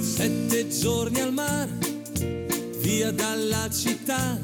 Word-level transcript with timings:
Sette 0.00 0.68
giorni 0.68 1.20
al 1.20 1.32
mare, 1.32 1.70
via 2.80 3.10
dalla 3.12 3.68
città, 3.70 4.38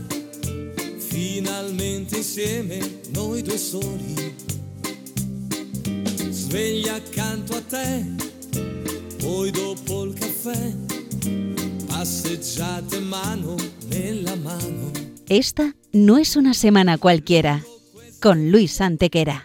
finalmente 0.99 2.19
insieme 2.19 3.01
noi 3.13 3.43
due 3.43 3.59
soli. 3.59 4.35
Sveglia 6.31 6.95
accanto 6.95 7.57
a 7.57 7.61
te, 7.61 8.05
poi 9.19 9.51
dopo 9.51 10.05
il 10.05 10.13
caffè, 10.13 10.73
passeggiate 11.87 13.01
mano 13.01 13.57
nella 13.89 14.37
mano. 14.37 14.91
Esta 15.27 15.75
no 15.93 16.19
es 16.19 16.37
una 16.37 16.53
semana 16.53 16.99
cualquiera, 16.99 17.65
con 18.21 18.49
Luis 18.51 18.81
Antequera. 18.81 19.43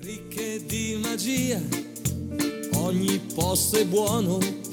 Ricche 0.00 0.64
di 0.66 0.98
magia, 1.02 1.60
ogni 2.74 3.20
posto 3.34 3.76
è 3.76 3.84
buono 3.84 4.38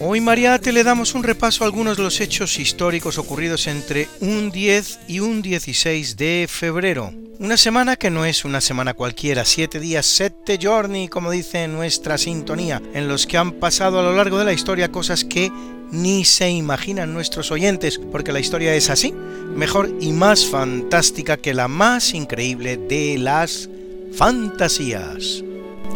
Hoy 0.00 0.20
Mariate 0.20 0.72
le 0.72 0.82
damos 0.82 1.14
un 1.14 1.22
repaso 1.22 1.62
a 1.62 1.66
algunos 1.66 1.96
de 1.96 2.02
los 2.02 2.20
hechos 2.20 2.58
históricos 2.58 3.16
ocurridos 3.16 3.68
entre 3.68 4.08
un 4.20 4.50
10 4.50 5.00
y 5.06 5.20
un 5.20 5.40
16 5.40 6.16
de 6.16 6.46
febrero. 6.50 7.12
Una 7.38 7.56
semana 7.56 7.96
que 7.96 8.10
no 8.10 8.24
es 8.24 8.44
una 8.44 8.60
semana 8.60 8.94
cualquiera, 8.94 9.44
siete 9.44 9.80
días, 9.80 10.06
sette 10.06 10.58
giorni, 10.58 11.08
como 11.08 11.30
dice 11.30 11.68
nuestra 11.68 12.16
sintonía, 12.16 12.80
en 12.92 13.06
los 13.06 13.26
que 13.26 13.38
han 13.38 13.52
pasado 13.52 14.00
a 14.00 14.02
lo 14.02 14.14
largo 14.14 14.38
de 14.38 14.44
la 14.44 14.52
historia 14.52 14.90
cosas 14.90 15.24
que 15.24 15.52
ni 15.90 16.24
se 16.24 16.50
imaginan 16.50 17.12
nuestros 17.12 17.50
oyentes, 17.50 18.00
porque 18.10 18.32
la 18.32 18.40
historia 18.40 18.74
es 18.74 18.88
así, 18.88 19.12
mejor 19.12 19.92
y 20.00 20.12
más 20.12 20.46
fantástica 20.46 21.36
que 21.36 21.54
la 21.54 21.68
más 21.68 22.14
increíble 22.14 22.76
de 22.76 23.18
las 23.18 23.68
fantasías. 24.12 25.44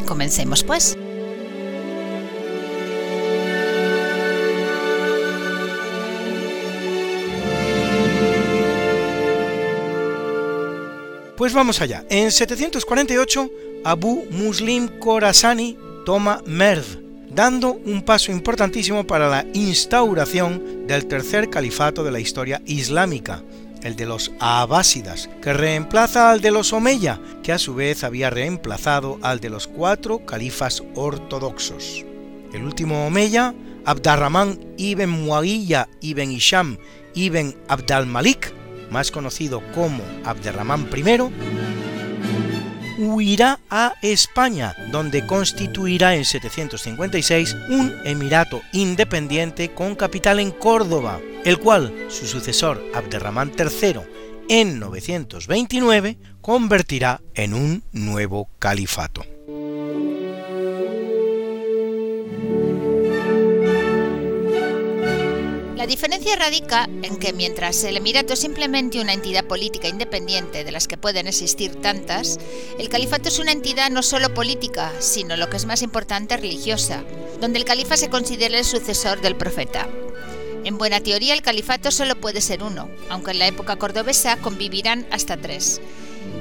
Comencemos 0.07 0.65
pues. 0.65 0.98
Pues 11.49 11.55
vamos 11.55 11.81
allá. 11.81 12.05
En 12.11 12.31
748, 12.31 13.51
Abu 13.83 14.27
Muslim 14.31 14.87
Khorasani 15.01 15.79
toma 16.05 16.43
Merv, 16.45 16.85
dando 17.35 17.73
un 17.73 18.03
paso 18.03 18.33
importantísimo 18.33 19.07
para 19.07 19.31
la 19.31 19.47
instauración 19.55 20.87
del 20.87 21.07
tercer 21.07 21.49
califato 21.49 22.05
de 22.05 22.11
la 22.11 22.21
historia 22.21 22.61
islámica, 22.67 23.43
el 23.83 23.97
de 23.97 24.05
los 24.05 24.31
Abásidas, 24.41 25.31
que 25.41 25.55
reemplaza 25.55 26.31
al 26.31 26.43
de 26.43 26.51
los 26.51 26.75
Omeya, 26.75 27.19
que 27.43 27.53
a 27.53 27.59
su 27.59 27.75
vez 27.75 28.05
había 28.05 28.29
reemplazado 28.29 29.19
al 29.23 29.41
de 29.41 29.49
los 29.49 29.69
cuatro 29.69 30.27
califas 30.27 30.83
ortodoxos. 30.97 32.05
El 32.53 32.63
último 32.63 33.07
Omeya, 33.07 33.55
Abdarrahman 33.87 34.61
ibn 34.77 35.09
Muawiyah 35.09 35.89
ibn 36.03 36.31
Hisham 36.31 36.77
ibn 37.15 37.57
Abd 37.69 37.91
al-Malik, 37.93 38.53
más 38.91 39.11
conocido 39.11 39.63
como 39.73 40.03
Abderramán 40.25 40.89
I, 40.95 41.05
huirá 42.99 43.61
a 43.71 43.95
España, 44.03 44.75
donde 44.91 45.27
constituirá 45.27 46.17
en 46.17 46.25
756 46.25 47.57
un 47.71 47.95
emirato 48.05 48.61
independiente 48.73 49.73
con 49.73 49.95
capital 49.95 50.41
en 50.41 50.51
Córdoba, 50.51 51.21
el 51.45 51.59
cual 51.59 51.95
su 52.09 52.27
sucesor 52.27 52.83
Abderramán 52.95 53.53
III 53.57 54.01
en 54.49 54.81
929 54.81 56.19
convertirá 56.41 57.21
en 57.35 57.55
un 57.55 57.85
nuevo 57.93 58.49
califato. 58.59 59.25
La 65.79 65.87
diferencia 65.87 66.35
radica 66.35 66.89
en 67.03 67.19
que 67.19 67.33
mientras 67.33 67.85
el 67.85 67.97
Emirato 67.97 68.33
es 68.33 68.41
simplemente 68.41 69.01
una 69.01 69.13
entidad 69.13 69.45
política 69.45 69.87
independiente 69.87 70.65
de 70.65 70.73
las 70.73 70.89
que 70.89 70.97
pueden 70.97 71.29
existir 71.29 71.77
tantas, 71.77 72.41
el 72.81 72.89
califato 72.89 73.29
es 73.29 73.39
una 73.39 73.53
entidad 73.53 73.89
no 73.89 74.03
solo 74.03 74.35
política, 74.35 74.91
sino 74.99 75.37
lo 75.37 75.49
que 75.49 75.57
es 75.57 75.67
más 75.67 75.83
importante 75.83 76.37
religiosa, 76.37 77.05
donde 77.41 77.61
el 77.61 77.65
califa 77.65 77.97
se 77.97 78.11
considera 78.11 78.59
el 78.59 78.65
sucesor 78.65 79.21
del 79.21 79.37
profeta. 79.37 79.87
En 80.65 80.79
buena 80.79 80.99
teoría 80.99 81.33
el 81.33 81.43
califato 81.43 81.93
solo 81.93 82.21
puede 82.21 82.41
ser 82.41 82.65
uno, 82.65 82.91
aunque 83.09 83.31
en 83.31 83.39
la 83.39 83.47
época 83.47 83.77
cordobesa 83.77 84.37
convivirán 84.39 85.07
hasta 85.13 85.37
tres. 85.37 85.81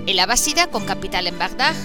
El 0.07 0.17
abásida 0.19 0.71
con 0.71 0.83
capital 0.85 1.27
en 1.27 1.37
Bagdad, 1.37 1.75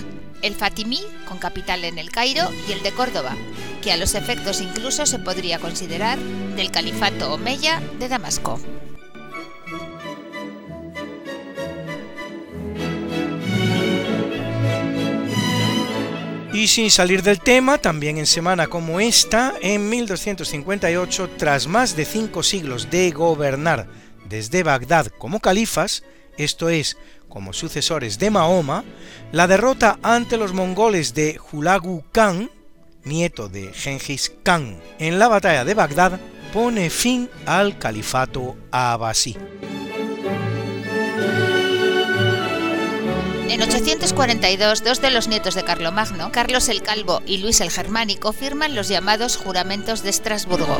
el 0.42 0.54
fatimí 0.54 1.00
con 1.26 1.38
capital 1.38 1.84
en 1.84 1.98
el 1.98 2.10
Cairo 2.10 2.50
y 2.69 2.72
el 2.72 2.82
de 2.82 2.92
Córdoba, 2.92 3.36
que 3.82 3.92
a 3.92 3.97
los 3.97 4.14
efectos 4.14 4.60
incluso 4.60 5.06
se 5.06 5.19
podría 5.19 5.58
considerar 5.58 6.19
del 6.56 6.70
califato 6.70 7.32
omeya 7.32 7.80
de 7.98 8.08
Damasco. 8.08 8.60
Y 16.53 16.69
sin 16.69 16.91
salir 16.91 17.22
del 17.22 17.41
tema, 17.41 17.78
también 17.78 18.19
en 18.19 18.26
semana 18.26 18.66
como 18.66 19.00
esta, 19.00 19.54
en 19.62 19.88
1258, 19.88 21.30
tras 21.36 21.66
más 21.66 21.97
de 21.97 22.04
cinco 22.04 22.42
siglos 22.42 22.91
de 22.91 23.10
gobernar 23.10 23.88
desde 24.28 24.62
Bagdad 24.62 25.06
como 25.19 25.41
califas, 25.41 26.04
esto 26.37 26.69
es, 26.69 26.97
como 27.28 27.53
sucesores 27.53 28.19
de 28.19 28.31
Mahoma, 28.31 28.84
la 29.32 29.47
derrota 29.47 29.98
ante 30.03 30.37
los 30.37 30.53
mongoles 30.53 31.15
de 31.15 31.38
Hulagu 31.50 32.04
Khan, 32.12 32.50
nieto 33.04 33.48
de 33.48 33.72
Genghis 33.72 34.32
Khan, 34.42 34.81
en 34.98 35.19
la 35.19 35.28
batalla 35.28 35.65
de 35.65 35.75
Bagdad, 35.75 36.21
pone 36.53 36.91
fin 36.91 37.31
al 37.47 37.78
califato 37.78 38.56
abasí. 38.71 39.37
En 43.48 43.60
842, 43.60 44.82
dos 44.82 45.00
de 45.03 45.10
los 45.10 45.28
nietos 45.28 45.54
de 45.54 45.62
Carlomagno, 45.62 46.32
Carlos 46.32 46.69
el 46.71 46.82
Calvo 46.82 47.21
y 47.26 47.38
Luis 47.38 47.60
el 47.60 47.71
Germánico, 47.71 48.32
firman 48.32 48.75
los 48.75 48.88
llamados 48.88 49.37
juramentos 49.37 50.03
de 50.03 50.10
Estrasburgo. 50.10 50.78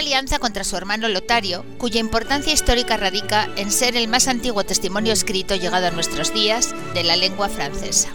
Alianza 0.00 0.38
contra 0.38 0.64
su 0.64 0.78
hermano 0.78 1.08
Lotario, 1.08 1.62
cuya 1.76 2.00
importancia 2.00 2.54
histórica 2.54 2.96
radica 2.96 3.50
en 3.56 3.70
ser 3.70 3.96
el 3.98 4.08
más 4.08 4.28
antiguo 4.28 4.64
testimonio 4.64 5.12
escrito 5.12 5.56
llegado 5.56 5.88
a 5.88 5.90
nuestros 5.90 6.32
días 6.32 6.74
de 6.94 7.04
la 7.04 7.16
lengua 7.16 7.50
francesa. 7.50 8.08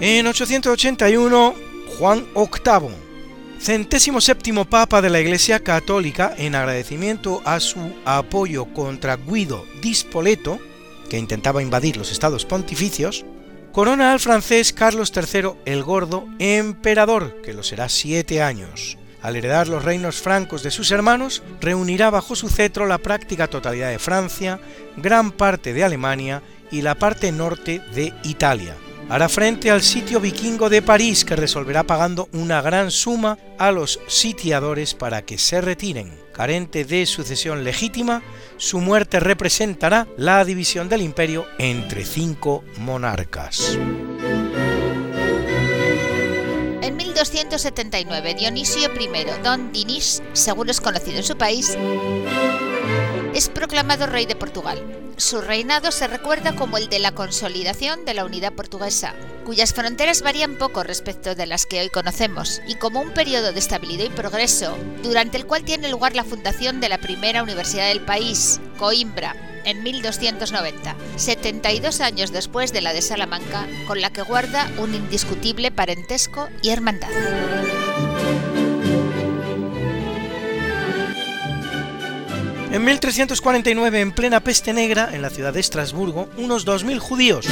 En 0.00 0.26
881, 0.26 1.54
Juan 1.98 2.26
VIII, 2.34 2.90
centésimo 3.60 4.20
séptimo 4.20 4.64
papa 4.64 5.00
de 5.00 5.10
la 5.10 5.20
Iglesia 5.20 5.60
Católica, 5.60 6.34
en 6.36 6.56
agradecimiento 6.56 7.42
a 7.44 7.60
su 7.60 7.92
apoyo 8.04 8.64
contra 8.74 9.16
Guido 9.16 9.64
di 9.80 9.94
Spoleto, 9.94 10.58
que 11.08 11.18
intentaba 11.18 11.62
invadir 11.62 11.96
los 11.96 12.10
estados 12.10 12.44
pontificios, 12.44 13.24
corona 13.72 14.12
al 14.12 14.20
francés 14.20 14.72
Carlos 14.72 15.12
III 15.14 15.52
el 15.64 15.82
Gordo 15.82 16.26
emperador, 16.38 17.40
que 17.42 17.52
lo 17.52 17.62
será 17.62 17.88
siete 17.88 18.42
años. 18.42 18.98
Al 19.22 19.36
heredar 19.36 19.68
los 19.68 19.84
reinos 19.84 20.20
francos 20.20 20.62
de 20.62 20.70
sus 20.70 20.90
hermanos, 20.90 21.42
reunirá 21.60 22.10
bajo 22.10 22.34
su 22.34 22.48
cetro 22.48 22.86
la 22.86 22.98
práctica 22.98 23.48
totalidad 23.48 23.90
de 23.90 23.98
Francia, 23.98 24.60
gran 24.96 25.30
parte 25.30 25.72
de 25.72 25.84
Alemania 25.84 26.42
y 26.70 26.82
la 26.82 26.94
parte 26.94 27.30
norte 27.30 27.82
de 27.94 28.14
Italia, 28.24 28.76
hará 29.10 29.28
frente 29.28 29.70
al 29.70 29.82
sitio 29.82 30.20
vikingo 30.20 30.70
de 30.70 30.82
París 30.82 31.24
que 31.24 31.36
resolverá 31.36 31.82
pagando 31.82 32.28
una 32.32 32.62
gran 32.62 32.90
suma 32.90 33.38
a 33.58 33.72
los 33.72 34.00
sitiadores 34.06 34.94
para 34.94 35.22
que 35.22 35.36
se 35.36 35.60
retiren. 35.60 36.12
Carente 36.40 36.86
de 36.86 37.04
sucesión 37.04 37.64
legítima, 37.64 38.22
su 38.56 38.80
muerte 38.80 39.20
representará 39.20 40.08
la 40.16 40.42
división 40.42 40.88
del 40.88 41.02
imperio 41.02 41.44
entre 41.58 42.06
cinco 42.06 42.64
monarcas. 42.78 43.76
En 46.80 46.96
1279, 46.96 48.34
Dionisio 48.36 48.88
I, 48.98 49.42
Don 49.44 49.70
Dinis, 49.70 50.22
según 50.32 50.70
es 50.70 50.80
conocido 50.80 51.18
en 51.18 51.24
su 51.24 51.36
país, 51.36 51.76
es 53.34 53.48
proclamado 53.48 54.06
rey 54.06 54.26
de 54.26 54.36
Portugal. 54.36 54.82
Su 55.16 55.40
reinado 55.40 55.92
se 55.92 56.06
recuerda 56.06 56.54
como 56.54 56.78
el 56.78 56.88
de 56.88 56.98
la 56.98 57.12
consolidación 57.12 58.04
de 58.04 58.14
la 58.14 58.24
unidad 58.24 58.52
portuguesa, 58.52 59.14
cuyas 59.44 59.74
fronteras 59.74 60.22
varían 60.22 60.56
poco 60.56 60.82
respecto 60.82 61.34
de 61.34 61.46
las 61.46 61.66
que 61.66 61.80
hoy 61.80 61.90
conocemos, 61.90 62.60
y 62.66 62.76
como 62.76 63.00
un 63.00 63.12
periodo 63.12 63.52
de 63.52 63.58
estabilidad 63.58 64.04
y 64.04 64.10
progreso, 64.10 64.76
durante 65.02 65.36
el 65.36 65.46
cual 65.46 65.64
tiene 65.64 65.90
lugar 65.90 66.16
la 66.16 66.24
fundación 66.24 66.80
de 66.80 66.88
la 66.88 66.98
primera 66.98 67.42
universidad 67.42 67.88
del 67.88 68.00
país, 68.00 68.60
Coimbra, 68.78 69.36
en 69.64 69.82
1290, 69.82 70.96
72 71.16 72.00
años 72.00 72.32
después 72.32 72.72
de 72.72 72.80
la 72.80 72.92
de 72.92 73.02
Salamanca, 73.02 73.66
con 73.86 74.00
la 74.00 74.10
que 74.10 74.22
guarda 74.22 74.70
un 74.78 74.94
indiscutible 74.94 75.70
parentesco 75.70 76.48
y 76.62 76.70
hermandad. 76.70 77.10
En 82.72 82.84
1349, 82.84 84.00
en 84.00 84.12
plena 84.12 84.38
peste 84.38 84.72
negra, 84.72 85.10
en 85.12 85.22
la 85.22 85.30
ciudad 85.30 85.52
de 85.52 85.58
Estrasburgo, 85.58 86.28
unos 86.36 86.64
2.000 86.64 87.00
judíos, 87.00 87.46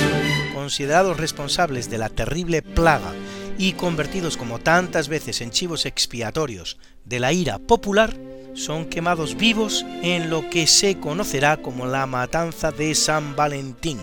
considerados 0.55 1.17
responsables 1.17 1.91
de 1.91 1.99
la 1.99 2.09
terrible 2.09 2.62
plaga 2.62 3.12
y 3.59 3.73
convertidos 3.73 4.37
como 4.37 4.61
tantas 4.61 5.09
veces 5.09 5.41
en 5.41 5.50
chivos 5.50 5.87
expiatorios 5.87 6.79
de 7.05 7.19
la 7.19 7.32
ira 7.32 7.59
popular, 7.59 8.15
son 8.55 8.87
quemados 8.87 9.37
vivos 9.37 9.85
en 10.03 10.31
lo 10.31 10.49
que 10.50 10.69
se 10.69 11.00
conocerá 11.00 11.56
como 11.56 11.87
la 11.87 12.06
matanza 12.06 12.71
de 12.71 12.94
San 12.94 13.35
Valentín. 13.35 13.99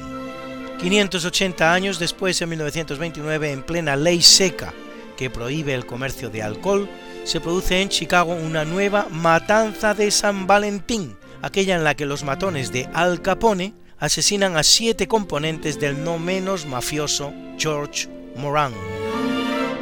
580 0.82 1.74
años 1.74 1.98
después, 1.98 2.42
en 2.42 2.50
1929, 2.50 3.52
en 3.54 3.64
plena 3.64 3.96
ley 3.96 4.22
seca 4.22 4.74
que 5.16 5.30
prohíbe 5.30 5.74
el 5.74 5.86
comercio 5.86 6.30
de 6.30 6.44
alcohol, 6.44 6.90
se 7.24 7.40
produce 7.40 7.82
en 7.82 7.90
Chicago 7.90 8.34
una 8.34 8.66
nueva 8.66 9.08
matanza 9.10 9.94
de 9.94 10.12
San 10.12 10.48
Valentín, 10.48 11.18
aquella 11.42 11.76
en 11.76 11.84
la 11.84 11.96
que 11.96 12.06
los 12.06 12.24
matones 12.24 12.72
de 12.72 12.90
Al 12.94 13.22
Capone 13.22 13.74
asesinan 13.98 14.58
a 14.58 14.64
siete 14.64 15.08
componentes 15.08 15.80
del 15.80 16.04
no 16.04 16.20
menos 16.20 16.66
mafioso 16.66 17.34
George 17.58 18.08
Moran. 18.36 18.74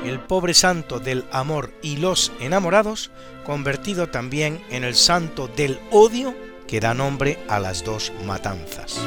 El 0.06 0.20
pobre 0.20 0.54
santo 0.54 1.00
del 1.00 1.26
amor 1.32 1.74
y 1.82 1.98
los 1.98 2.32
enamorados, 2.40 3.12
convertido 3.46 4.08
también 4.08 4.62
en 4.70 4.84
el 4.84 4.96
santo 4.96 5.48
del 5.48 5.80
odio 5.92 6.36
que 6.68 6.80
da 6.80 6.94
nombre 6.94 7.40
a 7.48 7.60
las 7.60 7.84
dos 7.84 8.12
matanzas. 8.26 9.00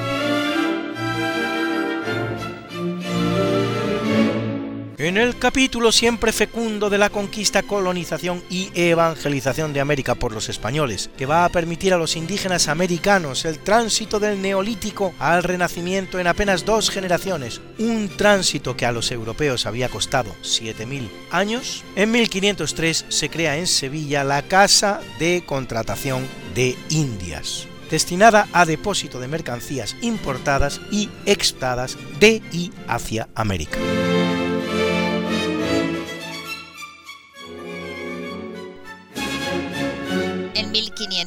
En 4.98 5.18
el 5.18 5.38
capítulo 5.38 5.92
siempre 5.92 6.32
fecundo 6.32 6.88
de 6.88 6.96
la 6.96 7.10
conquista, 7.10 7.62
colonización 7.62 8.42
y 8.48 8.70
evangelización 8.74 9.74
de 9.74 9.80
América 9.80 10.14
por 10.14 10.32
los 10.32 10.48
españoles, 10.48 11.10
que 11.18 11.26
va 11.26 11.44
a 11.44 11.50
permitir 11.50 11.92
a 11.92 11.98
los 11.98 12.16
indígenas 12.16 12.68
americanos 12.68 13.44
el 13.44 13.58
tránsito 13.58 14.18
del 14.18 14.40
neolítico 14.40 15.12
al 15.18 15.42
renacimiento 15.42 16.18
en 16.18 16.26
apenas 16.26 16.64
dos 16.64 16.88
generaciones, 16.88 17.60
un 17.78 18.08
tránsito 18.08 18.74
que 18.74 18.86
a 18.86 18.92
los 18.92 19.10
europeos 19.10 19.66
había 19.66 19.90
costado 19.90 20.34
7.000 20.42 21.10
años, 21.30 21.84
en 21.94 22.10
1503 22.12 23.04
se 23.10 23.28
crea 23.28 23.58
en 23.58 23.66
Sevilla 23.66 24.24
la 24.24 24.40
Casa 24.42 25.02
de 25.18 25.42
Contratación 25.44 26.26
de 26.54 26.74
Indias 26.88 27.68
destinada 27.90 28.48
a 28.52 28.64
depósito 28.64 29.20
de 29.20 29.28
mercancías 29.28 29.94
importadas 30.00 30.80
y 30.90 31.08
exportadas 31.24 31.96
de 32.18 32.42
y 32.50 32.72
hacia 32.88 33.28
América. 33.36 33.78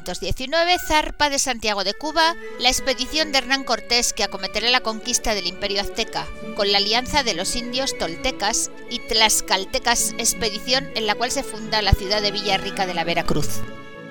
1519 0.10 0.78
zarpa 0.88 1.30
de 1.30 1.38
Santiago 1.38 1.84
de 1.84 1.94
Cuba 1.94 2.36
la 2.60 2.70
expedición 2.70 3.32
de 3.32 3.38
Hernán 3.38 3.64
Cortés 3.64 4.12
que 4.12 4.24
acometerá 4.24 4.68
la 4.72 4.82
conquista 4.82 5.36
del 5.36 5.46
imperio 5.46 5.82
azteca, 5.82 6.26
con 6.56 6.72
la 6.72 6.80
alianza 6.80 7.22
de 7.22 7.36
los 7.36 7.56
indios 7.56 7.96
toltecas 7.96 8.72
y 8.90 8.98
tlaxcaltecas 9.00 10.16
expedición 10.18 10.90
en 10.96 11.06
la 11.06 11.14
cual 11.14 11.30
se 11.30 11.44
funda 11.44 11.84
la 11.84 11.94
ciudad 11.94 12.24
de 12.24 12.32
Villarrica 12.32 12.88
de 12.88 12.96
la 12.96 13.04
Veracruz. 13.04 13.62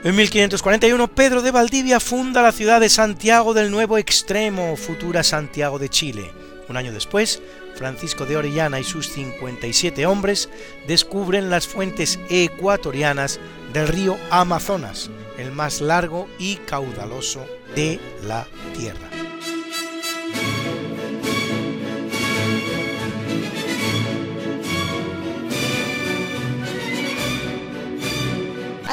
En 0.05 0.15
1541 0.15 1.09
Pedro 1.09 1.43
de 1.43 1.51
Valdivia 1.51 1.99
funda 1.99 2.43
la 2.43 2.53
ciudad 2.53 2.81
de 2.81 2.91
Santiago 2.91 3.53
del 3.53 3.73
Nuevo 3.73 3.99
Extremo, 3.99 4.77
futura 4.77 5.25
Santiago 5.25 5.81
de 5.81 5.89
Chile. 5.89 6.31
Un 6.69 6.77
año 6.77 6.93
después, 6.93 7.43
Francisco 7.75 8.25
de 8.25 8.37
Orellana 8.37 8.79
y 8.79 8.85
sus 8.85 9.09
57 9.09 10.07
hombres 10.07 10.49
descubren 10.87 11.51
las 11.51 11.67
fuentes 11.67 12.21
ecuatorianas 12.29 13.41
del 13.73 13.89
río 13.89 14.17
Amazonas, 14.31 15.11
el 15.39 15.53
más 15.53 15.81
largo 15.81 16.29
y 16.39 16.57
caudaloso 16.57 17.47
de 17.75 17.99
la 18.25 18.47
Tierra. 18.77 19.09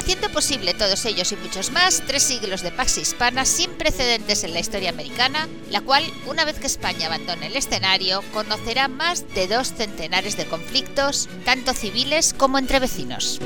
haciendo 0.05 0.29
posible 0.29 0.75
todos 0.75 1.03
ellos 1.05 1.31
y 1.31 1.35
muchos 1.37 1.71
más 1.71 2.03
tres 2.05 2.21
siglos 2.21 2.61
de 2.61 2.71
pax 2.71 2.99
hispana 2.99 3.43
sin 3.43 3.71
precedentes 3.71 4.43
en 4.43 4.53
la 4.53 4.59
historia 4.59 4.91
americana, 4.91 5.47
la 5.71 5.81
cual, 5.81 6.03
una 6.27 6.45
vez 6.45 6.59
que 6.59 6.67
España 6.67 7.07
abandone 7.07 7.47
el 7.47 7.55
escenario, 7.55 8.21
conocerá 8.31 8.87
más 8.87 9.27
de 9.33 9.47
dos 9.47 9.73
centenares 9.73 10.37
de 10.37 10.45
conflictos, 10.45 11.27
tanto 11.43 11.73
civiles 11.73 12.35
como 12.37 12.59
entre 12.59 12.79
vecinos. 12.79 13.39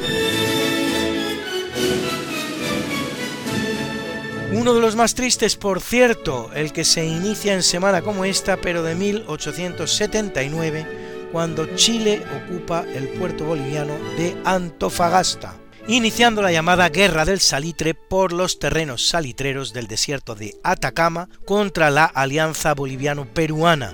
Uno 4.51 4.73
de 4.73 4.81
los 4.81 4.95
más 4.95 5.13
tristes, 5.13 5.55
por 5.55 5.79
cierto, 5.79 6.49
el 6.55 6.73
que 6.73 6.83
se 6.83 7.05
inicia 7.05 7.53
en 7.53 7.61
semana 7.61 8.01
como 8.01 8.25
esta, 8.25 8.57
pero 8.57 8.81
de 8.81 8.95
1879, 8.95 11.29
cuando 11.31 11.67
Chile 11.75 12.23
ocupa 12.43 12.83
el 12.95 13.09
puerto 13.09 13.45
boliviano 13.45 13.93
de 14.17 14.35
Antofagasta, 14.45 15.53
iniciando 15.87 16.41
la 16.41 16.51
llamada 16.51 16.89
Guerra 16.89 17.25
del 17.25 17.39
Salitre 17.39 17.93
por 17.93 18.33
los 18.33 18.57
terrenos 18.57 19.07
salitreros 19.07 19.71
del 19.71 19.85
desierto 19.85 20.33
de 20.33 20.55
Atacama 20.63 21.29
contra 21.45 21.91
la 21.91 22.05
Alianza 22.05 22.73
Boliviano-Peruana, 22.73 23.93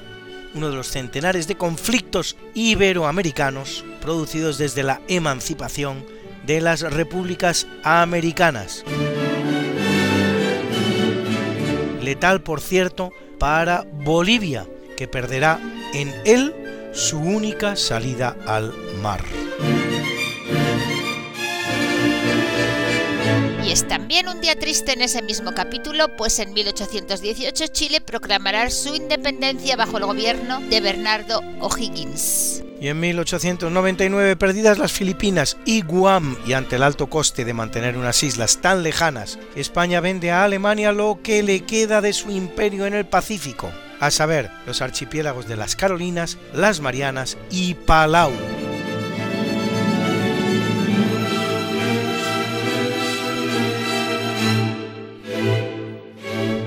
uno 0.53 0.69
de 0.69 0.75
los 0.77 0.87
centenares 0.87 1.49
de 1.49 1.57
conflictos 1.57 2.37
iberoamericanos 2.53 3.83
producidos 4.01 4.57
desde 4.57 4.83
la 4.83 5.01
emancipación 5.09 6.05
de 6.45 6.61
las 6.61 6.79
repúblicas 6.79 7.67
americanas. 7.83 8.85
Letal, 12.05 12.43
por 12.43 12.61
cierto, 12.61 13.11
para 13.39 13.83
Bolivia, 13.91 14.67
que 14.95 15.07
perderá 15.07 15.59
en 15.93 16.13
él 16.23 16.53
su 16.93 17.17
única 17.17 17.75
salida 17.75 18.37
al 18.45 18.73
mar. 19.01 19.21
Y 23.65 23.71
es 23.71 23.87
también 23.87 24.29
un 24.29 24.39
día 24.39 24.55
triste 24.57 24.93
en 24.93 25.01
ese 25.01 25.23
mismo 25.23 25.53
capítulo, 25.55 26.15
pues 26.15 26.37
en 26.37 26.53
1818 26.53 27.67
Chile 27.67 28.01
proclamará 28.01 28.69
su 28.69 28.93
independencia 28.93 29.75
bajo 29.75 29.97
el 29.97 30.05
gobierno 30.05 30.59
de 30.59 30.81
Bernardo 30.81 31.41
O'Higgins. 31.59 32.64
Y 32.79 32.89
en 32.89 32.99
1899, 32.99 34.35
perdidas 34.35 34.77
las 34.77 34.91
Filipinas 34.91 35.57
y 35.65 35.81
Guam, 35.81 36.37
y 36.45 36.53
ante 36.53 36.75
el 36.75 36.83
alto 36.83 37.07
coste 37.07 37.45
de 37.45 37.53
mantener 37.53 37.97
unas 37.97 38.21
islas 38.21 38.59
tan 38.59 38.83
lejanas, 38.83 39.39
España 39.55 40.01
vende 40.01 40.31
a 40.31 40.43
Alemania 40.43 40.91
lo 40.91 41.19
que 41.23 41.41
le 41.41 41.61
queda 41.61 42.01
de 42.01 42.11
su 42.11 42.31
imperio 42.31 42.85
en 42.85 42.93
el 42.93 43.05
Pacífico, 43.05 43.71
a 44.01 44.11
saber, 44.11 44.51
los 44.67 44.81
archipiélagos 44.81 45.47
de 45.47 45.55
las 45.55 45.77
Carolinas, 45.77 46.37
las 46.53 46.81
Marianas 46.81 47.37
y 47.49 47.75
Palau. 47.75 48.33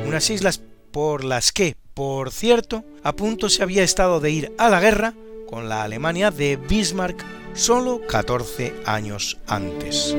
Unas 0.07 0.31
islas 0.31 0.63
por 0.91 1.23
las 1.23 1.53
que, 1.53 1.77
por 1.93 2.33
cierto, 2.33 2.83
a 3.03 3.13
punto 3.13 3.51
se 3.51 3.63
había 3.63 3.85
estado 3.85 4.21
de 4.21 4.31
ir 4.31 4.53
a 4.57 4.71
la 4.71 4.81
guerra 4.81 5.13
con 5.49 5.69
la 5.69 5.83
Alemania 5.83 6.31
de 6.31 6.57
Bismarck 6.57 7.25
solo 7.55 8.01
14 8.07 8.75
años 8.87 9.39
antes. 9.47 10.15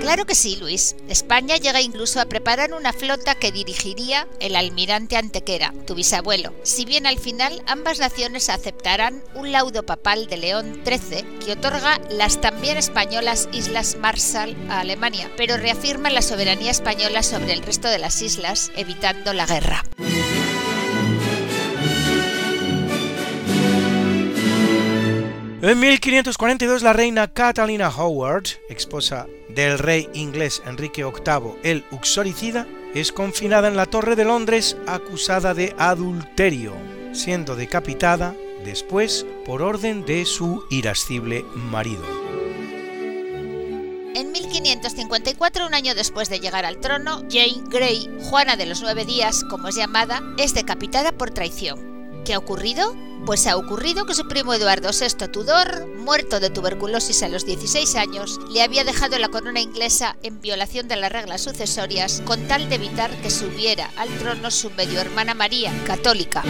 Claro 0.00 0.26
que 0.26 0.34
sí, 0.34 0.56
Luis. 0.56 0.96
España 1.08 1.56
llega 1.56 1.80
incluso 1.80 2.20
a 2.20 2.24
preparar 2.24 2.72
una 2.72 2.92
flota 2.92 3.36
que 3.36 3.52
dirigiría 3.52 4.26
el 4.40 4.56
almirante 4.56 5.16
Antequera, 5.16 5.72
tu 5.86 5.94
bisabuelo. 5.94 6.52
Si 6.64 6.84
bien 6.84 7.06
al 7.06 7.18
final 7.18 7.62
ambas 7.68 8.00
naciones 8.00 8.48
aceptarán 8.48 9.22
un 9.34 9.52
laudo 9.52 9.84
papal 9.84 10.26
de 10.26 10.36
León 10.36 10.82
XIII 10.84 11.38
que 11.44 11.52
otorga 11.52 12.00
las 12.10 12.40
también 12.40 12.76
españolas 12.76 13.48
Islas 13.52 13.96
Marshall 14.00 14.56
a 14.68 14.80
Alemania, 14.80 15.30
pero 15.36 15.56
reafirma 15.56 16.10
la 16.10 16.22
soberanía 16.22 16.72
española 16.72 17.22
sobre 17.22 17.52
el 17.52 17.62
resto 17.62 17.86
de 17.86 17.98
las 17.98 18.20
islas, 18.20 18.72
evitando 18.74 19.32
la 19.32 19.46
guerra. 19.46 19.84
En 25.62 25.78
1542 25.78 26.82
la 26.82 26.94
reina 26.94 27.28
Catalina 27.28 27.90
Howard, 27.90 28.44
esposa 28.70 29.26
del 29.50 29.78
rey 29.78 30.08
inglés 30.14 30.62
Enrique 30.64 31.04
VIII 31.04 31.56
el 31.62 31.84
Uxoricida, 31.90 32.66
es 32.94 33.12
confinada 33.12 33.68
en 33.68 33.76
la 33.76 33.84
Torre 33.84 34.16
de 34.16 34.24
Londres 34.24 34.78
acusada 34.86 35.52
de 35.52 35.74
adulterio, 35.76 36.72
siendo 37.12 37.56
decapitada 37.56 38.34
después 38.64 39.26
por 39.44 39.60
orden 39.60 40.06
de 40.06 40.24
su 40.24 40.64
irascible 40.70 41.44
marido. 41.54 42.06
En 44.14 44.32
1554, 44.32 45.66
un 45.66 45.74
año 45.74 45.94
después 45.94 46.30
de 46.30 46.40
llegar 46.40 46.64
al 46.64 46.80
trono, 46.80 47.18
Jane 47.30 47.64
Grey, 47.68 48.10
Juana 48.30 48.56
de 48.56 48.64
los 48.64 48.80
Nueve 48.80 49.04
Días, 49.04 49.44
como 49.44 49.68
es 49.68 49.76
llamada, 49.76 50.22
es 50.38 50.54
decapitada 50.54 51.12
por 51.12 51.30
traición. 51.30 51.89
¿Qué 52.30 52.34
ha 52.34 52.38
ocurrido? 52.38 52.94
Pues 53.26 53.48
ha 53.48 53.56
ocurrido 53.56 54.06
que 54.06 54.14
su 54.14 54.28
primo 54.28 54.54
Eduardo 54.54 54.90
VI 54.92 55.26
Tudor, 55.32 55.88
muerto 55.96 56.38
de 56.38 56.48
tuberculosis 56.48 57.24
a 57.24 57.28
los 57.28 57.44
16 57.44 57.96
años, 57.96 58.38
le 58.52 58.62
había 58.62 58.84
dejado 58.84 59.18
la 59.18 59.30
corona 59.30 59.60
inglesa 59.60 60.16
en 60.22 60.40
violación 60.40 60.86
de 60.86 60.94
las 60.94 61.10
reglas 61.10 61.40
sucesorias 61.40 62.22
con 62.24 62.46
tal 62.46 62.68
de 62.68 62.76
evitar 62.76 63.10
que 63.20 63.30
subiera 63.30 63.90
al 63.96 64.08
trono 64.20 64.52
su 64.52 64.70
medio 64.70 65.00
hermana 65.00 65.34
María, 65.34 65.72
católica. 65.88 66.44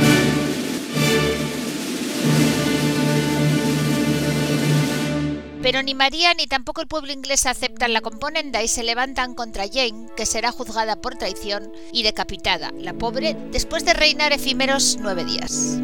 Pero 5.62 5.82
ni 5.82 5.94
María 5.94 6.32
ni 6.34 6.46
tampoco 6.46 6.80
el 6.80 6.88
pueblo 6.88 7.12
inglés 7.12 7.44
aceptan 7.44 7.92
la 7.92 8.00
componenda 8.00 8.62
y 8.62 8.68
se 8.68 8.82
levantan 8.82 9.34
contra 9.34 9.68
Jane, 9.68 10.08
que 10.16 10.24
será 10.24 10.52
juzgada 10.52 10.96
por 10.96 11.16
traición 11.16 11.70
y 11.92 12.02
decapitada, 12.02 12.72
la 12.78 12.94
pobre, 12.94 13.36
después 13.52 13.84
de 13.84 13.92
reinar 13.92 14.32
efímeros 14.32 14.96
nueve 15.00 15.24
días. 15.24 15.78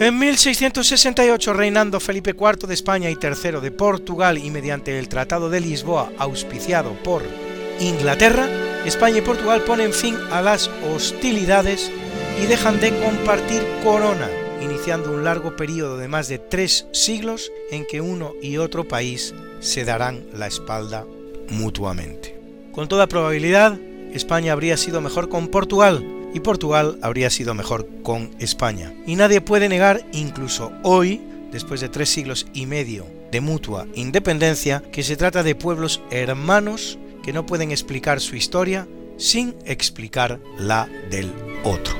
En 0.00 0.18
1668, 0.18 1.52
reinando 1.54 2.00
Felipe 2.00 2.34
IV 2.38 2.66
de 2.66 2.74
España 2.74 3.08
y 3.08 3.14
III 3.14 3.60
de 3.62 3.70
Portugal 3.70 4.36
y 4.36 4.50
mediante 4.50 4.98
el 4.98 5.08
Tratado 5.08 5.48
de 5.48 5.60
Lisboa 5.60 6.12
auspiciado 6.18 6.92
por 7.02 7.22
Inglaterra, 7.80 8.46
España 8.84 9.18
y 9.18 9.22
Portugal 9.22 9.62
ponen 9.62 9.94
fin 9.94 10.18
a 10.30 10.42
las 10.42 10.68
hostilidades 10.92 11.90
y 12.40 12.46
dejan 12.46 12.80
de 12.80 12.96
compartir 12.98 13.62
corona, 13.82 14.28
iniciando 14.60 15.12
un 15.12 15.24
largo 15.24 15.56
periodo 15.56 15.98
de 15.98 16.08
más 16.08 16.28
de 16.28 16.38
tres 16.38 16.86
siglos 16.92 17.52
en 17.70 17.86
que 17.86 18.00
uno 18.00 18.34
y 18.42 18.56
otro 18.56 18.84
país 18.84 19.34
se 19.60 19.84
darán 19.84 20.24
la 20.34 20.46
espalda 20.46 21.06
mutuamente. 21.48 22.38
Con 22.72 22.88
toda 22.88 23.06
probabilidad, 23.06 23.78
España 24.12 24.52
habría 24.52 24.76
sido 24.76 25.00
mejor 25.00 25.28
con 25.28 25.48
Portugal, 25.48 26.04
y 26.34 26.40
Portugal 26.40 26.98
habría 27.00 27.30
sido 27.30 27.54
mejor 27.54 27.88
con 28.02 28.34
España. 28.40 28.92
Y 29.06 29.14
nadie 29.14 29.40
puede 29.40 29.68
negar, 29.68 30.04
incluso 30.12 30.72
hoy, 30.82 31.22
después 31.52 31.80
de 31.80 31.88
tres 31.88 32.08
siglos 32.08 32.46
y 32.52 32.66
medio 32.66 33.06
de 33.30 33.40
mutua 33.40 33.86
independencia, 33.94 34.82
que 34.92 35.04
se 35.04 35.16
trata 35.16 35.44
de 35.44 35.54
pueblos 35.54 36.02
hermanos 36.10 36.98
que 37.22 37.32
no 37.32 37.46
pueden 37.46 37.70
explicar 37.70 38.20
su 38.20 38.34
historia 38.34 38.88
sin 39.16 39.54
explicar 39.64 40.40
la 40.58 40.88
del 41.08 41.32
otro. 41.62 41.94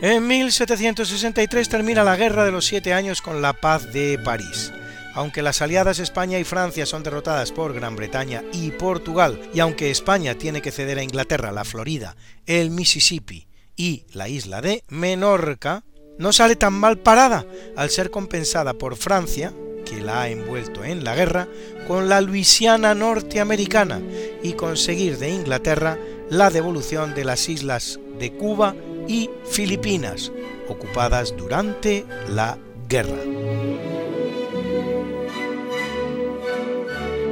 En 0.00 0.28
1763 0.28 1.68
termina 1.68 2.04
la 2.04 2.14
Guerra 2.14 2.44
de 2.44 2.52
los 2.52 2.66
Siete 2.66 2.92
Años 2.92 3.20
con 3.20 3.42
la 3.42 3.52
Paz 3.52 3.92
de 3.92 4.16
París. 4.24 4.72
Aunque 5.12 5.42
las 5.42 5.60
aliadas 5.60 5.98
España 5.98 6.38
y 6.38 6.44
Francia 6.44 6.86
son 6.86 7.02
derrotadas 7.02 7.50
por 7.50 7.74
Gran 7.74 7.96
Bretaña 7.96 8.44
y 8.52 8.70
Portugal, 8.70 9.40
y 9.52 9.58
aunque 9.58 9.90
España 9.90 10.36
tiene 10.36 10.62
que 10.62 10.70
ceder 10.70 10.98
a 10.98 11.02
Inglaterra 11.02 11.50
la 11.50 11.64
Florida, 11.64 12.14
el 12.46 12.70
Mississippi 12.70 13.48
y 13.74 14.04
la 14.12 14.28
isla 14.28 14.62
de 14.62 14.84
Menorca, 14.88 15.82
no 16.16 16.32
sale 16.32 16.54
tan 16.54 16.74
mal 16.74 16.98
parada 16.98 17.44
al 17.76 17.90
ser 17.90 18.12
compensada 18.12 18.74
por 18.74 18.94
Francia, 18.94 19.52
que 19.84 20.00
la 20.00 20.22
ha 20.22 20.28
envuelto 20.28 20.84
en 20.84 21.02
la 21.02 21.16
guerra, 21.16 21.48
con 21.88 22.08
la 22.08 22.20
Luisiana 22.20 22.94
norteamericana 22.94 24.00
y 24.44 24.52
conseguir 24.52 25.18
de 25.18 25.30
Inglaterra 25.30 25.98
la 26.30 26.50
devolución 26.50 27.16
de 27.16 27.24
las 27.24 27.48
islas 27.48 27.98
de 28.20 28.32
Cuba 28.32 28.76
y 29.08 29.28
Filipinas, 29.44 30.30
ocupadas 30.68 31.34
durante 31.36 32.06
la 32.28 32.58
guerra. 32.88 33.18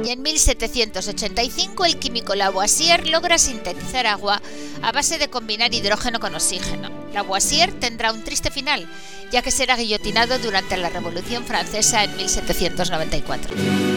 y 0.07 0.11
en 0.11 0.21
1785 0.21 1.83
el 1.83 1.97
químico 1.97 2.33
Lavoisier 2.33 3.07
logra 3.09 3.37
sintetizar 3.37 4.07
agua 4.07 4.41
a 4.81 4.93
base 4.93 5.17
de 5.17 5.27
combinar 5.27 5.73
hidrógeno 5.73 6.21
con 6.21 6.33
oxígeno. 6.33 6.89
Lavoisier 7.13 7.73
tendrá 7.73 8.13
un 8.13 8.23
triste 8.23 8.49
final, 8.49 8.87
ya 9.31 9.41
que 9.41 9.51
será 9.51 9.75
guillotinado 9.75 10.39
durante 10.39 10.77
la 10.77 10.89
Revolución 10.89 11.43
Francesa 11.43 12.05
en 12.05 12.15
1794. 12.15 13.96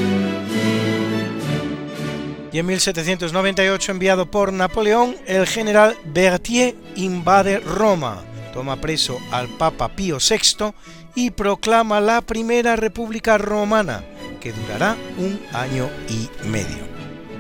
Y 2.53 2.59
en 2.59 2.67
1798, 2.67 3.93
enviado 3.93 4.31
por 4.31 4.53
Napoleón, 4.53 5.17
el 5.27 5.47
general 5.47 5.97
Berthier 6.05 6.75
invade 6.97 7.61
Roma, 7.61 8.25
toma 8.53 8.81
preso 8.81 9.19
al 9.31 9.49
Papa 9.49 9.91
Pío 9.95 10.19
VI 10.19 10.73
y 11.15 11.31
proclama 11.31 12.01
la 12.01 12.21
Primera 12.23 12.75
República 12.75 13.39
Romana, 13.39 14.03
que 14.41 14.53
durará 14.53 14.97
un 15.19 15.41
año 15.53 15.89
y 16.09 16.29
medio. 16.49 16.91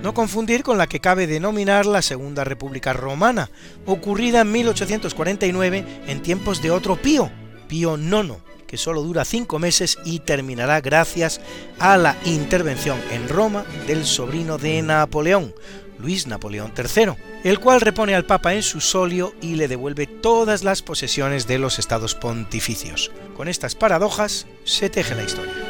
No 0.02 0.14
confundir 0.14 0.62
con 0.62 0.79
la 0.79 0.87
que 0.87 1.00
cabe 1.00 1.26
denominar 1.26 1.87
la 1.87 2.02
Segunda 2.02 2.45
República 2.45 2.93
Romana, 2.93 3.50
ocurrida 3.87 4.43
en 4.43 4.52
1849 4.52 5.85
en 6.07 6.23
tiempos 6.23 6.62
de 6.62 6.71
otro 6.71 6.97
Pío, 6.97 7.31
Pío 7.69 7.99
IX, 7.99 8.37
que 8.71 8.77
solo 8.77 9.03
dura 9.03 9.25
cinco 9.25 9.59
meses 9.59 9.99
y 10.05 10.21
terminará 10.21 10.81
gracias 10.81 11.41
a 11.81 11.97
la 11.97 12.17
intervención 12.25 13.00
en 13.11 13.29
Roma 13.29 13.65
del 13.89 14.07
sobrino 14.07 14.59
de 14.59 14.81
Napoleón, 14.81 15.53
Luis 15.99 16.29
Napoleón 16.29 16.73
III, 16.77 17.15
el 17.43 17.59
cual 17.59 17.81
repone 17.81 18.15
al 18.15 18.27
Papa 18.27 18.55
en 18.55 18.62
su 18.62 18.81
solio 18.81 19.35
y 19.43 19.57
le 19.57 19.67
devuelve 19.67 20.07
todas 20.07 20.62
las 20.62 20.83
posesiones 20.83 21.49
de 21.49 21.59
los 21.59 21.81
estados 21.81 22.15
pontificios. 22.15 23.11
Con 23.37 23.49
estas 23.49 23.75
paradojas 23.75 24.47
se 24.62 24.89
teje 24.89 25.17
la 25.17 25.25
historia. 25.25 25.70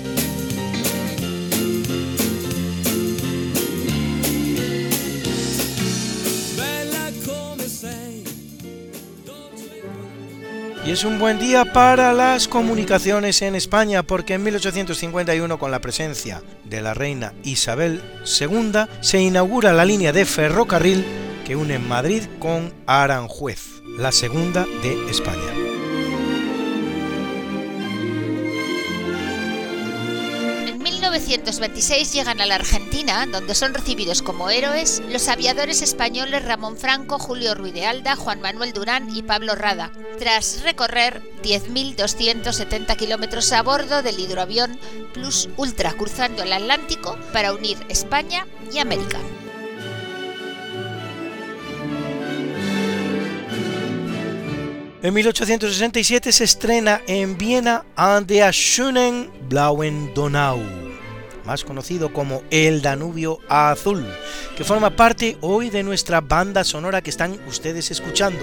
Es 10.91 11.05
un 11.05 11.19
buen 11.19 11.39
día 11.39 11.63
para 11.71 12.11
las 12.11 12.49
comunicaciones 12.49 13.41
en 13.43 13.55
España 13.55 14.03
porque 14.03 14.33
en 14.33 14.43
1851 14.43 15.57
con 15.57 15.71
la 15.71 15.79
presencia 15.79 16.43
de 16.65 16.81
la 16.81 16.93
reina 16.93 17.31
Isabel 17.45 18.01
II 18.25 18.73
se 18.99 19.21
inaugura 19.21 19.71
la 19.71 19.85
línea 19.85 20.11
de 20.11 20.25
ferrocarril 20.25 21.05
que 21.45 21.55
une 21.55 21.79
Madrid 21.79 22.23
con 22.39 22.73
Aranjuez, 22.87 23.81
la 23.97 24.11
segunda 24.11 24.65
de 24.83 25.09
España. 25.09 25.60
1926 31.11 32.13
llegan 32.13 32.39
a 32.39 32.45
la 32.45 32.55
Argentina, 32.55 33.25
donde 33.25 33.53
son 33.53 33.73
recibidos 33.73 34.21
como 34.21 34.49
héroes 34.49 35.03
los 35.09 35.27
aviadores 35.27 35.81
españoles 35.81 36.45
Ramón 36.45 36.77
Franco, 36.77 37.19
Julio 37.19 37.53
Ruiz 37.53 37.73
de 37.73 37.85
Alda, 37.85 38.15
Juan 38.15 38.39
Manuel 38.39 38.71
Durán 38.71 39.13
y 39.13 39.21
Pablo 39.21 39.55
Rada, 39.55 39.91
tras 40.19 40.61
recorrer 40.63 41.21
10.270 41.43 42.95
kilómetros 42.95 43.51
a 43.51 43.61
bordo 43.61 44.01
del 44.01 44.21
hidroavión 44.21 44.79
Plus 45.13 45.49
Ultra 45.57 45.91
cruzando 45.91 46.43
el 46.43 46.53
Atlántico 46.53 47.17
para 47.33 47.51
unir 47.51 47.77
España 47.89 48.47
y 48.71 48.79
América. 48.79 49.19
En 55.03 55.13
1867 55.13 56.31
se 56.31 56.43
estrena 56.45 57.01
en 57.05 57.37
Viena 57.37 57.83
An 57.97 58.27
der 58.27 58.53
schönen 58.53 59.29
blauen 59.49 60.13
Donau, 60.13 60.59
más 61.51 61.65
conocido 61.65 62.13
como 62.13 62.43
El 62.49 62.81
Danubio 62.81 63.39
Azul, 63.49 64.07
que 64.55 64.63
forma 64.63 64.95
parte 64.95 65.37
hoy 65.41 65.69
de 65.69 65.83
nuestra 65.83 66.21
banda 66.21 66.63
sonora 66.63 67.01
que 67.01 67.09
están 67.09 67.37
ustedes 67.45 67.91
escuchando. 67.91 68.39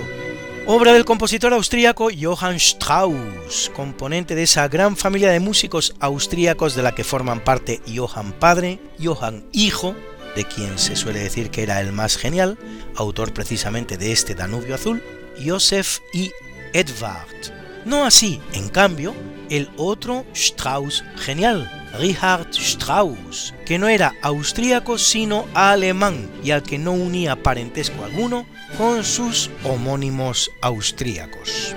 Obra 0.66 0.92
del 0.92 1.06
compositor 1.06 1.54
austríaco 1.54 2.10
Johann 2.14 2.56
Strauss, 2.56 3.72
componente 3.74 4.34
de 4.34 4.42
esa 4.42 4.68
gran 4.68 4.94
familia 4.94 5.30
de 5.30 5.40
músicos 5.40 5.94
austríacos 6.00 6.74
de 6.74 6.82
la 6.82 6.94
que 6.94 7.02
forman 7.02 7.42
parte 7.42 7.80
Johann 7.90 8.32
padre, 8.32 8.78
Johann 9.02 9.46
hijo, 9.52 9.94
de 10.36 10.44
quien 10.44 10.78
se 10.78 10.94
suele 10.94 11.20
decir 11.20 11.48
que 11.48 11.62
era 11.62 11.80
el 11.80 11.92
más 11.92 12.18
genial, 12.18 12.58
autor 12.94 13.32
precisamente 13.32 13.96
de 13.96 14.12
este 14.12 14.34
Danubio 14.34 14.74
Azul, 14.74 15.02
Joseph 15.42 16.00
y 16.12 16.30
Edvard. 16.74 17.54
No 17.86 18.04
así, 18.04 18.38
en 18.52 18.68
cambio, 18.68 19.14
el 19.48 19.70
otro 19.78 20.26
Strauss 20.34 21.02
genial, 21.16 21.77
Richard 21.94 22.48
Strauss, 22.52 23.54
que 23.64 23.78
no 23.78 23.88
era 23.88 24.14
austríaco 24.22 24.98
sino 24.98 25.46
alemán 25.54 26.30
y 26.42 26.50
al 26.50 26.62
que 26.62 26.78
no 26.78 26.92
unía 26.92 27.42
parentesco 27.42 28.04
alguno 28.04 28.46
con 28.76 29.04
sus 29.04 29.50
homónimos 29.64 30.50
austríacos. 30.60 31.74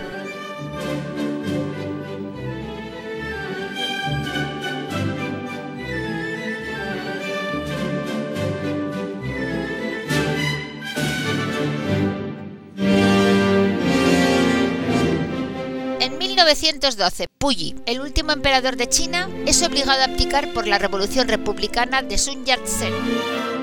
1912, 16.55 17.27
Puyi, 17.38 17.75
el 17.86 18.01
último 18.01 18.34
emperador 18.34 18.75
de 18.75 18.89
China, 18.89 19.29
es 19.46 19.63
obligado 19.63 20.01
a 20.01 20.05
abdicar 20.05 20.51
por 20.53 20.67
la 20.67 20.77
revolución 20.77 21.29
republicana 21.29 22.01
de 22.01 22.17
Sun 22.17 22.46
Yat-sen. 22.46 23.61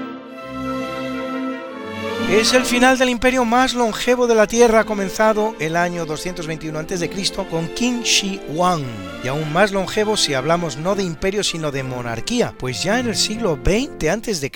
Es 2.30 2.52
el 2.52 2.66
final 2.66 2.99
del 2.99 3.08
imperio 3.08 3.47
más 3.47 3.73
longevo 3.73 4.26
de 4.26 4.35
la 4.35 4.47
Tierra, 4.47 4.85
comenzado 4.85 5.56
el 5.61 5.76
año 5.76 6.04
221 6.04 6.78
a.C. 6.78 7.11
con 7.50 7.68
Qin 7.68 8.02
Shi 8.02 8.38
Huang, 8.50 8.85
y 9.25 9.28
aún 9.28 9.50
más 9.50 9.73
longevo 9.73 10.14
si 10.18 10.35
hablamos 10.35 10.76
no 10.76 10.94
de 10.94 11.04
imperio 11.04 11.42
sino 11.42 11.73
de 11.73 11.82
monarquía, 11.82 12.52
pues 12.58 12.82
ya 12.82 13.00
en 13.00 13.08
el 13.08 13.16
siglo 13.16 13.58
XX 13.64 14.08
a.C. 14.08 14.52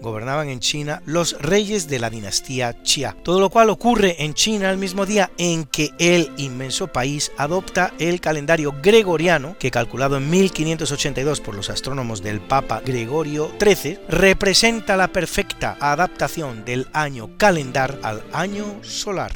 gobernaban 0.00 0.50
en 0.50 0.60
China 0.60 1.02
los 1.04 1.36
reyes 1.40 1.88
de 1.88 1.98
la 1.98 2.10
dinastía 2.10 2.76
Xia, 2.84 3.16
todo 3.24 3.40
lo 3.40 3.50
cual 3.50 3.70
ocurre 3.70 4.22
en 4.22 4.32
China 4.32 4.70
el 4.70 4.78
mismo 4.78 5.04
día 5.04 5.32
en 5.36 5.64
que 5.64 5.90
el 5.98 6.30
inmenso 6.36 6.86
país 6.86 7.32
adopta 7.36 7.92
el 7.98 8.20
calendario 8.20 8.72
gregoriano, 8.80 9.56
que 9.58 9.72
calculado 9.72 10.16
en 10.16 10.30
1582 10.30 11.40
por 11.40 11.56
los 11.56 11.70
astrónomos 11.70 12.22
del 12.22 12.40
Papa 12.40 12.82
Gregorio 12.86 13.50
XIII, 13.60 13.98
representa 14.08 14.96
la 14.96 15.08
perfecta 15.08 15.76
adaptación 15.80 16.64
del 16.64 16.86
año 16.92 17.15
calendar 17.36 17.98
al 18.02 18.22
año 18.32 18.82
solar. 18.82 19.32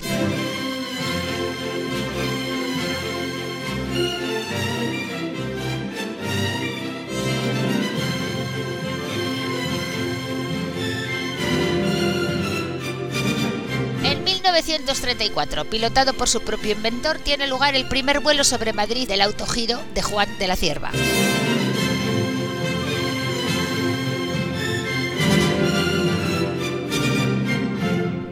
En 14.05 14.25
1934, 14.25 15.65
pilotado 15.65 16.13
por 16.13 16.29
su 16.29 16.43
propio 16.43 16.73
inventor, 16.73 17.19
tiene 17.19 17.47
lugar 17.47 17.75
el 17.75 17.89
primer 17.89 18.21
vuelo 18.21 18.45
sobre 18.45 18.73
Madrid 18.73 19.09
del 19.09 19.23
autogiro 19.23 19.81
de 19.95 20.03
Juan 20.03 20.29
de 20.39 20.49
la 20.49 20.57
Cierva. 20.57 20.91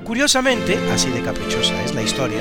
Curiosamente, 0.08 0.78
así 0.90 1.10
de 1.10 1.22
caprichosa 1.22 1.84
es 1.84 1.94
la 1.94 2.02
historia, 2.02 2.40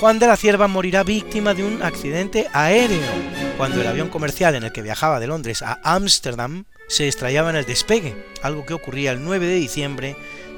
Juan 0.00 0.18
de 0.18 0.26
la 0.26 0.36
Cierva 0.38 0.66
morirá 0.66 1.04
víctima 1.04 1.52
de 1.52 1.62
un 1.62 1.82
accidente 1.82 2.46
aéreo 2.54 3.12
cuando 3.58 3.82
el 3.82 3.86
avión 3.86 4.08
comercial 4.08 4.54
en 4.54 4.64
el 4.64 4.72
que 4.72 4.80
viajaba 4.80 5.20
de 5.20 5.26
Londres 5.26 5.60
a 5.60 5.78
Ámsterdam 5.82 6.64
se 6.88 7.06
estrellaba 7.06 7.50
en 7.50 7.56
el 7.56 7.66
despegue, 7.66 8.24
algo 8.40 8.64
que 8.64 8.72
ocurría 8.72 9.12
el 9.12 9.22
9 9.22 9.46
de 9.46 9.56
diciembre 9.56 10.16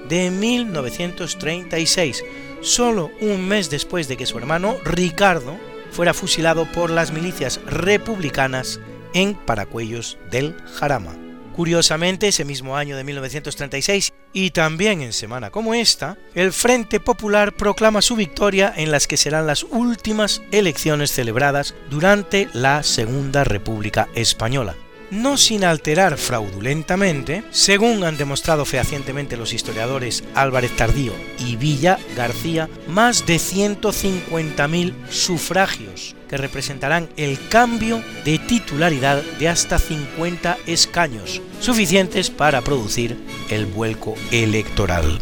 de 0.08 0.30
1936, 0.30 2.24
solo 2.60 3.10
un 3.20 3.48
mes 3.48 3.68
después 3.68 4.06
de 4.06 4.16
que 4.16 4.26
su 4.26 4.38
hermano 4.38 4.76
Ricardo 4.84 5.58
fuera 5.90 6.14
fusilado 6.14 6.70
por 6.70 6.90
las 6.90 7.10
milicias 7.10 7.60
republicanas 7.66 8.78
en 9.12 9.34
Paracuellos 9.34 10.18
del 10.30 10.54
Jarama. 10.76 11.16
Curiosamente, 11.56 12.28
ese 12.28 12.44
mismo 12.44 12.76
año 12.76 12.96
de 12.96 13.02
1936 13.02 14.07
y 14.32 14.50
también 14.50 15.00
en 15.00 15.12
semana 15.12 15.50
como 15.50 15.74
esta, 15.74 16.16
el 16.34 16.52
Frente 16.52 17.00
Popular 17.00 17.54
proclama 17.54 18.02
su 18.02 18.16
victoria 18.16 18.72
en 18.76 18.90
las 18.90 19.06
que 19.06 19.16
serán 19.16 19.46
las 19.46 19.64
últimas 19.64 20.42
elecciones 20.52 21.12
celebradas 21.12 21.74
durante 21.90 22.48
la 22.52 22.82
Segunda 22.82 23.44
República 23.44 24.08
Española. 24.14 24.74
No 25.10 25.38
sin 25.38 25.64
alterar 25.64 26.18
fraudulentamente, 26.18 27.42
según 27.50 28.04
han 28.04 28.18
demostrado 28.18 28.66
fehacientemente 28.66 29.38
los 29.38 29.54
historiadores 29.54 30.22
Álvarez 30.34 30.76
Tardío 30.76 31.14
y 31.38 31.56
Villa 31.56 31.98
García, 32.14 32.68
más 32.88 33.24
de 33.24 33.36
150.000 33.36 34.92
sufragios 35.08 36.14
que 36.28 36.36
representarán 36.36 37.08
el 37.16 37.38
cambio 37.48 38.02
de 38.24 38.38
titularidad 38.38 39.22
de 39.38 39.48
hasta 39.48 39.78
50 39.78 40.58
escaños, 40.66 41.40
suficientes 41.60 42.30
para 42.30 42.60
producir 42.60 43.16
el 43.50 43.66
vuelco 43.66 44.14
electoral. 44.30 45.20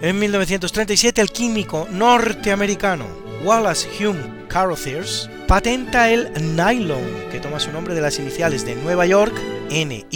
En 0.00 0.18
1937 0.18 1.20
el 1.20 1.30
químico 1.30 1.88
norteamericano 1.90 3.04
Wallace 3.42 3.88
Hume 3.98 4.46
Carothers 4.48 5.28
patenta 5.46 6.10
el 6.10 6.30
nylon, 6.56 7.02
que 7.30 7.40
toma 7.40 7.58
su 7.58 7.72
nombre 7.72 7.94
de 7.94 8.00
las 8.00 8.18
iniciales 8.18 8.64
de 8.64 8.76
Nueva 8.76 9.06
York, 9.06 9.34
NY, 9.70 10.06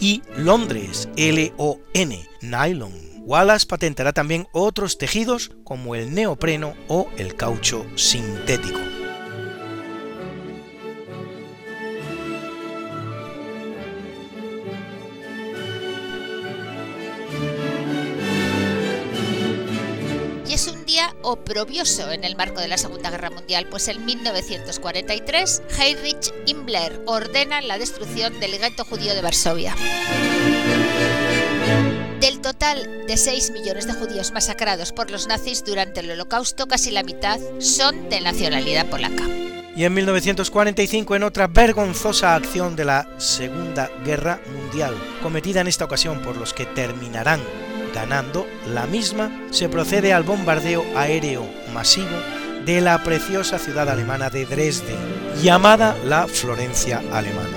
y 0.00 0.22
Londres, 0.36 1.08
LON, 1.16 1.80
nylon. 2.42 2.92
Wallace 3.26 3.66
patentará 3.66 4.12
también 4.12 4.46
otros 4.52 4.98
tejidos 4.98 5.50
como 5.64 5.96
el 5.96 6.14
neopreno 6.14 6.74
o 6.86 7.08
el 7.18 7.34
caucho 7.34 7.84
sintético. 7.96 8.95
Oprobioso 21.26 22.12
en 22.12 22.22
el 22.22 22.36
marco 22.36 22.60
de 22.60 22.68
la 22.68 22.78
Segunda 22.78 23.10
Guerra 23.10 23.30
Mundial, 23.30 23.66
pues 23.68 23.88
en 23.88 24.04
1943 24.04 25.62
Heinrich 25.76 26.32
Himmler 26.46 27.02
ordena 27.04 27.60
la 27.62 27.78
destrucción 27.78 28.38
del 28.38 28.56
gueto 28.58 28.84
judío 28.84 29.12
de 29.12 29.22
Varsovia. 29.22 29.74
Del 32.20 32.40
total 32.40 33.06
de 33.08 33.16
6 33.16 33.50
millones 33.50 33.88
de 33.88 33.94
judíos 33.94 34.30
masacrados 34.30 34.92
por 34.92 35.10
los 35.10 35.26
nazis 35.26 35.64
durante 35.64 35.98
el 35.98 36.12
Holocausto, 36.12 36.68
casi 36.68 36.92
la 36.92 37.02
mitad 37.02 37.40
son 37.58 38.08
de 38.08 38.20
nacionalidad 38.20 38.86
polaca. 38.86 39.24
Y 39.74 39.84
en 39.84 39.92
1945, 39.94 41.16
en 41.16 41.24
otra 41.24 41.48
vergonzosa 41.48 42.36
acción 42.36 42.76
de 42.76 42.84
la 42.84 43.08
Segunda 43.18 43.90
Guerra 44.04 44.40
Mundial, 44.46 44.94
cometida 45.22 45.60
en 45.60 45.66
esta 45.66 45.84
ocasión 45.84 46.22
por 46.22 46.36
los 46.36 46.54
que 46.54 46.66
terminarán 46.66 47.40
ganando 47.96 48.46
la 48.68 48.86
misma, 48.86 49.32
se 49.50 49.70
procede 49.70 50.12
al 50.12 50.22
bombardeo 50.22 50.84
aéreo 50.94 51.48
masivo 51.72 52.18
de 52.66 52.82
la 52.82 53.02
preciosa 53.02 53.58
ciudad 53.58 53.88
alemana 53.88 54.28
de 54.28 54.44
Dresde, 54.44 54.94
llamada 55.42 55.96
la 56.04 56.28
Florencia 56.28 57.02
alemana. 57.10 57.56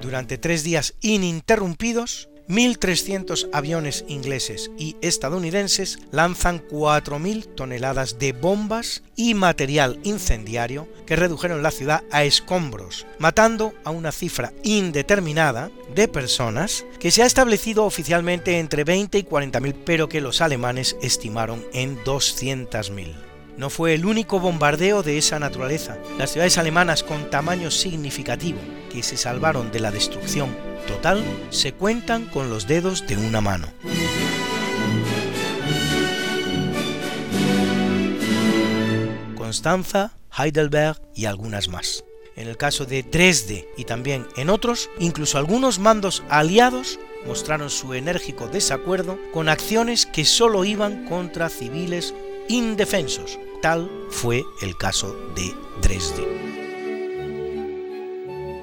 Durante 0.00 0.38
tres 0.38 0.64
días 0.64 0.94
ininterrumpidos, 1.02 2.30
1.300 2.48 3.48
aviones 3.52 4.04
ingleses 4.06 4.70
y 4.78 4.96
estadounidenses 5.00 5.98
lanzan 6.10 6.62
4.000 6.68 7.54
toneladas 7.54 8.18
de 8.18 8.32
bombas 8.32 9.02
y 9.16 9.34
material 9.34 9.98
incendiario 10.02 10.86
que 11.06 11.16
redujeron 11.16 11.62
la 11.62 11.70
ciudad 11.70 12.04
a 12.10 12.24
escombros, 12.24 13.06
matando 13.18 13.72
a 13.84 13.90
una 13.90 14.12
cifra 14.12 14.52
indeterminada 14.62 15.70
de 15.94 16.08
personas 16.08 16.84
que 17.00 17.10
se 17.10 17.22
ha 17.22 17.26
establecido 17.26 17.84
oficialmente 17.84 18.58
entre 18.58 18.84
20 18.84 19.18
y 19.18 19.22
40.000, 19.22 19.74
pero 19.86 20.08
que 20.08 20.20
los 20.20 20.40
alemanes 20.40 20.96
estimaron 21.00 21.64
en 21.72 21.98
200.000. 22.04 23.14
No 23.56 23.70
fue 23.70 23.94
el 23.94 24.04
único 24.04 24.40
bombardeo 24.40 25.02
de 25.02 25.16
esa 25.16 25.38
naturaleza. 25.38 25.96
Las 26.18 26.32
ciudades 26.32 26.58
alemanas 26.58 27.04
con 27.04 27.30
tamaño 27.30 27.70
significativo 27.70 28.58
que 28.92 29.02
se 29.04 29.16
salvaron 29.16 29.70
de 29.70 29.78
la 29.78 29.92
destrucción 29.92 30.73
total 30.86 31.24
se 31.50 31.72
cuentan 31.72 32.26
con 32.26 32.50
los 32.50 32.66
dedos 32.66 33.06
de 33.06 33.16
una 33.16 33.40
mano. 33.40 33.68
Constanza, 39.36 40.16
Heidelberg 40.36 41.00
y 41.14 41.26
algunas 41.26 41.68
más. 41.68 42.04
En 42.36 42.48
el 42.48 42.56
caso 42.56 42.86
de 42.86 43.02
Dresde 43.04 43.68
y 43.76 43.84
también 43.84 44.26
en 44.36 44.50
otros, 44.50 44.90
incluso 44.98 45.38
algunos 45.38 45.78
mandos 45.78 46.24
aliados 46.28 46.98
mostraron 47.26 47.70
su 47.70 47.94
enérgico 47.94 48.48
desacuerdo 48.48 49.18
con 49.32 49.48
acciones 49.48 50.06
que 50.06 50.24
solo 50.24 50.64
iban 50.64 51.06
contra 51.06 51.48
civiles 51.48 52.14
indefensos. 52.48 53.38
Tal 53.62 53.90
fue 54.10 54.44
el 54.60 54.76
caso 54.76 55.16
de 55.34 55.54
Dresde. 55.80 56.63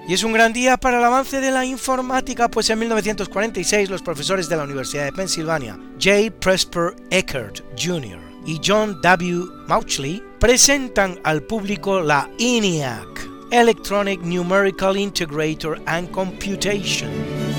Y 0.08 0.14
es 0.14 0.24
un 0.24 0.34
gran 0.34 0.52
día 0.52 0.78
para 0.78 0.98
el 0.98 1.04
avance 1.04 1.40
de 1.40 1.52
la 1.52 1.66
informática, 1.66 2.50
pues 2.50 2.70
en 2.70 2.80
1946 2.80 3.90
los 3.90 4.02
profesores 4.02 4.50
de 4.50 4.58
la 4.58 4.64
Universidad 4.64 5.06
de 5.06 5.14
Pensilvania, 5.14 5.78
J. 6.02 6.32
Presper 6.40 6.96
Eckert 7.12 7.62
Jr. 7.80 8.20
y 8.46 8.60
John 8.66 9.00
W. 9.02 9.46
Mauchley, 9.68 10.24
presentan 10.40 11.20
al 11.24 11.44
público 11.44 12.02
la 12.02 12.30
ENIAC, 12.40 13.30
Electronic 13.52 14.22
Numerical 14.22 14.98
Integrator 14.98 15.80
and 15.86 16.10
Computation. 16.10 17.51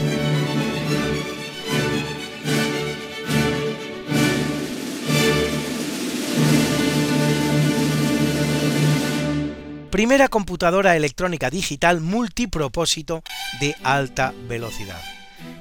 Primera 9.93 10.29
computadora 10.29 10.97
electrónica 10.97 11.51
digital 11.51 12.01
multipropósito 12.01 13.23
de 13.61 13.77
alta 13.85 14.33
velocidad. 14.49 14.99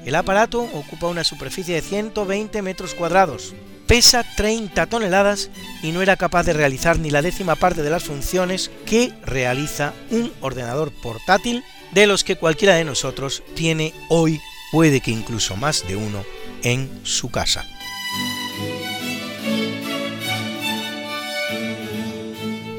El 0.06 0.16
aparato 0.16 0.62
ocupa 0.62 1.08
una 1.08 1.26
superficie 1.26 1.76
de 1.76 1.82
120 1.82 2.62
metros 2.62 2.96
cuadrados, 2.96 3.54
pesa 3.88 4.24
30 4.38 4.86
toneladas 4.86 5.50
y 5.84 5.92
no 5.92 6.02
era 6.02 6.16
capaz 6.16 6.44
de 6.46 6.54
realizar 6.54 6.98
ni 6.98 7.12
la 7.12 7.22
décima 7.22 7.58
parte 7.58 7.84
de 7.84 7.90
las 7.90 8.06
funciones 8.06 8.72
que 8.86 9.12
realiza 9.26 9.94
un 10.12 10.32
ordenador 10.40 10.94
portátil 11.04 11.66
de 11.92 12.08
los 12.08 12.24
que 12.24 12.38
cualquiera 12.38 12.76
de 12.76 12.86
nosotros 12.86 13.44
tiene 13.54 13.94
hoy, 14.08 14.40
puede 14.72 15.02
que 15.02 15.12
incluso 15.12 15.58
más 15.58 15.86
de 15.90 15.98
uno, 15.98 16.24
en 16.64 17.02
su 17.04 17.30
casa. 17.32 17.66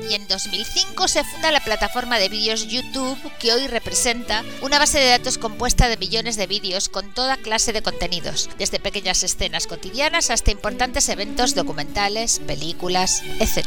Y 0.09 0.15
en 0.15 0.27
2005 0.29 1.09
se 1.09 1.25
funda 1.25 1.51
la 1.53 1.61
plataforma 1.61 2.19
de 2.19 2.29
vídeos 2.29 2.69
YouTube 2.69 3.19
que 3.39 3.53
hoy 3.53 3.67
representa 3.67 4.45
una 4.63 4.79
base 4.79 4.99
de 4.99 5.11
datos 5.11 5.37
compuesta 5.39 5.89
de 5.89 5.97
millones 5.97 6.37
de 6.37 6.47
vídeos 6.47 6.89
con 6.89 7.13
toda 7.13 7.37
clase 7.37 7.73
de 7.73 7.83
contenidos, 7.83 8.49
desde 8.59 8.81
pequeñas 8.81 9.23
escenas 9.23 9.67
cotidianas 9.67 10.31
hasta 10.31 10.51
importantes 10.51 11.09
eventos 11.09 11.55
documentales, 11.55 12.41
películas, 12.47 13.23
etc. 13.41 13.67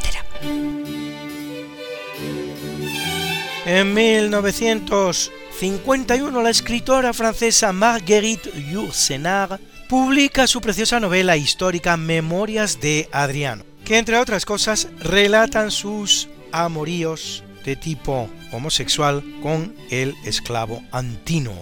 En 3.64 3.94
1951 3.94 6.42
la 6.42 6.50
escritora 6.50 7.12
francesa 7.12 7.72
Marguerite 7.72 8.50
Yourcenar 8.70 9.58
publica 9.88 10.46
su 10.46 10.60
preciosa 10.60 11.00
novela 11.00 11.36
histórica 11.36 11.96
Memorias 11.96 12.80
de 12.80 13.08
Adriano, 13.12 13.64
que 13.86 13.98
entre 13.98 14.18
otras 14.18 14.44
cosas 14.44 14.88
relatan 14.98 15.70
sus 15.70 16.28
amoríos 16.50 17.44
de 17.64 17.76
tipo 17.76 18.28
homosexual 18.50 19.24
con 19.42 19.74
el 19.90 20.16
esclavo 20.24 20.82
Antino. 20.90 21.52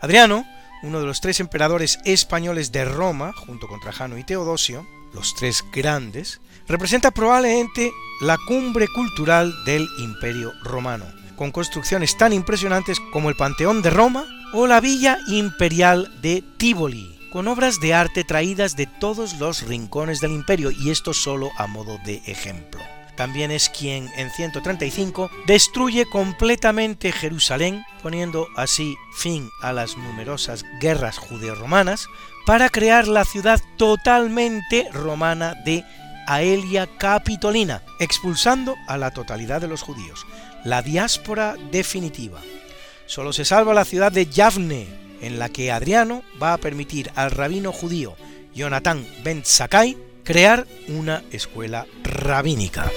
Adriano, 0.00 0.44
uno 0.82 1.00
de 1.00 1.06
los 1.06 1.22
tres 1.22 1.40
emperadores 1.40 1.98
españoles 2.04 2.72
de 2.72 2.84
Roma, 2.84 3.32
junto 3.32 3.68
con 3.68 3.80
Trajano 3.80 4.18
y 4.18 4.24
Teodosio, 4.24 4.86
los 5.14 5.34
tres 5.34 5.64
grandes, 5.72 6.42
representa 6.68 7.10
probablemente 7.10 7.90
la 8.20 8.36
cumbre 8.46 8.86
cultural 8.94 9.52
del 9.64 9.88
Imperio 9.98 10.52
Romano, 10.62 11.06
con 11.36 11.52
construcciones 11.52 12.18
tan 12.18 12.34
impresionantes 12.34 13.00
como 13.12 13.30
el 13.30 13.36
Panteón 13.36 13.80
de 13.80 13.88
Roma 13.88 14.26
o 14.52 14.66
la 14.66 14.80
Villa 14.80 15.18
Imperial 15.28 16.20
de 16.20 16.44
Tivoli, 16.58 17.19
con 17.32 17.48
obras 17.48 17.80
de 17.80 17.94
arte 17.94 18.24
traídas 18.24 18.76
de 18.76 18.86
todos 18.86 19.38
los 19.38 19.62
rincones 19.62 20.20
del 20.20 20.32
imperio, 20.32 20.70
y 20.70 20.90
esto 20.90 21.14
solo 21.14 21.50
a 21.56 21.66
modo 21.66 21.98
de 22.04 22.22
ejemplo 22.26 22.80
también 23.20 23.50
es 23.50 23.68
quien 23.68 24.08
en 24.16 24.30
135 24.30 25.30
destruye 25.46 26.06
completamente 26.06 27.12
Jerusalén, 27.12 27.84
poniendo 28.02 28.48
así 28.56 28.96
fin 29.12 29.50
a 29.60 29.74
las 29.74 29.98
numerosas 29.98 30.64
guerras 30.80 31.18
judeo-romanas, 31.18 32.06
para 32.46 32.70
crear 32.70 33.06
la 33.06 33.26
ciudad 33.26 33.60
totalmente 33.76 34.88
romana 34.90 35.54
de 35.66 35.84
Aelia 36.26 36.86
Capitolina, 36.96 37.82
expulsando 37.98 38.74
a 38.88 38.96
la 38.96 39.10
totalidad 39.10 39.60
de 39.60 39.68
los 39.68 39.82
judíos, 39.82 40.26
la 40.64 40.80
diáspora 40.80 41.56
definitiva. 41.70 42.40
Solo 43.04 43.34
se 43.34 43.44
salva 43.44 43.74
la 43.74 43.84
ciudad 43.84 44.12
de 44.12 44.28
Yavne, 44.30 44.86
en 45.20 45.38
la 45.38 45.48
que 45.48 45.70
Adriano 45.70 46.22
va 46.42 46.52
a 46.52 46.58
permitir 46.58 47.10
al 47.14 47.30
rabino 47.30 47.72
judío 47.72 48.16
Jonathan 48.54 49.06
ben 49.22 49.44
Sakai 49.44 49.96
crear 50.24 50.66
una 50.88 51.22
escuela 51.30 51.86
rabínica. 52.02 52.90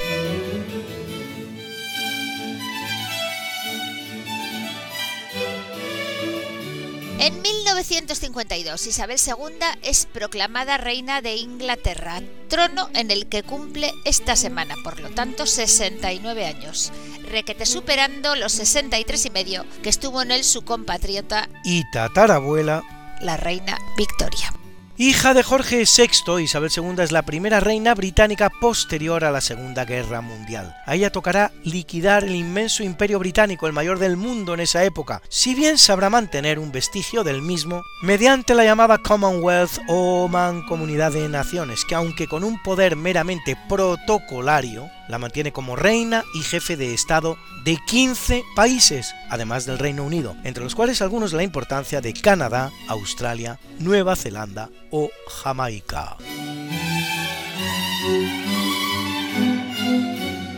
En 7.20 7.42
1952, 7.42 8.86
Isabel 8.88 9.18
II 9.26 9.66
es 9.82 10.08
proclamada 10.08 10.78
reina 10.78 11.22
de 11.22 11.38
Inglaterra, 11.38 12.22
trono 12.50 12.90
en 12.94 13.12
el 13.12 13.28
que 13.28 13.44
cumple 13.44 13.94
esta 14.04 14.36
semana, 14.36 14.76
por 14.84 15.00
lo 15.00 15.10
tanto 15.10 15.46
69 15.46 16.46
años, 16.46 16.92
requete 17.34 17.66
superando 17.66 18.36
los 18.36 18.52
63 18.54 19.26
y 19.26 19.30
medio 19.32 19.66
que 19.82 19.90
estuvo 19.90 20.22
en 20.22 20.32
él 20.32 20.44
su 20.44 20.62
compatriota 20.62 21.50
y 21.66 21.84
tatarabuela, 21.92 22.84
la 23.22 23.38
reina 23.38 23.78
Victoria. 23.98 24.54
Hija 24.96 25.34
de 25.34 25.42
Jorge 25.42 25.86
VI, 25.86 26.44
Isabel 26.44 26.70
II 26.76 27.02
es 27.02 27.12
la 27.12 27.24
primera 27.24 27.60
reina 27.60 27.96
británica 27.96 28.52
posterior 28.62 29.26
a 29.26 29.32
la 29.32 29.42
Segunda 29.42 29.86
Guerra 29.86 30.22
Mundial. 30.22 30.76
A 30.86 30.94
ella 30.94 31.12
tocará 31.12 31.52
liquidar 31.64 32.24
el 32.24 32.36
inmenso 32.36 32.84
imperio 32.84 33.18
británico, 33.18 33.66
el 33.66 33.74
mayor 33.74 33.98
del 33.98 34.18
mundo 34.18 34.54
en 34.54 34.60
esa 34.60 34.84
época, 34.84 35.24
si 35.30 35.56
bien 35.56 35.80
sabrá 35.80 36.12
mantener 36.12 36.60
un 36.60 36.72
vestigio 36.72 37.24
del 37.24 37.42
mismo 37.42 37.82
mediante 38.04 38.54
la 38.54 38.66
llamada 38.66 39.00
Commonwealth 39.00 39.80
o 39.88 40.28
Mancomunidad 40.28 41.14
de 41.14 41.28
Naciones, 41.28 41.86
que 41.86 41.96
aunque 41.96 42.28
con 42.28 42.44
un 42.44 42.62
poder 42.62 42.96
meramente 42.96 43.58
protocolario, 43.68 44.92
la 45.08 45.20
mantiene 45.20 45.52
como 45.52 45.76
reina 45.76 46.24
y 46.34 46.42
jefe 46.42 46.78
de 46.78 46.94
Estado 46.94 47.38
de 47.64 47.78
15 47.88 48.44
países, 48.56 49.14
además 49.30 49.66
del 49.66 49.80
Reino 49.80 50.04
Unido, 50.04 50.36
entre 50.44 50.64
los 50.64 50.76
cuales 50.76 51.02
algunos 51.02 51.34
la 51.34 51.44
importancia 51.44 52.02
de 52.02 52.14
Canadá, 52.14 52.72
Australia, 52.88 53.60
Nueva 53.80 54.16
Zelanda 54.16 54.70
o 54.92 55.10
Jamaica. 55.28 56.18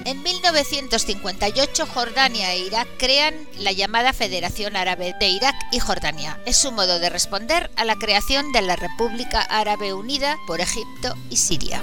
En 0.06 0.22
1958 0.22 1.88
Jordania 1.88 2.54
e 2.54 2.60
Irak 2.60 2.88
crean 2.98 3.34
la 3.58 3.72
llamada 3.72 4.14
Federación 4.14 4.76
Árabe 4.76 5.16
de 5.20 5.30
Irak 5.30 5.56
y 5.72 5.80
Jordania. 5.80 6.40
Es 6.46 6.58
su 6.58 6.72
modo 6.72 7.00
de 7.00 7.10
responder 7.10 7.72
a 7.76 7.86
la 7.86 7.96
creación 7.96 8.52
de 8.52 8.62
la 8.62 8.76
República 8.76 9.42
Árabe 9.42 9.94
Unida 9.94 10.38
por 10.46 10.62
Egipto 10.62 11.16
y 11.32 11.38
Siria. 11.38 11.82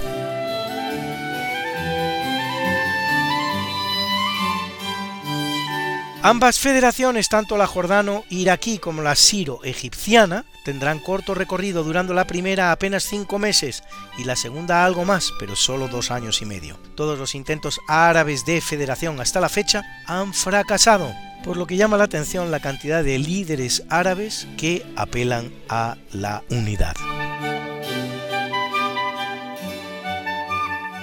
Ambas 6.25 6.57
federaciones, 6.57 7.27
tanto 7.27 7.57
la 7.57 7.67
jordano-iraquí 7.67 8.77
como 8.77 9.01
la 9.01 9.13
siro-egipciana, 9.13 10.45
tendrán 10.63 10.99
corto 10.99 11.35
recorrido 11.35 11.83
durando 11.83 12.13
la 12.13 12.25
primera 12.25 12.71
apenas 12.71 13.03
cinco 13.03 13.39
meses 13.39 13.83
y 14.17 14.23
la 14.23 14.37
segunda 14.37 14.85
algo 14.85 15.03
más, 15.03 15.33
pero 15.37 15.57
solo 15.57 15.89
dos 15.89 16.11
años 16.11 16.41
y 16.41 16.45
medio. 16.45 16.79
Todos 16.95 17.19
los 17.19 17.35
intentos 17.35 17.81
árabes 17.89 18.45
de 18.45 18.61
federación 18.61 19.19
hasta 19.19 19.41
la 19.41 19.49
fecha 19.49 19.83
han 20.07 20.33
fracasado, 20.33 21.13
por 21.43 21.57
lo 21.57 21.67
que 21.67 21.75
llama 21.75 21.97
la 21.97 22.05
atención 22.05 22.51
la 22.51 22.61
cantidad 22.61 23.03
de 23.03 23.19
líderes 23.19 23.83
árabes 23.89 24.47
que 24.57 24.85
apelan 24.95 25.51
a 25.67 25.97
la 26.13 26.41
unidad. 26.49 26.95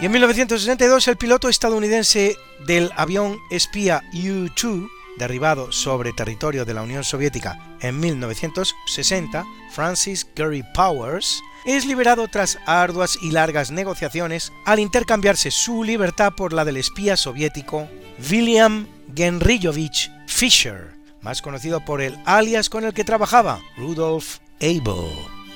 Y 0.01 0.07
en 0.07 0.13
1962 0.13 1.09
el 1.09 1.19
piloto 1.19 1.51
estadounidense 1.51 2.39
del 2.67 2.91
avión 2.97 3.39
espía 3.51 4.03
U-2, 4.15 4.89
derribado 5.19 5.73
sobre 5.73 6.13
territorio 6.13 6.65
de 6.65 6.75
la 6.75 6.83
Unión 6.83 7.05
Soviética 7.05 7.77
en 7.81 7.99
1960, 8.01 9.45
Francis 9.73 10.27
Gary 10.35 10.63
Powers, 10.75 11.43
es 11.65 11.85
liberado 11.85 12.27
tras 12.29 12.59
arduas 12.67 13.19
y 13.21 13.31
largas 13.31 13.71
negociaciones 13.71 14.53
al 14.65 14.79
intercambiarse 14.79 15.51
su 15.51 15.85
libertad 15.85 16.33
por 16.37 16.53
la 16.53 16.65
del 16.65 16.79
espía 16.79 17.17
soviético 17.17 17.89
William 18.31 18.87
Genriyovich 19.15 20.11
Fisher, 20.27 20.95
más 21.21 21.43
conocido 21.43 21.85
por 21.85 22.01
el 22.01 22.19
alias 22.25 22.69
con 22.69 22.85
el 22.85 22.95
que 22.95 23.05
trabajaba, 23.05 23.61
Rudolf 23.77 24.39
Abel. 24.61 25.11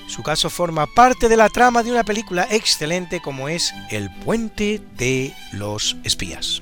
Su 0.07 0.23
caso 0.23 0.51
forma 0.51 0.87
parte 0.87 1.29
de 1.29 1.37
la 1.37 1.49
trama 1.49 1.83
de 1.83 1.91
una 1.91 2.05
película 2.05 2.47
excelente 2.51 3.21
como 3.21 3.49
es 3.49 3.73
El 3.91 4.11
puente 4.11 4.83
de 4.97 5.33
los 5.53 5.97
espías. 6.05 6.61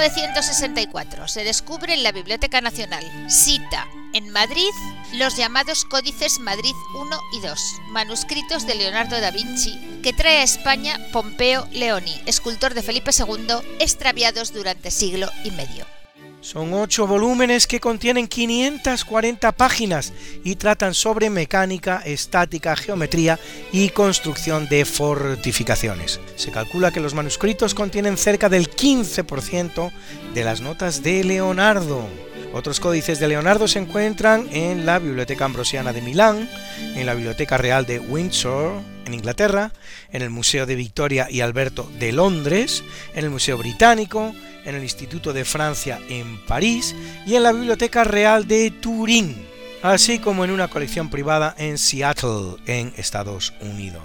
En 0.00 0.14
1964 0.14 1.26
se 1.26 1.42
descubre 1.42 1.92
en 1.92 2.04
la 2.04 2.12
Biblioteca 2.12 2.60
Nacional, 2.60 3.04
cita, 3.28 3.84
en 4.14 4.30
Madrid, 4.30 4.70
los 5.14 5.36
llamados 5.36 5.84
Códices 5.84 6.38
Madrid 6.38 6.72
I 6.94 7.36
y 7.36 7.40
II, 7.44 7.52
manuscritos 7.90 8.64
de 8.64 8.76
Leonardo 8.76 9.20
da 9.20 9.32
Vinci, 9.32 10.00
que 10.04 10.12
trae 10.12 10.38
a 10.38 10.44
España 10.44 11.00
Pompeo 11.12 11.66
Leoni, 11.72 12.14
escultor 12.26 12.74
de 12.74 12.82
Felipe 12.82 13.10
II, 13.10 13.56
extraviados 13.80 14.52
durante 14.52 14.92
siglo 14.92 15.30
y 15.42 15.50
medio. 15.50 15.97
Son 16.40 16.72
ocho 16.72 17.06
volúmenes 17.06 17.66
que 17.66 17.80
contienen 17.80 18.28
540 18.28 19.52
páginas 19.52 20.12
y 20.44 20.54
tratan 20.54 20.94
sobre 20.94 21.30
mecánica, 21.30 22.00
estática, 22.04 22.76
geometría 22.76 23.38
y 23.72 23.88
construcción 23.88 24.68
de 24.68 24.84
fortificaciones. 24.84 26.20
Se 26.36 26.52
calcula 26.52 26.92
que 26.92 27.00
los 27.00 27.14
manuscritos 27.14 27.74
contienen 27.74 28.16
cerca 28.16 28.48
del 28.48 28.70
15% 28.70 29.92
de 30.32 30.44
las 30.44 30.60
notas 30.60 31.02
de 31.02 31.24
Leonardo. 31.24 32.27
Otros 32.52 32.80
códices 32.80 33.20
de 33.20 33.28
Leonardo 33.28 33.68
se 33.68 33.78
encuentran 33.78 34.48
en 34.50 34.86
la 34.86 34.98
Biblioteca 34.98 35.44
Ambrosiana 35.44 35.92
de 35.92 36.00
Milán, 36.00 36.48
en 36.78 37.06
la 37.06 37.14
Biblioteca 37.14 37.58
Real 37.58 37.86
de 37.86 37.98
Windsor, 37.98 38.80
en 39.04 39.14
Inglaterra, 39.14 39.72
en 40.12 40.22
el 40.22 40.30
Museo 40.30 40.66
de 40.66 40.74
Victoria 40.74 41.28
y 41.30 41.40
Alberto 41.40 41.90
de 41.98 42.12
Londres, 42.12 42.82
en 43.14 43.24
el 43.24 43.30
Museo 43.30 43.58
Británico, 43.58 44.34
en 44.64 44.74
el 44.74 44.82
Instituto 44.82 45.32
de 45.32 45.44
Francia 45.44 45.98
en 46.08 46.44
París 46.46 46.94
y 47.26 47.36
en 47.36 47.42
la 47.42 47.52
Biblioteca 47.52 48.04
Real 48.04 48.46
de 48.48 48.70
Turín, 48.70 49.46
así 49.82 50.18
como 50.18 50.44
en 50.44 50.50
una 50.50 50.68
colección 50.68 51.10
privada 51.10 51.54
en 51.58 51.78
Seattle, 51.78 52.56
en 52.66 52.92
Estados 52.96 53.52
Unidos. 53.60 54.02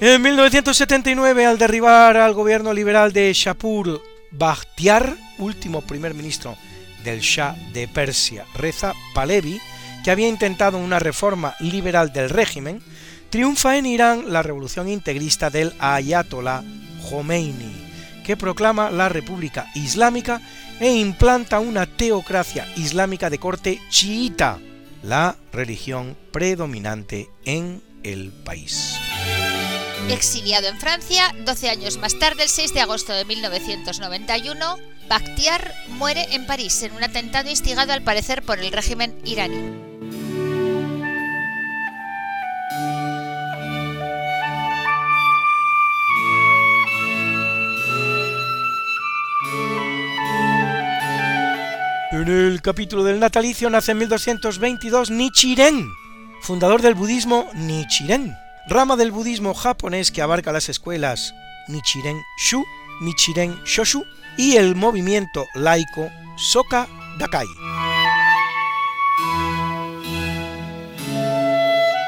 En 0.00 0.22
1979, 0.22 1.44
al 1.44 1.58
derribar 1.58 2.16
al 2.18 2.32
gobierno 2.32 2.72
liberal 2.72 3.12
de 3.12 3.32
Shapur 3.32 4.00
Bakhtiar, 4.30 5.16
último 5.38 5.82
primer 5.82 6.14
ministro 6.14 6.56
del 7.02 7.18
Shah 7.18 7.56
de 7.72 7.88
Persia, 7.88 8.46
Reza 8.54 8.94
Pahlavi, 9.12 9.60
que 10.04 10.12
había 10.12 10.28
intentado 10.28 10.78
una 10.78 11.00
reforma 11.00 11.56
liberal 11.58 12.12
del 12.12 12.30
régimen, 12.30 12.80
triunfa 13.30 13.76
en 13.76 13.86
Irán 13.86 14.32
la 14.32 14.44
revolución 14.44 14.88
integrista 14.88 15.50
del 15.50 15.74
Ayatollah 15.80 16.62
Khomeini, 17.10 18.22
que 18.24 18.36
proclama 18.36 18.92
la 18.92 19.08
República 19.08 19.66
Islámica 19.74 20.40
e 20.78 20.92
implanta 20.92 21.58
una 21.58 21.86
teocracia 21.86 22.68
islámica 22.76 23.30
de 23.30 23.38
corte 23.38 23.80
chiita, 23.90 24.60
la 25.02 25.34
religión 25.52 26.16
predominante 26.30 27.28
en 27.44 27.82
el 28.04 28.30
país. 28.44 28.96
Exiliado 30.10 30.68
en 30.68 30.78
Francia, 30.78 31.34
12 31.44 31.68
años 31.68 31.98
más 31.98 32.18
tarde, 32.18 32.44
el 32.44 32.48
6 32.48 32.72
de 32.72 32.80
agosto 32.80 33.12
de 33.12 33.26
1991, 33.26 34.78
Bakhtiar 35.06 35.74
muere 35.88 36.26
en 36.34 36.46
París 36.46 36.82
en 36.82 36.92
un 36.92 37.04
atentado 37.04 37.50
instigado 37.50 37.92
al 37.92 38.02
parecer 38.02 38.42
por 38.42 38.58
el 38.58 38.72
régimen 38.72 39.14
iraní. 39.24 39.56
En 52.10 52.28
el 52.28 52.62
capítulo 52.62 53.04
del 53.04 53.20
natalicio 53.20 53.68
nace 53.68 53.92
en 53.92 53.98
1222 53.98 55.10
Nichiren, 55.10 55.92
fundador 56.40 56.80
del 56.80 56.94
budismo 56.94 57.48
Nichiren, 57.54 58.34
rama 58.68 58.96
del 58.96 59.10
budismo 59.10 59.54
japonés 59.54 60.10
que 60.10 60.22
abarca 60.22 60.52
las 60.52 60.68
escuelas 60.68 61.34
Nichiren 61.68 62.22
Shu, 62.38 62.64
Nichiren 63.00 63.62
Shoshu 63.64 64.04
y 64.36 64.56
el 64.56 64.74
movimiento 64.74 65.46
laico 65.54 66.10
Soka 66.36 66.86
Dakai. 67.18 67.46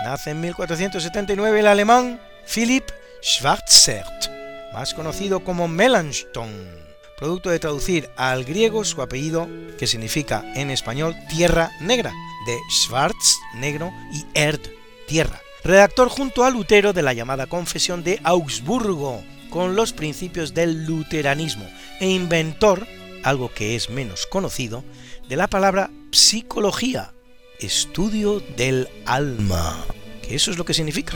Nace 0.05 0.31
en 0.31 0.41
1479 0.41 1.61
el 1.61 1.67
alemán 1.67 2.21
Philipp 2.47 2.91
Schwarzert, 3.23 4.31
más 4.73 4.93
conocido 4.95 5.45
como 5.45 5.69
Melanchthon 5.69 6.81
producto 7.21 7.51
de 7.51 7.59
traducir 7.59 8.09
al 8.17 8.45
griego 8.45 8.83
su 8.83 9.03
apellido, 9.03 9.47
que 9.79 9.87
significa 9.87 10.43
en 10.55 10.71
español 10.71 11.15
tierra 11.29 11.71
negra, 11.83 12.13
de 12.47 12.59
Schwarz, 12.71 13.37
negro, 13.55 13.93
y 14.11 14.25
Erd, 14.33 14.61
tierra. 15.07 15.39
Redactor 15.63 16.09
junto 16.09 16.45
a 16.45 16.51
Lutero 16.51 16.93
de 16.93 17.03
la 17.03 17.13
llamada 17.13 17.47
Confesión 17.47 18.03
de 18.03 18.19
Augsburgo, 18.25 19.23
con 19.51 19.77
los 19.77 19.93
principios 19.93 20.55
del 20.55 20.87
luteranismo, 20.87 21.69
e 22.01 22.09
inventor, 22.09 22.87
algo 23.23 23.53
que 23.53 23.77
es 23.77 23.91
menos 23.91 24.27
conocido, 24.27 24.85
de 25.29 25.37
la 25.37 25.49
palabra 25.49 25.91
psicología, 26.13 27.13
estudio 27.59 28.41
del 28.57 28.89
alma, 29.05 29.85
que 30.23 30.35
eso 30.35 30.51
es 30.51 30.57
lo 30.57 30.65
que 30.65 30.73
significa. 30.73 31.15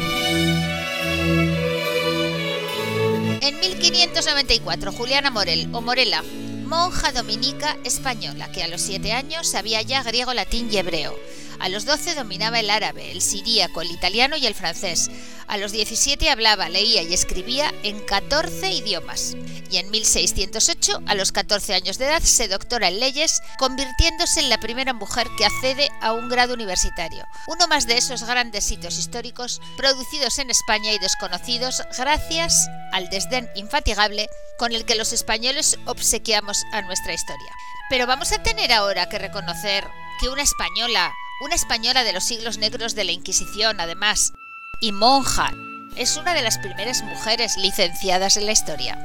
En 3.40 3.61
1594, 3.61 4.92
Juliana 4.92 5.30
Morel, 5.30 5.70
o 5.72 5.80
Morela, 5.80 6.22
monja 6.66 7.12
dominica 7.12 7.78
española, 7.85 8.52
que 8.52 8.62
a 8.62 8.68
los 8.68 8.83
7 8.83 9.12
años 9.12 9.48
sabía 9.48 9.80
ya 9.80 10.02
griego, 10.02 10.35
latín 10.35 10.68
y 10.70 10.76
hebreo. 10.76 11.16
A 11.64 11.70
los 11.70 11.87
12 11.87 12.14
dominaba 12.14 12.61
el 12.61 12.68
árabe, 12.68 13.11
el 13.11 13.22
siríaco, 13.22 13.81
el 13.81 13.90
italiano 13.90 14.37
y 14.37 14.46
el 14.46 14.55
francés. 14.55 15.11
A 15.46 15.57
los 15.57 15.72
17 15.72 16.29
hablaba, 16.29 16.68
leía 16.68 17.00
y 17.00 17.14
escribía 17.14 17.72
en 17.83 18.00
14 18.00 18.70
idiomas. 18.70 19.35
Y 19.70 19.79
en 19.79 19.90
1608, 19.90 21.00
a 21.07 21.14
los 21.14 21.33
14 21.33 21.72
años 21.72 21.96
de 21.96 22.05
edad, 22.05 22.20
se 22.20 22.48
doctora 22.48 22.88
en 22.88 23.00
leyes, 23.00 23.40
convirtiéndose 23.59 24.40
en 24.40 24.50
la 24.50 24.61
primera 24.61 24.92
mujer 24.92 25.27
que 25.38 25.46
accede 25.46 25.88
a 26.03 26.12
un 26.12 26.29
grado 26.29 26.53
universitario. 26.53 27.24
Uno 27.46 27.66
más 27.66 27.87
de 27.87 27.96
esos 27.96 28.24
grandes 28.24 28.70
hitos 28.70 28.98
históricos 28.98 29.62
producidos 29.79 30.38
en 30.40 30.50
España 30.50 30.92
y 30.92 30.98
desconocidos 30.98 31.83
gracias 31.96 32.68
al 32.92 33.09
desdén 33.09 33.48
infatigable 33.57 34.29
con 34.59 34.74
el 34.74 34.85
que 34.85 34.96
los 34.96 35.14
españoles 35.14 35.79
obsequiamos 35.87 36.62
a 36.72 36.83
nuestra 36.83 37.14
historia. 37.14 37.53
Pero 37.88 38.07
vamos 38.07 38.33
a 38.33 38.42
tener 38.42 38.70
ahora 38.70 39.09
que 39.09 39.18
reconocer 39.18 39.85
que 40.20 40.29
una 40.29 40.42
española, 40.42 41.12
una 41.40 41.55
española 41.55 42.05
de 42.05 42.12
los 42.12 42.25
siglos 42.25 42.59
negros 42.59 42.94
de 42.94 43.05
la 43.05 43.12
Inquisición, 43.12 43.81
además, 43.81 44.33
y 44.81 44.92
monja, 44.92 45.53
es 45.97 46.16
una 46.16 46.35
de 46.35 46.42
las 46.42 46.59
primeras 46.59 47.03
mujeres 47.03 47.57
licenciadas 47.57 48.37
en 48.37 48.47
la 48.47 48.53
historia. 48.53 48.99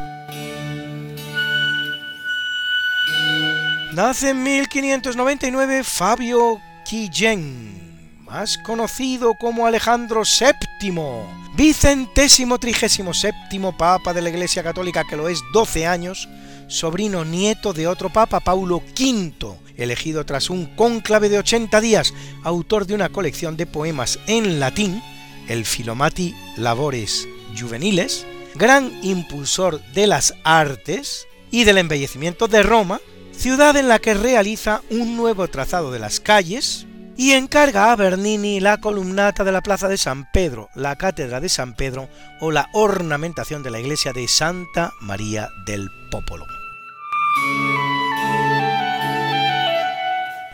Nace 3.93 4.29
en 4.29 4.43
1599 4.43 5.83
Fabio 5.83 6.61
Quillén, 6.87 8.17
más 8.25 8.57
conocido 8.59 9.33
como 9.33 9.65
Alejandro 9.65 10.21
VII, 10.23 10.93
vicentésimo 11.55 12.59
trigésimo 12.59 13.13
séptimo 13.13 13.75
papa 13.75 14.13
de 14.13 14.21
la 14.21 14.29
Iglesia 14.29 14.63
Católica, 14.63 15.03
que 15.03 15.17
lo 15.17 15.27
es 15.27 15.41
12 15.53 15.87
años, 15.87 16.29
sobrino 16.67 17.25
nieto 17.25 17.73
de 17.73 17.87
otro 17.87 18.09
papa, 18.09 18.39
Paulo 18.39 18.77
V, 18.77 19.57
elegido 19.79 20.25
tras 20.25 20.49
un 20.49 20.65
cónclave 20.65 21.29
de 21.29 21.39
80 21.39 21.81
días, 21.81 22.13
autor 22.43 22.85
de 22.85 22.95
una 22.95 23.09
colección 23.09 23.57
de 23.57 23.65
poemas 23.65 24.19
en 24.27 24.59
latín, 24.59 25.01
el 25.47 25.65
Filomati 25.65 26.35
Labores 26.57 27.27
Juveniles, 27.59 28.25
gran 28.55 28.91
impulsor 29.03 29.81
de 29.93 30.07
las 30.07 30.33
artes 30.43 31.27
y 31.51 31.63
del 31.63 31.77
embellecimiento 31.79 32.47
de 32.47 32.63
Roma, 32.63 32.99
ciudad 33.31 33.75
en 33.77 33.87
la 33.87 33.99
que 33.99 34.13
realiza 34.13 34.81
un 34.89 35.17
nuevo 35.17 35.47
trazado 35.47 35.91
de 35.91 35.99
las 35.99 36.19
calles 36.19 36.85
y 37.17 37.33
encarga 37.33 37.91
a 37.91 37.95
Bernini 37.97 38.61
la 38.61 38.77
columnata 38.77 39.43
de 39.43 39.51
la 39.51 39.61
Plaza 39.61 39.89
de 39.89 39.97
San 39.97 40.31
Pedro, 40.31 40.69
la 40.73 40.95
Cátedra 40.95 41.41
de 41.41 41.49
San 41.49 41.75
Pedro 41.75 42.07
o 42.39 42.51
la 42.51 42.69
ornamentación 42.73 43.61
de 43.61 43.71
la 43.71 43.79
iglesia 43.79 44.13
de 44.13 44.27
Santa 44.27 44.93
María 45.01 45.49
del 45.65 45.89
Popolo. 46.11 46.45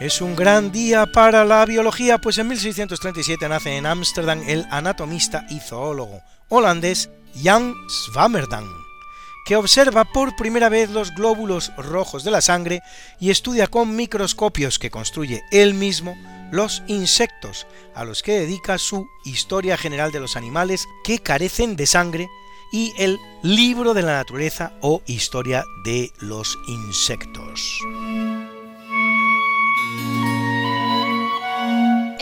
Es 0.06 0.22
un 0.22 0.36
gran 0.36 0.72
día 0.72 1.08
para 1.08 1.44
la 1.46 1.66
biología, 1.66 2.20
pues 2.20 2.38
en 2.38 2.48
1637 2.50 3.50
nace 3.50 3.76
en 3.76 3.88
Ámsterdam 3.88 4.44
el 4.48 4.68
anatomista 4.70 5.48
y 5.50 5.60
zoólogo 5.60 6.22
holandés 6.48 7.10
Jan 7.44 7.74
Swammerdam, 7.88 8.70
que 9.48 9.56
observa 9.56 10.06
por 10.06 10.36
primera 10.36 10.70
vez 10.70 10.92
los 10.92 11.10
glóbulos 11.16 11.72
rojos 11.76 12.24
de 12.24 12.30
la 12.30 12.42
sangre 12.42 12.82
y 13.20 13.32
estudia 13.32 13.66
con 13.66 13.96
microscopios 13.96 14.78
que 14.78 14.92
construye 14.92 15.42
él 15.52 15.74
mismo 15.74 16.16
los 16.52 16.84
insectos, 16.86 17.66
a 17.96 18.06
los 18.06 18.22
que 18.22 18.42
dedica 18.42 18.78
su 18.78 19.08
Historia 19.24 19.76
General 19.76 20.12
de 20.12 20.20
los 20.20 20.36
Animales 20.36 20.86
que 21.04 21.18
carecen 21.18 21.76
de 21.76 21.88
sangre 21.88 22.30
y 22.72 22.94
el 23.00 23.18
Libro 23.42 23.96
de 23.96 24.04
la 24.04 24.18
Naturaleza 24.18 24.74
o 24.82 25.02
Historia 25.08 25.64
de 25.84 26.12
los 26.20 26.60
Insectos. 26.68 27.80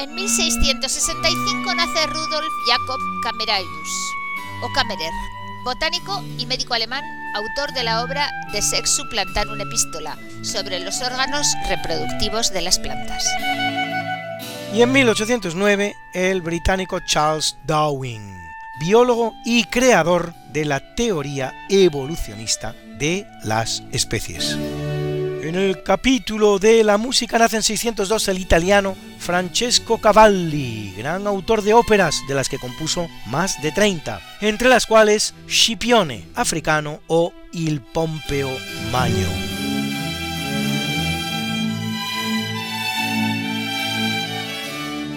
En 0.03 0.15
1665 0.15 1.75
nace 1.75 2.07
Rudolf 2.07 2.51
Jacob 2.67 2.99
Camerarius, 3.23 4.13
o 4.61 4.67
Kammerer, 4.73 5.13
botánico 5.63 6.21
y 6.37 6.45
médico 6.45 6.73
alemán, 6.73 7.05
autor 7.33 7.73
de 7.73 7.83
la 7.83 8.03
obra 8.03 8.29
De 8.51 8.61
Sex 8.61 8.97
Supplantarum 8.97 9.61
Epistola, 9.61 10.17
sobre 10.41 10.81
los 10.81 11.01
órganos 11.01 11.47
reproductivos 11.69 12.51
de 12.51 12.61
las 12.63 12.79
plantas. 12.79 13.23
Y 14.73 14.81
en 14.81 14.91
1809, 14.91 15.95
el 16.13 16.41
británico 16.41 16.99
Charles 17.07 17.55
Darwin, 17.63 18.37
biólogo 18.81 19.31
y 19.45 19.63
creador 19.63 20.33
de 20.51 20.65
la 20.65 20.95
teoría 20.95 21.53
evolucionista 21.69 22.75
de 22.99 23.25
las 23.45 23.83
especies. 23.93 24.57
En 25.43 25.55
el 25.55 25.83
capítulo 25.83 26.57
de 26.57 26.85
la 26.85 26.97
música 26.97 27.37
nace 27.37 27.57
en 27.57 27.63
602 27.63 28.29
el 28.29 28.39
italiano 28.39 28.95
Francesco 29.19 29.97
Cavalli, 29.97 30.93
gran 30.97 31.27
autor 31.27 31.63
de 31.63 31.73
óperas 31.73 32.21
de 32.29 32.33
las 32.33 32.47
que 32.47 32.57
compuso 32.57 33.09
más 33.25 33.61
de 33.61 33.73
30, 33.73 34.21
entre 34.39 34.69
las 34.69 34.85
cuales 34.85 35.33
Scipione 35.45 36.23
africano 36.35 37.01
o 37.07 37.33
Il 37.51 37.81
Pompeo 37.81 38.57
Magno. 38.89 39.27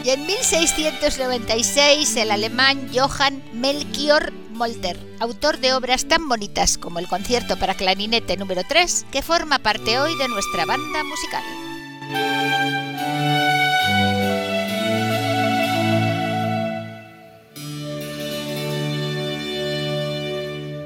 Y 0.05 0.11
en 0.11 0.27
1696 0.27 2.17
el 2.17 2.33
alemán 2.33 2.91
Johann 2.93 3.45
Melchior 3.53 4.33
Molter, 4.57 4.99
autor 5.21 5.59
de 5.59 5.75
obras 5.75 6.07
tan 6.07 6.29
bonitas 6.29 6.79
como 6.79 6.99
el 6.99 7.09
concierto 7.09 7.59
para 7.59 7.75
clarinete 7.75 8.37
número 8.37 8.63
3, 8.67 9.07
que 9.13 9.23
forma 9.23 9.59
parte 9.59 9.99
hoy 9.99 10.17
de 10.17 10.29
nuestra 10.29 10.65
banda 10.65 11.05
musical. 11.05 11.45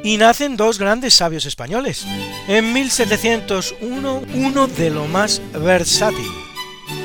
Y 0.03 0.17
nacen 0.17 0.57
dos 0.57 0.79
grandes 0.79 1.15
sabios 1.15 1.47
españoles. 1.47 2.07
En 2.49 2.73
1701, 2.73 4.23
uno 4.35 4.67
de 4.67 4.91
lo 4.91 5.07
más 5.07 5.43
versátil, 5.53 6.27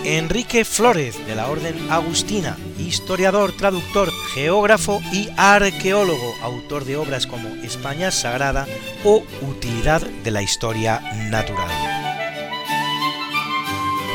Enrique 0.06 0.66
Flórez, 0.66 1.18
de 1.26 1.34
la 1.34 1.48
Orden 1.50 1.92
Agustina, 1.92 2.56
historiador, 2.78 3.54
traductor, 3.58 4.12
geógrafo 4.36 5.02
y 5.12 5.30
arqueólogo, 5.36 6.36
autor 6.44 6.86
de 6.86 6.96
obras 6.96 7.26
como 7.26 7.50
España 7.64 8.12
Sagrada 8.12 8.68
o 9.04 9.24
Utilidad 9.42 10.02
de 10.02 10.30
la 10.30 10.44
Historia 10.44 11.02
Natural. 11.32 11.72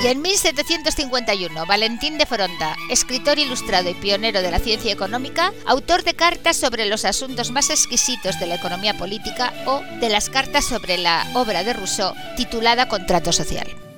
Y 0.03 0.07
en 0.07 0.23
1751, 0.23 1.67
Valentín 1.67 2.19
de 2.19 2.25
Foronda, 2.25 2.77
escritor 2.89 3.41
ilustrado 3.41 3.91
y 3.91 3.95
pionero 3.95 4.43
de 4.43 4.51
la 4.53 4.61
ciencia 4.61 4.93
económica, 4.93 5.53
autor 5.67 6.05
de 6.05 6.15
cartas 6.15 6.57
sobre 6.57 6.87
los 6.87 7.05
asuntos 7.05 7.51
más 7.51 7.69
exquisitos 7.69 8.39
de 8.39 8.47
la 8.47 8.55
economía 8.55 8.97
política 8.97 9.53
o 9.67 9.83
de 10.01 10.09
las 10.09 10.31
cartas 10.31 10.65
sobre 10.65 10.99
la 10.99 11.27
obra 11.35 11.65
de 11.65 11.73
Rousseau 11.73 12.15
titulada 12.37 12.89
Contrato 12.89 13.33
Social. 13.33 13.90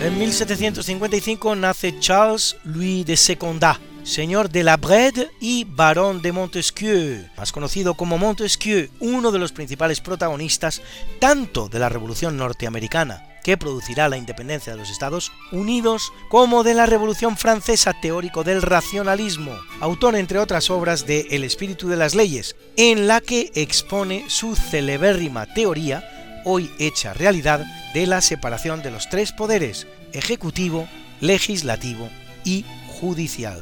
En 0.00 0.16
1755 0.16 1.56
nace 1.56 1.98
Charles 1.98 2.56
Louis 2.62 3.04
de 3.04 3.16
Secondat, 3.16 3.78
señor 4.04 4.48
de 4.48 4.62
la 4.62 4.76
Brede 4.76 5.28
y 5.40 5.64
barón 5.64 6.22
de 6.22 6.30
Montesquieu, 6.30 7.28
más 7.36 7.50
conocido 7.50 7.94
como 7.94 8.16
Montesquieu, 8.16 8.90
uno 9.00 9.32
de 9.32 9.40
los 9.40 9.50
principales 9.50 10.00
protagonistas 10.00 10.82
tanto 11.18 11.68
de 11.68 11.80
la 11.80 11.88
Revolución 11.88 12.36
norteamericana, 12.36 13.26
que 13.42 13.56
producirá 13.56 14.08
la 14.08 14.16
independencia 14.16 14.72
de 14.72 14.78
los 14.78 14.88
Estados 14.88 15.32
Unidos, 15.50 16.12
como 16.28 16.62
de 16.62 16.74
la 16.74 16.86
Revolución 16.86 17.36
Francesa 17.36 17.92
teórico 17.92 18.44
del 18.44 18.62
racionalismo, 18.62 19.52
autor 19.80 20.14
entre 20.14 20.38
otras 20.38 20.70
obras 20.70 21.06
de 21.06 21.26
El 21.30 21.42
espíritu 21.42 21.88
de 21.88 21.96
las 21.96 22.14
leyes, 22.14 22.54
en 22.76 23.08
la 23.08 23.20
que 23.20 23.50
expone 23.56 24.26
su 24.28 24.54
celebérrima 24.54 25.46
teoría 25.46 26.17
hoy 26.50 26.70
hecha 26.78 27.12
realidad 27.12 27.66
de 27.92 28.06
la 28.06 28.22
separación 28.22 28.82
de 28.82 28.90
los 28.90 29.10
tres 29.10 29.32
poderes, 29.32 29.86
ejecutivo, 30.14 30.88
legislativo 31.20 32.08
y 32.42 32.64
judicial. 32.86 33.60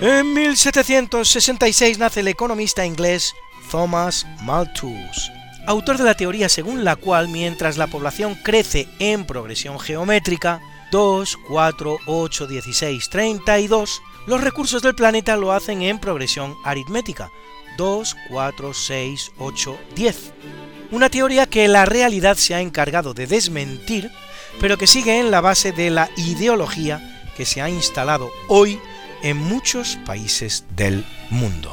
En 0.00 0.32
1766 0.32 1.98
nace 1.98 2.20
el 2.20 2.28
economista 2.28 2.86
inglés 2.86 3.34
Thomas 3.70 4.26
Malthus, 4.42 5.30
autor 5.66 5.98
de 5.98 6.04
la 6.04 6.14
teoría 6.14 6.48
según 6.48 6.84
la 6.84 6.96
cual 6.96 7.28
mientras 7.28 7.76
la 7.76 7.88
población 7.88 8.34
crece 8.42 8.88
en 8.98 9.26
progresión 9.26 9.78
geométrica, 9.78 10.62
2, 10.90 11.38
4, 11.48 11.98
8, 12.06 12.46
16, 12.46 13.10
32, 13.10 14.00
los 14.26 14.40
recursos 14.40 14.80
del 14.80 14.94
planeta 14.94 15.36
lo 15.36 15.52
hacen 15.52 15.82
en 15.82 15.98
progresión 15.98 16.54
aritmética, 16.64 17.30
2, 17.78 18.16
4, 18.28 18.74
6, 18.74 19.32
8, 19.38 19.78
10. 19.94 20.32
Una 20.90 21.08
teoría 21.08 21.46
que 21.46 21.68
la 21.68 21.86
realidad 21.86 22.36
se 22.36 22.54
ha 22.54 22.60
encargado 22.60 23.14
de 23.14 23.26
desmentir, 23.26 24.10
pero 24.60 24.76
que 24.76 24.88
sigue 24.88 25.20
en 25.20 25.30
la 25.30 25.40
base 25.40 25.70
de 25.72 25.88
la 25.88 26.10
ideología 26.16 27.30
que 27.36 27.46
se 27.46 27.62
ha 27.62 27.70
instalado 27.70 28.30
hoy 28.48 28.80
en 29.22 29.36
muchos 29.36 29.96
países 30.04 30.64
del 30.74 31.06
mundo. 31.30 31.72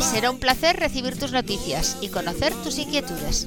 Será 0.00 0.30
un 0.30 0.38
placer 0.38 0.76
recibir 0.76 1.18
tus 1.18 1.32
noticias 1.32 1.98
y 2.00 2.08
conocer 2.08 2.54
tus 2.64 2.78
inquietudes. 2.78 3.46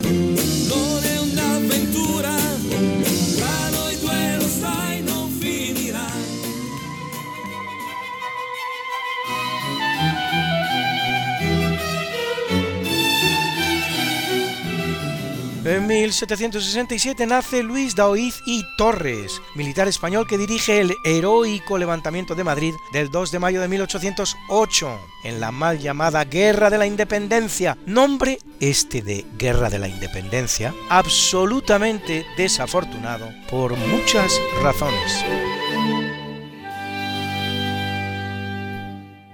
En 15.63 15.85
1767 15.85 17.27
nace 17.27 17.61
Luis 17.61 17.95
Daoiz 17.95 18.41
y 18.47 18.63
Torres, 18.77 19.39
militar 19.53 19.87
español 19.87 20.25
que 20.27 20.39
dirige 20.39 20.81
el 20.81 20.95
heroico 21.05 21.77
levantamiento 21.77 22.33
de 22.33 22.43
Madrid 22.43 22.73
del 22.93 23.11
2 23.11 23.31
de 23.31 23.37
mayo 23.37 23.61
de 23.61 23.67
1808, 23.67 24.99
en 25.23 25.39
la 25.39 25.51
mal 25.51 25.77
llamada 25.77 26.25
Guerra 26.25 26.71
de 26.71 26.79
la 26.79 26.87
Independencia, 26.87 27.77
nombre 27.85 28.39
este 28.59 29.03
de 29.03 29.23
Guerra 29.37 29.69
de 29.69 29.77
la 29.77 29.87
Independencia, 29.87 30.73
absolutamente 30.89 32.25
desafortunado 32.37 33.29
por 33.51 33.77
muchas 33.77 34.33
razones. 34.63 35.60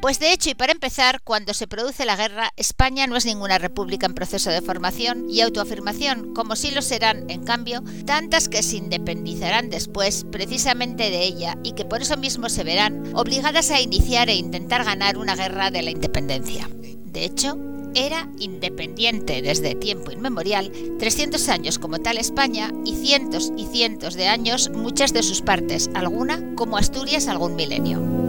Pues 0.08 0.20
de 0.20 0.32
hecho, 0.32 0.50
y 0.50 0.56
para 0.56 0.72
empezar, 0.72 1.20
cuando 1.22 1.54
se 1.54 1.68
produce 1.68 2.06
la 2.06 2.16
guerra, 2.16 2.54
España 2.56 3.08
no 3.08 3.18
es 3.18 3.26
ninguna 3.26 3.58
república 3.58 4.06
en 4.06 4.14
proceso 4.14 4.50
de 4.50 4.62
formación 4.62 5.30
y 5.30 5.42
autoafirmación, 5.42 6.34
como 6.34 6.56
sí 6.56 6.72
lo 6.72 6.82
serán, 6.82 7.30
en 7.30 7.44
cambio, 7.44 7.84
tantas 8.06 8.48
que 8.48 8.64
se 8.64 8.78
independizarán 8.78 9.70
después 9.70 10.26
precisamente 10.32 11.10
de 11.10 11.26
ella 11.26 11.58
y 11.62 11.74
que 11.74 11.84
por 11.84 12.02
eso 12.02 12.16
mismo 12.16 12.48
se 12.48 12.64
verán 12.64 13.14
obligadas 13.16 13.70
a 13.70 13.82
iniciar 13.82 14.30
e 14.30 14.36
intentar 14.36 14.86
ganar 14.86 15.18
una 15.18 15.36
guerra 15.36 15.72
de 15.72 15.82
la 15.82 15.92
independencia. 15.92 16.70
De 16.72 17.26
hecho, 17.26 17.58
era 17.94 18.30
independiente 18.40 19.42
desde 19.42 19.76
tiempo 19.76 20.12
inmemorial, 20.12 20.72
300 21.00 21.50
años 21.50 21.80
como 21.80 22.00
tal 22.00 22.18
España 22.18 22.72
y 22.86 22.96
cientos 22.96 23.52
y 23.58 23.66
cientos 23.66 24.14
de 24.14 24.30
años 24.30 24.70
muchas 24.70 25.12
de 25.12 25.22
sus 25.22 25.42
partes, 25.42 25.90
alguna 25.96 26.56
como 26.56 26.78
Asturias 26.78 27.28
algún 27.28 27.58
milenio. 27.58 28.27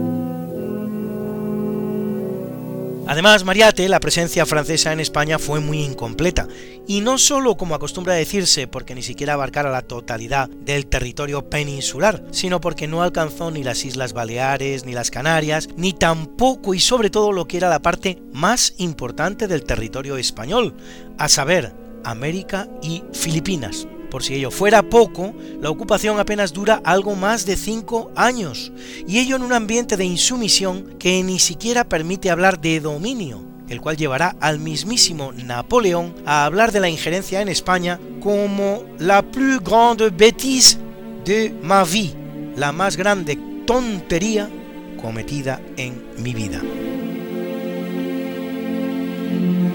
Además, 3.09 3.43
Mariate, 3.43 3.89
la 3.89 3.99
presencia 3.99 4.45
francesa 4.45 4.93
en 4.93 4.99
España 4.99 5.39
fue 5.39 5.59
muy 5.59 5.81
incompleta, 5.81 6.47
y 6.87 7.01
no 7.01 7.17
solo 7.17 7.57
como 7.57 7.73
acostumbra 7.73 8.13
decirse 8.13 8.67
porque 8.67 8.93
ni 8.93 9.01
siquiera 9.01 9.33
abarcara 9.33 9.71
la 9.71 9.81
totalidad 9.81 10.47
del 10.47 10.85
territorio 10.85 11.49
peninsular, 11.49 12.23
sino 12.29 12.61
porque 12.61 12.87
no 12.87 13.01
alcanzó 13.01 13.49
ni 13.49 13.63
las 13.63 13.83
Islas 13.83 14.13
Baleares, 14.13 14.85
ni 14.85 14.93
las 14.93 15.09
Canarias, 15.09 15.69
ni 15.75 15.93
tampoco 15.93 16.75
y 16.75 16.79
sobre 16.79 17.09
todo 17.09 17.31
lo 17.31 17.47
que 17.47 17.57
era 17.57 17.67
la 17.67 17.81
parte 17.81 18.21
más 18.31 18.75
importante 18.77 19.47
del 19.47 19.63
territorio 19.63 20.15
español, 20.15 20.75
a 21.17 21.29
saber, 21.29 21.73
América 22.03 22.69
y 22.83 23.01
Filipinas. 23.11 23.87
Por 24.09 24.23
si 24.23 24.35
ello 24.35 24.49
fuera 24.49 24.81
poco, 24.81 25.33
la 25.61 25.69
ocupación 25.69 26.19
apenas 26.19 26.51
dura 26.51 26.81
algo 26.83 27.15
más 27.15 27.45
de 27.45 27.55
cinco 27.55 28.11
años, 28.15 28.71
y 29.07 29.19
ello 29.19 29.35
en 29.35 29.43
un 29.43 29.53
ambiente 29.53 29.97
de 29.97 30.05
insumisión 30.05 30.95
que 30.97 31.21
ni 31.23 31.39
siquiera 31.39 31.83
permite 31.83 32.31
hablar 32.31 32.59
de 32.59 32.79
dominio, 32.79 33.43
el 33.69 33.81
cual 33.81 33.97
llevará 33.97 34.35
al 34.39 34.59
mismísimo 34.59 35.31
Napoleón 35.31 36.15
a 36.25 36.45
hablar 36.45 36.71
de 36.71 36.79
la 36.79 36.89
injerencia 36.89 37.41
en 37.41 37.49
España 37.49 37.99
como 38.19 38.83
la 38.97 39.21
plus 39.21 39.59
grande 39.63 40.09
bêtise 40.09 40.77
de 41.23 41.53
ma 41.61 41.83
vie, 41.83 42.13
la 42.55 42.71
más 42.71 42.97
grande 42.97 43.37
tontería 43.65 44.49
cometida 44.99 45.61
en 45.77 46.03
mi 46.17 46.33
vida. 46.33 46.61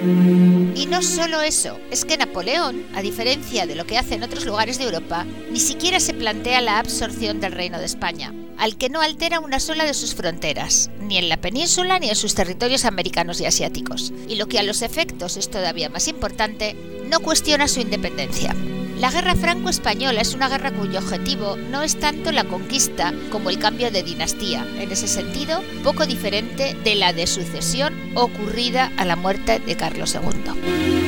Y 0.04 0.86
no 0.86 1.02
solo 1.02 1.40
eso, 1.40 1.78
es 1.90 2.04
que 2.04 2.18
Napoleón, 2.18 2.84
a 2.94 3.00
diferencia 3.00 3.66
de 3.66 3.74
lo 3.74 3.86
que 3.86 3.96
hace 3.96 4.14
en 4.14 4.22
otros 4.22 4.44
lugares 4.44 4.78
de 4.78 4.84
Europa, 4.84 5.24
ni 5.50 5.58
siquiera 5.58 5.98
se 5.98 6.12
plantea 6.12 6.60
la 6.60 6.78
absorción 6.78 7.40
del 7.40 7.52
Reino 7.52 7.78
de 7.78 7.86
España, 7.86 8.34
al 8.58 8.76
que 8.76 8.90
no 8.90 9.00
altera 9.00 9.40
una 9.40 9.60
sola 9.60 9.84
de 9.84 9.94
sus 9.94 10.14
fronteras, 10.14 10.90
ni 11.00 11.16
en 11.16 11.28
la 11.28 11.38
península 11.38 11.98
ni 11.98 12.10
en 12.10 12.16
sus 12.16 12.34
territorios 12.34 12.84
americanos 12.84 13.40
y 13.40 13.46
asiáticos, 13.46 14.12
y 14.28 14.34
lo 14.34 14.46
que 14.46 14.58
a 14.58 14.62
los 14.62 14.82
efectos 14.82 15.36
es 15.36 15.50
todavía 15.50 15.88
más 15.88 16.06
importante, 16.08 16.76
no 17.08 17.20
cuestiona 17.20 17.66
su 17.66 17.80
independencia. 17.80 18.54
La 18.98 19.10
guerra 19.10 19.34
franco-española 19.34 20.20
es 20.20 20.34
una 20.34 20.48
guerra 20.48 20.70
cuyo 20.70 21.00
objetivo 21.00 21.56
no 21.56 21.82
es 21.82 21.98
tanto 21.98 22.30
la 22.30 22.44
conquista 22.44 23.12
como 23.32 23.50
el 23.50 23.58
cambio 23.58 23.90
de 23.90 24.04
dinastía, 24.04 24.64
en 24.78 24.90
ese 24.90 25.08
sentido 25.08 25.62
poco 25.82 26.06
diferente 26.06 26.76
de 26.84 26.94
la 26.94 27.12
de 27.12 27.26
sucesión 27.26 27.92
ocurrida 28.14 28.92
a 28.96 29.04
la 29.04 29.16
muerte 29.16 29.58
de 29.58 29.76
Carlos 29.76 30.14
II. 30.14 31.04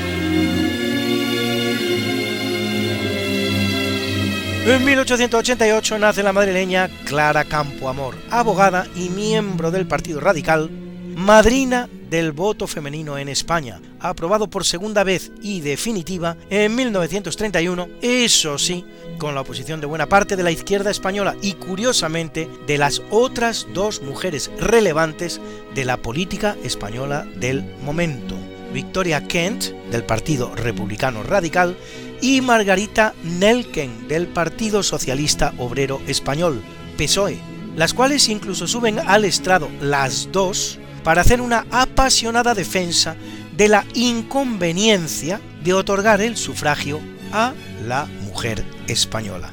En 4.66 4.84
1888 4.84 5.98
nace 6.00 6.24
la 6.24 6.32
madrileña 6.32 6.88
Clara 7.04 7.44
Campoamor, 7.44 8.16
abogada 8.30 8.88
y 8.96 9.10
miembro 9.10 9.70
del 9.70 9.86
Partido 9.86 10.18
Radical, 10.18 10.68
madrina 11.14 11.88
del 12.10 12.32
voto 12.32 12.66
femenino 12.66 13.16
en 13.16 13.28
España, 13.28 13.80
aprobado 14.08 14.48
por 14.48 14.64
segunda 14.64 15.04
vez 15.04 15.32
y 15.42 15.60
definitiva 15.60 16.36
en 16.50 16.74
1931, 16.74 17.88
eso 18.02 18.58
sí, 18.58 18.84
con 19.18 19.34
la 19.34 19.42
oposición 19.42 19.80
de 19.80 19.86
buena 19.86 20.08
parte 20.08 20.36
de 20.36 20.42
la 20.42 20.50
izquierda 20.50 20.90
española 20.90 21.36
y 21.42 21.54
curiosamente 21.54 22.48
de 22.66 22.78
las 22.78 23.02
otras 23.10 23.66
dos 23.72 24.02
mujeres 24.02 24.50
relevantes 24.58 25.40
de 25.74 25.84
la 25.84 25.96
política 25.96 26.56
española 26.62 27.26
del 27.36 27.64
momento, 27.82 28.36
Victoria 28.72 29.26
Kent, 29.26 29.66
del 29.90 30.04
Partido 30.04 30.54
Republicano 30.54 31.22
Radical, 31.22 31.76
y 32.20 32.40
Margarita 32.40 33.14
Nelken, 33.24 34.08
del 34.08 34.26
Partido 34.26 34.82
Socialista 34.82 35.52
Obrero 35.58 36.00
Español, 36.06 36.62
PSOE, 36.96 37.38
las 37.76 37.92
cuales 37.92 38.28
incluso 38.28 38.66
suben 38.66 38.98
al 38.98 39.24
estrado 39.24 39.68
las 39.80 40.30
dos 40.32 40.78
para 41.04 41.20
hacer 41.20 41.40
una 41.40 41.66
apasionada 41.70 42.54
defensa 42.54 43.16
de 43.56 43.68
la 43.68 43.84
inconveniencia 43.94 45.40
de 45.62 45.72
otorgar 45.72 46.20
el 46.20 46.36
sufragio 46.36 47.00
a 47.32 47.54
la 47.86 48.06
mujer 48.24 48.64
española. 48.86 49.52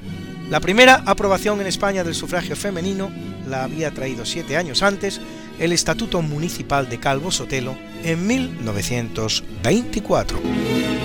La 0.49 0.59
primera 0.59 1.03
aprobación 1.05 1.61
en 1.61 1.67
España 1.67 2.03
del 2.03 2.15
sufragio 2.15 2.55
femenino 2.55 3.11
la 3.47 3.63
había 3.63 3.91
traído 3.91 4.25
siete 4.25 4.57
años 4.57 4.83
antes 4.83 5.21
el 5.59 5.71
Estatuto 5.71 6.21
Municipal 6.21 6.89
de 6.89 6.99
Calvo 6.99 7.31
Sotelo 7.31 7.77
en 8.03 8.27
1924. 8.27 11.02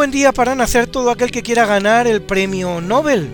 Buen 0.00 0.10
día 0.10 0.32
para 0.32 0.54
nacer 0.54 0.86
todo 0.86 1.10
aquel 1.10 1.30
que 1.30 1.42
quiera 1.42 1.66
ganar 1.66 2.06
el 2.06 2.22
premio 2.22 2.80
Nobel, 2.80 3.28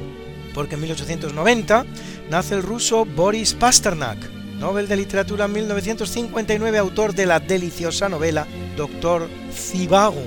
porque 0.53 0.75
en 0.75 0.81
1890 0.81 1.87
nace 2.29 2.57
el 2.57 2.64
ruso 2.64 3.05
Boris 3.05 3.55
Pasternak, 3.55 4.19
Nobel 4.59 4.89
de 4.89 4.97
Literatura 4.97 5.45
en 5.45 5.53
1959, 5.53 6.77
autor 6.77 7.14
de 7.14 7.25
la 7.25 7.39
deliciosa 7.39 8.09
novela 8.09 8.49
Doctor 8.77 9.29
Zivago, 9.53 10.25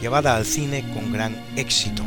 llevada 0.00 0.36
al 0.36 0.46
cine 0.46 0.88
con 0.94 1.12
gran 1.12 1.34
éxito. 1.56 2.04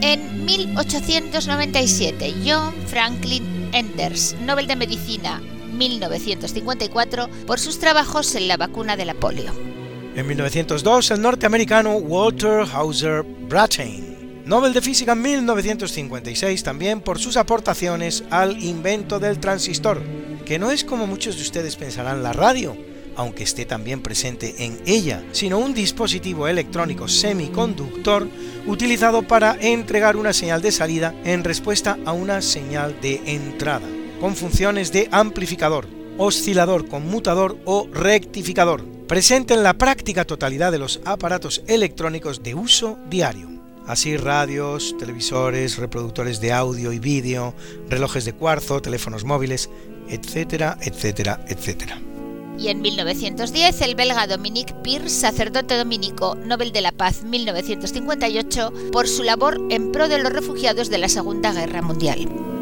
En 0.00 0.44
1897, 0.44 2.34
John 2.44 2.74
Franklin 2.88 3.70
Enders, 3.72 4.34
Nobel 4.40 4.66
de 4.66 4.74
Medicina 4.74 5.40
1954, 5.72 7.28
por 7.46 7.60
sus 7.60 7.78
trabajos 7.78 8.34
en 8.34 8.48
la 8.48 8.56
vacuna 8.56 8.96
de 8.96 9.04
la 9.04 9.14
polio. 9.14 9.73
En 10.16 10.28
1902, 10.28 11.10
el 11.10 11.20
norteamericano 11.20 11.96
Walter 11.96 12.64
Hauser 12.72 13.24
Brattain, 13.24 14.44
Nobel 14.46 14.72
de 14.72 14.80
Física 14.80 15.10
en 15.10 15.22
1956 15.22 16.62
también 16.62 17.00
por 17.00 17.18
sus 17.18 17.36
aportaciones 17.36 18.22
al 18.30 18.62
invento 18.62 19.18
del 19.18 19.40
transistor, 19.40 20.00
que 20.46 20.60
no 20.60 20.70
es 20.70 20.84
como 20.84 21.08
muchos 21.08 21.34
de 21.34 21.42
ustedes 21.42 21.74
pensarán 21.74 22.22
la 22.22 22.32
radio, 22.32 22.76
aunque 23.16 23.42
esté 23.42 23.64
también 23.64 24.02
presente 24.02 24.54
en 24.64 24.78
ella, 24.86 25.20
sino 25.32 25.58
un 25.58 25.74
dispositivo 25.74 26.46
electrónico 26.46 27.08
semiconductor 27.08 28.28
utilizado 28.68 29.22
para 29.22 29.56
entregar 29.60 30.16
una 30.16 30.32
señal 30.32 30.62
de 30.62 30.70
salida 30.70 31.12
en 31.24 31.42
respuesta 31.42 31.98
a 32.04 32.12
una 32.12 32.40
señal 32.40 33.00
de 33.02 33.20
entrada, 33.26 33.88
con 34.20 34.36
funciones 34.36 34.92
de 34.92 35.08
amplificador, 35.10 35.88
oscilador, 36.18 36.86
conmutador 36.86 37.58
o 37.64 37.88
rectificador, 37.92 38.93
presente 39.06 39.54
en 39.54 39.62
la 39.62 39.74
práctica 39.74 40.24
totalidad 40.24 40.72
de 40.72 40.78
los 40.78 41.00
aparatos 41.04 41.62
electrónicos 41.66 42.42
de 42.42 42.54
uso 42.54 42.98
diario, 43.10 43.48
así 43.86 44.16
radios, 44.16 44.96
televisores, 44.98 45.76
reproductores 45.76 46.40
de 46.40 46.52
audio 46.52 46.92
y 46.92 46.98
vídeo, 46.98 47.54
relojes 47.88 48.24
de 48.24 48.32
cuarzo, 48.32 48.80
teléfonos 48.80 49.24
móviles, 49.24 49.70
etcétera, 50.08 50.78
etcétera, 50.80 51.44
etcétera. 51.48 52.00
Y 52.58 52.68
en 52.68 52.80
1910 52.80 53.80
el 53.80 53.94
belga 53.96 54.26
Dominique 54.26 54.74
Pire, 54.82 55.08
sacerdote 55.08 55.76
dominico, 55.76 56.36
Nobel 56.36 56.72
de 56.72 56.82
la 56.82 56.92
Paz 56.92 57.24
1958, 57.24 58.72
por 58.92 59.08
su 59.08 59.24
labor 59.24 59.60
en 59.70 59.90
pro 59.90 60.08
de 60.08 60.18
los 60.18 60.32
refugiados 60.32 60.88
de 60.88 60.98
la 60.98 61.08
Segunda 61.08 61.52
Guerra 61.52 61.82
Mundial. 61.82 62.53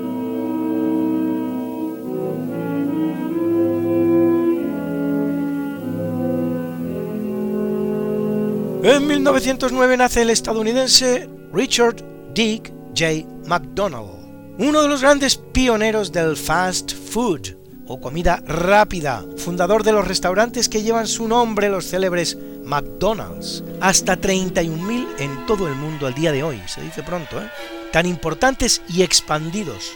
En 8.84 9.06
1909 9.06 9.96
nace 9.96 10.22
el 10.22 10.30
estadounidense 10.30 11.30
Richard 11.52 12.02
Dick 12.34 12.72
J. 12.96 13.24
McDonald, 13.46 14.56
uno 14.58 14.82
de 14.82 14.88
los 14.88 15.02
grandes 15.02 15.36
pioneros 15.36 16.10
del 16.10 16.36
fast 16.36 16.92
food 16.92 17.54
o 17.86 18.00
comida 18.00 18.42
rápida, 18.44 19.24
fundador 19.36 19.84
de 19.84 19.92
los 19.92 20.08
restaurantes 20.08 20.68
que 20.68 20.82
llevan 20.82 21.06
su 21.06 21.28
nombre, 21.28 21.68
los 21.68 21.86
célebres 21.86 22.36
McDonald's, 22.64 23.62
hasta 23.80 24.20
31.000 24.20 25.06
en 25.18 25.46
todo 25.46 25.68
el 25.68 25.76
mundo 25.76 26.08
al 26.08 26.14
día 26.14 26.32
de 26.32 26.42
hoy, 26.42 26.60
se 26.66 26.82
dice 26.82 27.04
pronto, 27.04 27.40
¿eh? 27.40 27.48
tan 27.92 28.04
importantes 28.06 28.82
y 28.88 29.02
expandidos 29.02 29.92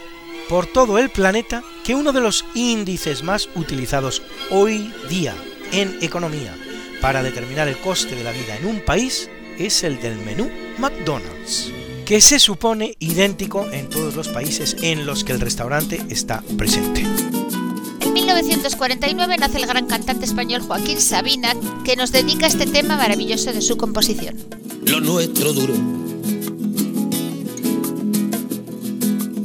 por 0.47 0.65
todo 0.65 0.97
el 0.97 1.09
planeta 1.09 1.61
que 1.83 1.93
uno 1.93 2.13
de 2.13 2.21
los 2.21 2.45
índices 2.55 3.21
más 3.21 3.49
utilizados 3.53 4.21
hoy 4.49 4.93
día 5.09 5.35
en 5.73 5.97
economía 6.01 6.55
para 7.01 7.23
determinar 7.23 7.67
el 7.67 7.77
coste 7.77 8.15
de 8.15 8.23
la 8.23 8.31
vida 8.31 8.57
en 8.57 8.65
un 8.65 8.79
país 8.81 9.29
es 9.57 9.83
el 9.83 9.99
del 9.99 10.17
menú 10.19 10.49
McDonald's, 10.77 11.71
que 12.05 12.21
se 12.21 12.39
supone 12.39 12.95
idéntico 12.99 13.67
en 13.71 13.89
todos 13.89 14.15
los 14.15 14.27
países 14.29 14.77
en 14.81 15.05
los 15.05 15.23
que 15.23 15.33
el 15.33 15.39
restaurante 15.39 16.01
está 16.09 16.43
presente. 16.57 17.05
En 18.01 18.13
1949 18.13 19.35
nace 19.39 19.57
el 19.57 19.67
gran 19.67 19.87
cantante 19.87 20.25
español 20.25 20.61
Joaquín 20.61 20.99
Sabina, 20.99 21.53
que 21.83 21.95
nos 21.95 22.11
dedica 22.11 22.47
este 22.47 22.65
tema 22.65 22.97
maravilloso 22.97 23.51
de 23.51 23.61
su 23.61 23.77
composición. 23.77 24.37
Lo 24.85 24.99
nuestro 24.99 25.53
duro. 25.53 25.73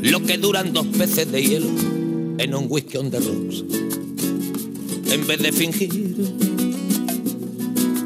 Lo 0.00 0.22
que 0.24 0.36
duran 0.38 0.72
dos 0.72 0.86
peces 0.86 1.30
de 1.30 1.42
hielo 1.42 1.68
en 2.38 2.54
un 2.54 2.66
whisky 2.68 2.98
on 2.98 3.10
the 3.10 3.20
rocks. 3.20 3.64
En 5.12 5.26
vez 5.26 5.40
de 5.40 5.52
fingir 5.52 6.51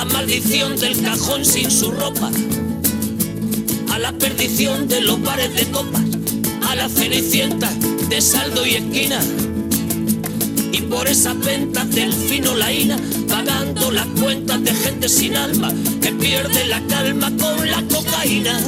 la 0.00 0.06
maldición 0.06 0.76
del 0.76 0.98
cajón 1.02 1.44
sin 1.44 1.70
su 1.70 1.90
ropa, 1.90 2.30
a 3.92 3.98
la 3.98 4.12
perdición 4.12 4.88
de 4.88 5.02
los 5.02 5.20
bares 5.20 5.54
de 5.54 5.70
copas, 5.70 6.00
a 6.66 6.74
la 6.74 6.88
cenicienta 6.88 7.70
de 8.08 8.22
saldo 8.22 8.64
y 8.64 8.76
esquina. 8.76 9.20
Y 10.72 10.80
por 10.82 11.06
esas 11.06 11.38
ventas 11.40 11.90
del 11.90 12.14
fino 12.14 12.54
laína, 12.54 12.96
pagando 13.28 13.90
las 13.90 14.06
cuentas 14.18 14.64
de 14.64 14.72
gente 14.72 15.06
sin 15.06 15.36
alma 15.36 15.70
que 16.00 16.12
pierde 16.12 16.64
la 16.64 16.80
calma 16.86 17.30
con 17.36 17.70
la 17.70 17.82
cocaína, 17.82 18.58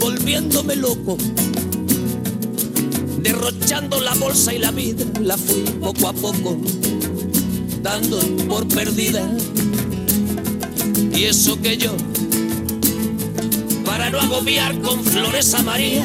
volviéndome 0.00 0.74
loco. 0.74 1.16
Derrochando 3.20 4.00
la 4.00 4.14
bolsa 4.14 4.52
y 4.52 4.58
la 4.58 4.72
vida, 4.72 5.04
la 5.20 5.36
fui 5.36 5.62
poco 5.80 6.08
a 6.08 6.12
poco 6.12 6.58
por 8.48 8.66
perdida. 8.66 9.22
Y 11.14 11.24
eso 11.24 11.60
que 11.62 11.76
yo, 11.76 11.94
para 13.84 14.10
no 14.10 14.18
agobiar 14.18 14.76
con 14.80 15.04
flores 15.04 15.54
a 15.54 15.62
María, 15.62 16.04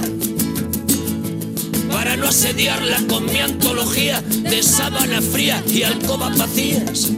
para 1.91 2.15
no 2.17 2.27
asediarla 2.27 2.97
con 3.09 3.25
mi 3.25 3.39
antología 3.39 4.21
de 4.21 4.61
sábana 4.61 5.21
fría 5.21 5.63
y 5.67 5.81
alcobas 5.81 6.37
vacías, 6.37 7.09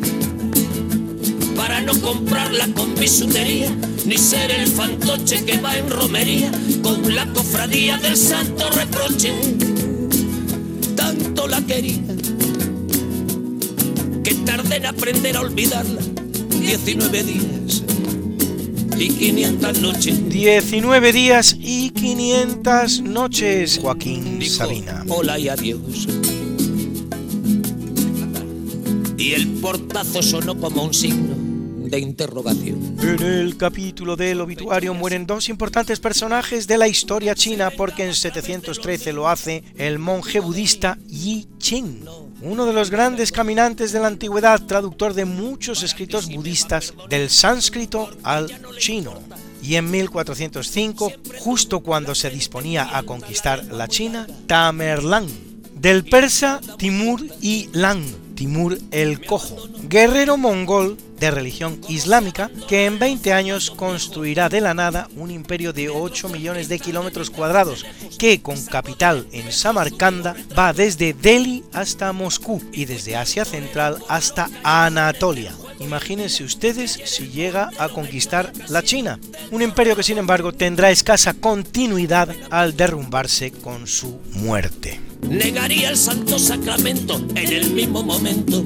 para 1.58 1.82
no 1.82 2.00
comprarla 2.00 2.68
con 2.74 2.96
bisutería, 2.96 3.70
ni 4.06 4.18
ser 4.18 4.50
el 4.50 4.68
fantoche 4.68 5.44
que 5.44 5.58
va 5.60 5.78
en 5.78 5.90
romería 5.90 6.52
con 6.82 7.14
la 7.14 7.26
cofradía 7.34 7.98
del 7.98 8.16
santo 8.16 8.70
reproche. 8.72 9.34
Tanto 10.96 11.50
la 11.50 11.60
quería 11.66 12.23
que 14.24 14.36
tardé 14.36 14.78
en 14.78 14.86
aprender 14.86 15.36
a 15.38 15.42
olvidarla 15.42 16.02
19 16.60 17.24
días 17.24 17.84
y 18.98 19.10
500 19.10 19.82
noches. 19.82 20.30
19 20.30 21.12
días 21.12 21.56
y 21.60 21.90
500 21.90 23.02
noches, 23.02 23.80
Joaquín 23.82 24.40
Dijo, 24.40 24.56
Sabina. 24.56 25.04
Hola 25.10 25.38
y 25.38 25.50
adiós. 25.50 26.08
Y 29.18 29.34
el 29.34 29.48
portazo 29.62 30.22
sonó 30.22 30.58
como 30.58 30.84
un 30.84 30.94
signo 30.94 31.36
de 31.90 32.00
interrogación. 32.00 32.98
En 33.02 33.22
el 33.22 33.58
capítulo 33.58 34.16
del 34.16 34.42
obituario 34.42 34.94
mueren 34.94 35.28
dos 35.28 35.50
importantes 35.50 36.00
personajes 36.00 36.66
de 36.66 36.78
la 36.78 36.88
historia 36.88 37.36
china 37.36 37.72
porque 37.76 38.06
en 38.06 38.16
713 38.16 39.14
lo 39.14 39.28
hace 39.30 39.64
el 39.76 40.00
monje 40.00 40.40
budista 40.40 40.98
Yi 41.08 41.48
Qing, 41.60 42.06
uno 42.44 42.66
de 42.66 42.74
los 42.74 42.90
grandes 42.90 43.32
caminantes 43.32 43.94
de 43.94 44.00
la 44.00 44.08
antigüedad, 44.08 44.62
traductor 44.62 45.14
de 45.14 45.26
muchos 45.26 45.82
escritos 45.82 46.28
budistas 46.28 46.94
del 47.10 47.30
sánscrito 47.30 48.10
al 48.24 48.52
chino. 48.78 49.14
Y 49.62 49.76
en 49.76 49.90
1405, 49.90 51.14
justo 51.40 51.80
cuando 51.80 52.14
se 52.14 52.30
disponía 52.30 52.98
a 52.98 53.04
conquistar 53.04 53.64
la 53.66 53.88
China, 53.88 54.28
Tamerlán, 54.46 55.28
del 55.74 56.04
persa 56.04 56.60
Timur 56.78 57.22
y 57.42 57.70
Lang, 57.72 58.04
Timur 58.36 58.78
el 58.92 59.26
Cojo, 59.26 59.68
guerrero 59.84 60.38
mongol 60.38 60.98
de 61.20 61.32
religión 61.32 61.80
islámica 61.88 62.52
que 62.68 62.86
en 62.86 63.00
20 63.00 63.32
años 63.32 63.72
construirá 63.72 64.50
de 64.50 64.62
la 64.62 64.74
nada 64.74 65.08
un 65.16 65.32
imperio 65.32 65.72
de 65.72 65.90
8 65.90 66.30
millones 66.30 66.68
de 66.68 66.80
kilómetros 66.80 67.30
cuadrados 67.30 67.86
que 68.18 68.42
con 68.42 68.62
capital 68.66 69.28
en 69.32 69.52
Samarcanda 69.52 70.36
va 70.58 70.74
desde 70.74 71.14
Delhi 71.14 71.64
hasta 71.72 72.12
Moscú 72.12 72.62
y 72.74 72.86
desde 72.86 73.16
Asia 73.16 73.46
Central 73.46 74.00
hasta 74.10 74.50
Anatolia. 74.64 75.54
Imagínense 75.80 76.44
ustedes 76.44 77.00
si 77.06 77.30
llega 77.30 77.70
a 77.78 77.90
conquistar 77.90 78.52
la 78.70 78.84
China, 78.84 79.20
un 79.52 79.62
imperio 79.62 79.96
que 79.96 80.04
sin 80.04 80.18
embargo 80.18 80.52
tendrá 80.52 80.92
escasa 80.92 81.34
continuidad 81.34 82.36
al 82.50 82.76
derrumbarse 82.76 83.52
con 83.52 83.88
su 83.88 84.20
muerte. 84.34 85.13
Negaría 85.30 85.90
el 85.90 85.98
santo 85.98 86.38
sacramento 86.38 87.16
en 87.36 87.54
el 87.54 87.72
mismo 87.72 88.04
momento 88.04 88.64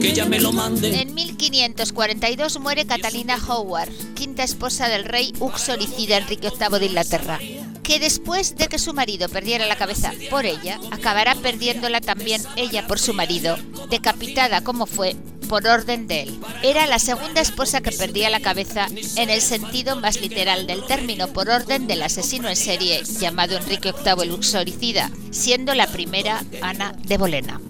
que 0.00 0.10
ella 0.10 0.26
me 0.26 0.38
lo 0.38 0.52
mande. 0.52 1.00
En 1.00 1.14
1542 1.14 2.60
muere 2.60 2.84
Catalina 2.84 3.38
Howard, 3.48 3.90
quinta 4.14 4.42
esposa 4.42 4.88
del 4.88 5.04
rey 5.04 5.32
uxoricida 5.40 6.18
Enrique 6.18 6.50
VIII 6.50 6.78
de 6.78 6.86
Inglaterra, 6.86 7.38
que 7.82 7.98
después 7.98 8.56
de 8.56 8.68
que 8.68 8.78
su 8.78 8.92
marido 8.92 9.28
perdiera 9.30 9.66
la 9.66 9.76
cabeza 9.76 10.12
por 10.28 10.44
ella, 10.44 10.78
acabará 10.90 11.34
perdiéndola 11.34 12.02
también 12.02 12.42
ella 12.56 12.86
por 12.86 12.98
su 12.98 13.14
marido, 13.14 13.56
decapitada 13.88 14.62
como 14.62 14.84
fue 14.84 15.16
por 15.44 15.66
orden 15.66 16.06
de 16.06 16.22
él. 16.22 16.40
Era 16.62 16.86
la 16.86 16.98
segunda 16.98 17.40
esposa 17.40 17.80
que 17.80 17.92
perdía 17.92 18.30
la 18.30 18.40
cabeza 18.40 18.86
en 19.16 19.30
el 19.30 19.40
sentido 19.40 19.96
más 19.96 20.20
literal 20.20 20.66
del 20.66 20.84
término 20.86 21.28
por 21.28 21.48
orden 21.48 21.86
del 21.86 22.02
asesino 22.02 22.48
en 22.48 22.56
serie 22.56 23.02
llamado 23.04 23.56
Enrique 23.56 23.92
VIII 23.92 24.24
el 24.24 24.32
Uxoricida, 24.32 25.10
siendo 25.30 25.74
la 25.74 25.86
primera 25.86 26.42
Ana 26.62 26.94
de 27.04 27.18
Bolena. 27.18 27.60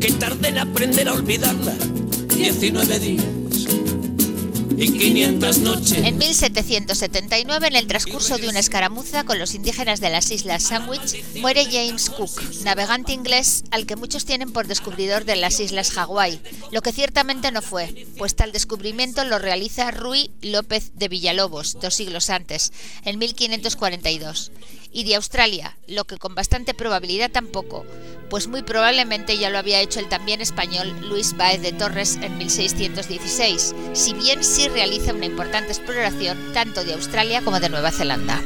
Que 0.00 0.12
tarde 0.12 0.48
en 0.48 0.58
aprender 0.58 1.08
a 1.08 1.12
olvidarla, 1.12 1.74
19 2.34 2.98
días 2.98 3.39
y 4.80 4.92
500 4.92 5.58
noches. 5.58 5.98
En 5.98 6.16
1779, 6.16 7.68
en 7.68 7.76
el 7.76 7.86
transcurso 7.86 8.38
de 8.38 8.48
una 8.48 8.60
escaramuza 8.60 9.24
con 9.24 9.38
los 9.38 9.54
indígenas 9.54 10.00
de 10.00 10.08
las 10.10 10.30
Islas 10.30 10.62
Sandwich, 10.62 11.22
muere 11.36 11.66
James 11.66 12.08
Cook, 12.08 12.42
navegante 12.64 13.12
inglés 13.12 13.64
al 13.70 13.84
que 13.84 13.96
muchos 13.96 14.24
tienen 14.24 14.52
por 14.52 14.66
descubridor 14.66 15.24
de 15.24 15.36
las 15.36 15.60
Islas 15.60 15.90
Hawái, 15.90 16.40
lo 16.72 16.80
que 16.80 16.92
ciertamente 16.92 17.52
no 17.52 17.60
fue, 17.60 18.06
pues 18.16 18.34
tal 18.34 18.52
descubrimiento 18.52 19.22
lo 19.24 19.38
realiza 19.38 19.90
Ruy 19.90 20.30
López 20.40 20.92
de 20.94 21.08
Villalobos, 21.08 21.76
dos 21.80 21.94
siglos 21.94 22.30
antes, 22.30 22.72
en 23.04 23.18
1542 23.18 24.50
y 24.92 25.04
de 25.04 25.16
Australia, 25.16 25.76
lo 25.86 26.04
que 26.04 26.16
con 26.16 26.34
bastante 26.34 26.74
probabilidad 26.74 27.30
tampoco, 27.30 27.84
pues 28.28 28.48
muy 28.48 28.62
probablemente 28.62 29.38
ya 29.38 29.50
lo 29.50 29.58
había 29.58 29.80
hecho 29.80 30.00
el 30.00 30.08
también 30.08 30.40
español 30.40 30.94
Luis 31.08 31.36
Baez 31.36 31.62
de 31.62 31.72
Torres 31.72 32.16
en 32.22 32.38
1616, 32.38 33.74
si 33.92 34.14
bien 34.14 34.42
sí 34.44 34.68
realiza 34.68 35.12
una 35.12 35.26
importante 35.26 35.72
exploración 35.72 36.52
tanto 36.52 36.84
de 36.84 36.94
Australia 36.94 37.42
como 37.42 37.60
de 37.60 37.68
Nueva 37.68 37.90
Zelanda. 37.90 38.40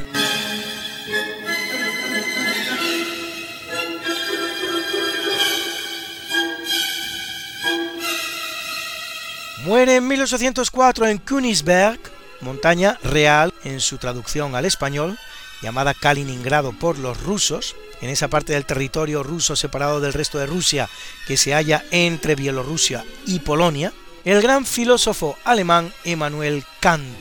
Muere 9.65 9.95
en 9.95 10.07
1804 10.07 11.07
en 11.07 11.17
Königsberg, 11.17 11.99
montaña 12.41 12.99
real 13.01 13.51
en 13.63 13.79
su 13.79 13.97
traducción 13.97 14.55
al 14.55 14.65
español, 14.65 15.17
llamada 15.65 15.95
Kaliningrado 15.95 16.73
por 16.73 16.99
los 16.99 17.23
rusos, 17.23 17.75
en 17.99 18.11
esa 18.11 18.27
parte 18.27 18.53
del 18.53 18.67
territorio 18.67 19.23
ruso 19.23 19.55
separado 19.55 19.99
del 19.99 20.13
resto 20.13 20.37
de 20.37 20.45
Rusia 20.45 20.87
que 21.25 21.37
se 21.37 21.55
halla 21.55 21.83
entre 21.89 22.35
Bielorrusia 22.35 23.03
y 23.25 23.39
Polonia, 23.39 23.91
el 24.25 24.43
gran 24.43 24.63
filósofo 24.63 25.37
alemán 25.43 25.91
Emmanuel 26.03 26.63
Kant, 26.81 27.17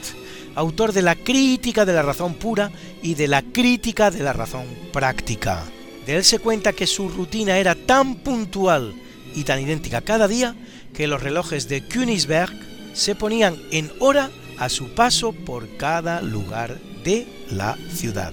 autor 0.56 0.92
de 0.92 1.00
la 1.00 1.14
crítica 1.14 1.86
de 1.86 1.94
la 1.94 2.02
razón 2.02 2.34
pura 2.34 2.70
y 3.02 3.14
de 3.14 3.28
la 3.28 3.40
crítica 3.40 4.10
de 4.10 4.22
la 4.22 4.34
razón 4.34 4.66
práctica. 4.92 5.64
De 6.04 6.16
él 6.16 6.24
se 6.24 6.38
cuenta 6.38 6.74
que 6.74 6.86
su 6.86 7.08
rutina 7.08 7.56
era 7.56 7.74
tan 7.74 8.16
puntual 8.16 8.94
y 9.34 9.44
tan 9.44 9.58
idéntica 9.58 10.02
cada 10.02 10.28
día 10.28 10.54
que 10.92 11.06
los 11.06 11.22
relojes 11.22 11.66
de 11.66 11.80
Königsberg 11.80 12.52
se 12.92 13.14
ponían 13.14 13.56
en 13.70 13.90
hora 14.00 14.30
a 14.58 14.68
su 14.68 14.90
paso 14.90 15.32
por 15.32 15.78
cada 15.78 16.20
lugar 16.20 16.78
de 17.04 17.26
la 17.50 17.76
ciudad. 17.92 18.32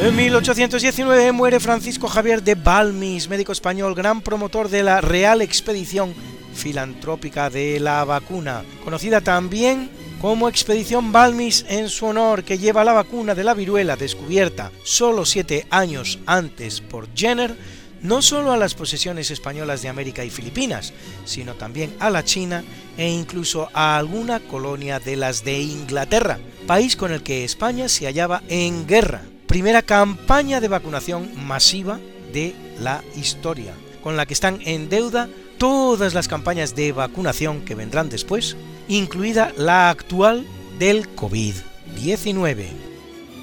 En 0.00 0.14
1819 0.14 1.32
muere 1.32 1.58
Francisco 1.58 2.06
Javier 2.06 2.42
de 2.42 2.54
Balmis, 2.54 3.28
médico 3.28 3.52
español, 3.52 3.94
gran 3.94 4.20
promotor 4.20 4.68
de 4.68 4.82
la 4.82 5.00
Real 5.00 5.42
Expedición 5.42 6.14
Filantrópica 6.54 7.50
de 7.50 7.80
la 7.80 8.04
Vacuna, 8.04 8.62
conocida 8.84 9.20
también 9.20 9.90
como 10.20 10.48
Expedición 10.48 11.12
Balmis 11.12 11.64
en 11.68 11.88
su 11.88 12.06
honor, 12.06 12.44
que 12.44 12.58
lleva 12.58 12.84
la 12.84 12.92
vacuna 12.92 13.34
de 13.34 13.44
la 13.44 13.54
viruela 13.54 13.96
descubierta 13.96 14.70
solo 14.82 15.24
siete 15.24 15.66
años 15.70 16.18
antes 16.26 16.80
por 16.80 17.08
Jenner 17.14 17.56
no 18.02 18.22
solo 18.22 18.52
a 18.52 18.56
las 18.56 18.74
posesiones 18.74 19.30
españolas 19.30 19.82
de 19.82 19.88
América 19.88 20.24
y 20.24 20.30
Filipinas, 20.30 20.92
sino 21.24 21.54
también 21.54 21.94
a 21.98 22.10
la 22.10 22.24
China 22.24 22.64
e 22.96 23.08
incluso 23.08 23.68
a 23.72 23.96
alguna 23.96 24.40
colonia 24.40 25.00
de 25.00 25.16
las 25.16 25.44
de 25.44 25.60
Inglaterra, 25.60 26.38
país 26.66 26.96
con 26.96 27.12
el 27.12 27.22
que 27.22 27.44
España 27.44 27.88
se 27.88 28.06
hallaba 28.06 28.42
en 28.48 28.86
guerra. 28.86 29.22
Primera 29.46 29.82
campaña 29.82 30.60
de 30.60 30.68
vacunación 30.68 31.30
masiva 31.46 31.98
de 32.32 32.54
la 32.80 33.02
historia, 33.16 33.72
con 34.02 34.16
la 34.16 34.26
que 34.26 34.34
están 34.34 34.60
en 34.64 34.88
deuda 34.88 35.28
todas 35.56 36.14
las 36.14 36.28
campañas 36.28 36.76
de 36.76 36.92
vacunación 36.92 37.64
que 37.64 37.74
vendrán 37.74 38.08
después, 38.08 38.56
incluida 38.88 39.52
la 39.56 39.90
actual 39.90 40.46
del 40.78 41.08
COVID-19. 41.16 42.66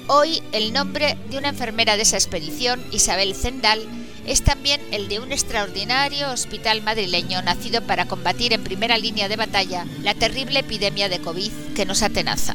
Hoy 0.08 0.40
el 0.52 0.72
nombre 0.72 1.18
de 1.30 1.38
una 1.38 1.48
enfermera 1.48 1.96
de 1.96 2.02
esa 2.02 2.16
expedición, 2.16 2.80
Isabel 2.92 3.34
Zendal, 3.34 3.80
es 4.26 4.42
también 4.42 4.80
el 4.90 5.08
de 5.08 5.20
un 5.20 5.32
extraordinario 5.32 6.30
hospital 6.30 6.82
madrileño 6.82 7.42
nacido 7.42 7.80
para 7.82 8.06
combatir 8.06 8.52
en 8.52 8.64
primera 8.64 8.98
línea 8.98 9.28
de 9.28 9.36
batalla 9.36 9.86
la 10.02 10.14
terrible 10.14 10.60
epidemia 10.60 11.08
de 11.08 11.20
COVID 11.20 11.52
que 11.74 11.86
nos 11.86 12.02
atenaza. 12.02 12.54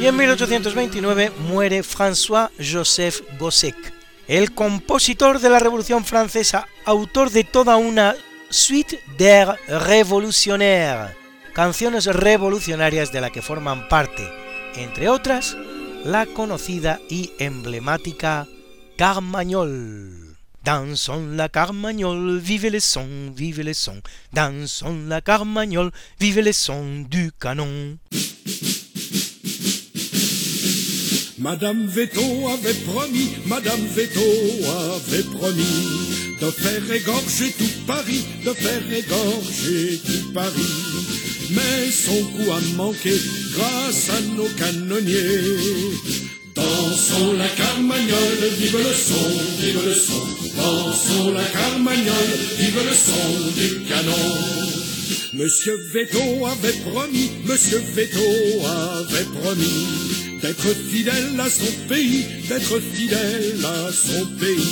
Y 0.00 0.06
en 0.06 0.16
1829 0.16 1.32
muere 1.48 1.82
François-Joseph 1.82 3.22
Gossec, 3.38 3.76
el 4.28 4.54
compositor 4.54 5.40
de 5.40 5.50
la 5.50 5.58
Revolución 5.58 6.04
Francesa, 6.04 6.68
autor 6.84 7.30
de 7.30 7.42
toda 7.42 7.76
una 7.76 8.14
suite 8.48 9.02
d'air 9.18 9.56
révolutionnaire, 9.66 11.16
canciones 11.52 12.06
revolucionarias 12.06 13.10
de 13.10 13.20
la 13.20 13.30
que 13.30 13.42
forman 13.42 13.88
parte, 13.88 14.22
entre 14.76 15.08
otras, 15.08 15.56
la 16.04 16.26
conocida 16.26 17.00
y 17.08 17.30
emblemática 17.38 18.46
Carmagnol. 18.96 20.36
Dansons 20.64 21.36
la 21.36 21.48
Carmagnol, 21.48 22.38
vive 22.38 22.70
le 22.70 22.80
son, 22.80 23.32
vive 23.34 23.62
le 23.62 23.74
son. 23.74 24.02
Dansons 24.32 25.06
la 25.08 25.20
Carmagnol, 25.20 25.92
vive 26.20 26.40
le 26.40 26.52
son 26.52 27.06
du 27.08 27.32
canon. 27.32 27.98
Madame 31.38 31.86
Veto 31.86 32.48
avait 32.48 32.74
promis, 32.74 33.30
Madame 33.46 33.86
Veto 33.94 34.20
avait 34.96 35.22
promis 35.22 36.36
de 36.40 36.50
faire 36.50 36.92
égorger 36.92 37.52
tout 37.52 37.86
Paris, 37.86 38.24
de 38.44 38.52
faire 38.52 38.92
égorger 38.92 40.00
tout 40.04 40.32
Paris 40.32 41.17
mais 41.50 41.90
son 41.90 42.22
coup 42.32 42.50
a 42.50 42.60
manqué 42.76 43.12
grâce 43.54 44.10
à 44.10 44.20
nos 44.36 44.48
canonniers. 44.48 45.94
Dansons 46.54 47.32
la 47.34 47.48
carmagnole, 47.48 48.50
vive 48.58 48.76
le 48.76 48.94
son, 48.94 49.30
vive 49.60 49.80
le 49.84 49.94
son. 49.94 50.26
Dansons 50.56 51.32
la 51.32 51.44
carmagnole, 51.44 52.34
vive 52.58 52.80
le 52.84 52.94
son 52.94 53.50
du 53.56 53.84
canon. 53.88 54.58
Monsieur 55.34 55.76
Veto 55.92 56.46
avait 56.46 56.78
promis, 56.90 57.30
Monsieur 57.44 57.82
Veto 57.94 58.18
avait 58.66 59.24
promis 59.40 59.86
d'être 60.42 60.74
fidèle 60.90 61.38
à 61.38 61.48
son 61.48 61.72
pays, 61.88 62.24
d'être 62.48 62.80
fidèle 62.80 63.64
à 63.64 63.92
son 63.92 64.26
pays. 64.36 64.68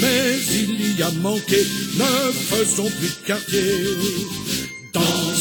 Mais 0.00 0.36
il 0.52 0.98
y 0.98 1.02
a 1.02 1.10
manqué, 1.22 1.64
ne 1.96 2.32
faisons 2.32 2.90
plus 2.90 3.08
de 3.08 3.26
quartier. 3.26 4.38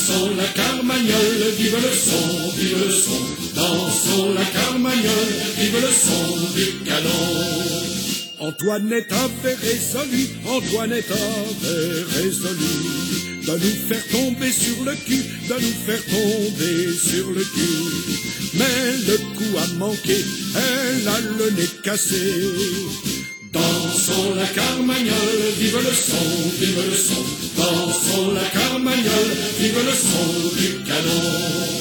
Dansons 0.08 0.36
la 0.38 0.46
carmagnole, 0.46 1.52
vive 1.58 1.76
le 1.76 1.94
son, 1.94 2.50
vive 2.56 2.86
le 2.86 2.92
son. 2.92 3.12
Dansons 3.56 4.34
la 4.36 4.46
carmagnole, 4.46 5.34
vive 5.58 5.82
le 5.82 5.92
son 5.92 6.54
du 6.56 6.66
canon. 6.86 7.10
Antoinette 8.40 9.12
avait 9.12 9.56
résolu, 9.56 10.30
Antoinette 10.46 11.12
avait 11.12 12.22
résolu 12.22 12.74
de 13.48 13.52
nous 13.52 13.90
faire 13.90 14.08
tomber 14.08 14.52
sur 14.52 14.86
le 14.86 14.96
cul, 14.96 15.26
de 15.50 15.54
nous 15.56 15.78
faire 15.86 16.06
tomber 16.06 16.94
sur 16.94 17.30
le 17.32 17.44
cul. 17.44 18.54
Mais 18.54 19.12
le 19.12 19.18
coup 19.36 19.58
a 19.58 19.68
manqué, 19.78 20.24
elle 20.56 21.08
a 21.08 21.20
le 21.20 21.50
nez 21.52 21.70
cassé. 21.84 23.17
Dansons 23.58 24.36
la 24.36 24.46
carmagnole, 24.48 25.44
vive 25.60 25.78
le 25.78 25.94
son, 25.94 26.50
vive 26.60 26.84
le 26.90 26.96
son. 26.96 27.24
Dansons 27.58 28.32
la 28.34 28.48
carmagnole, 28.60 29.34
vive 29.60 29.82
le 29.86 29.94
son 29.94 30.28
du 30.60 30.84
canon. 30.84 31.78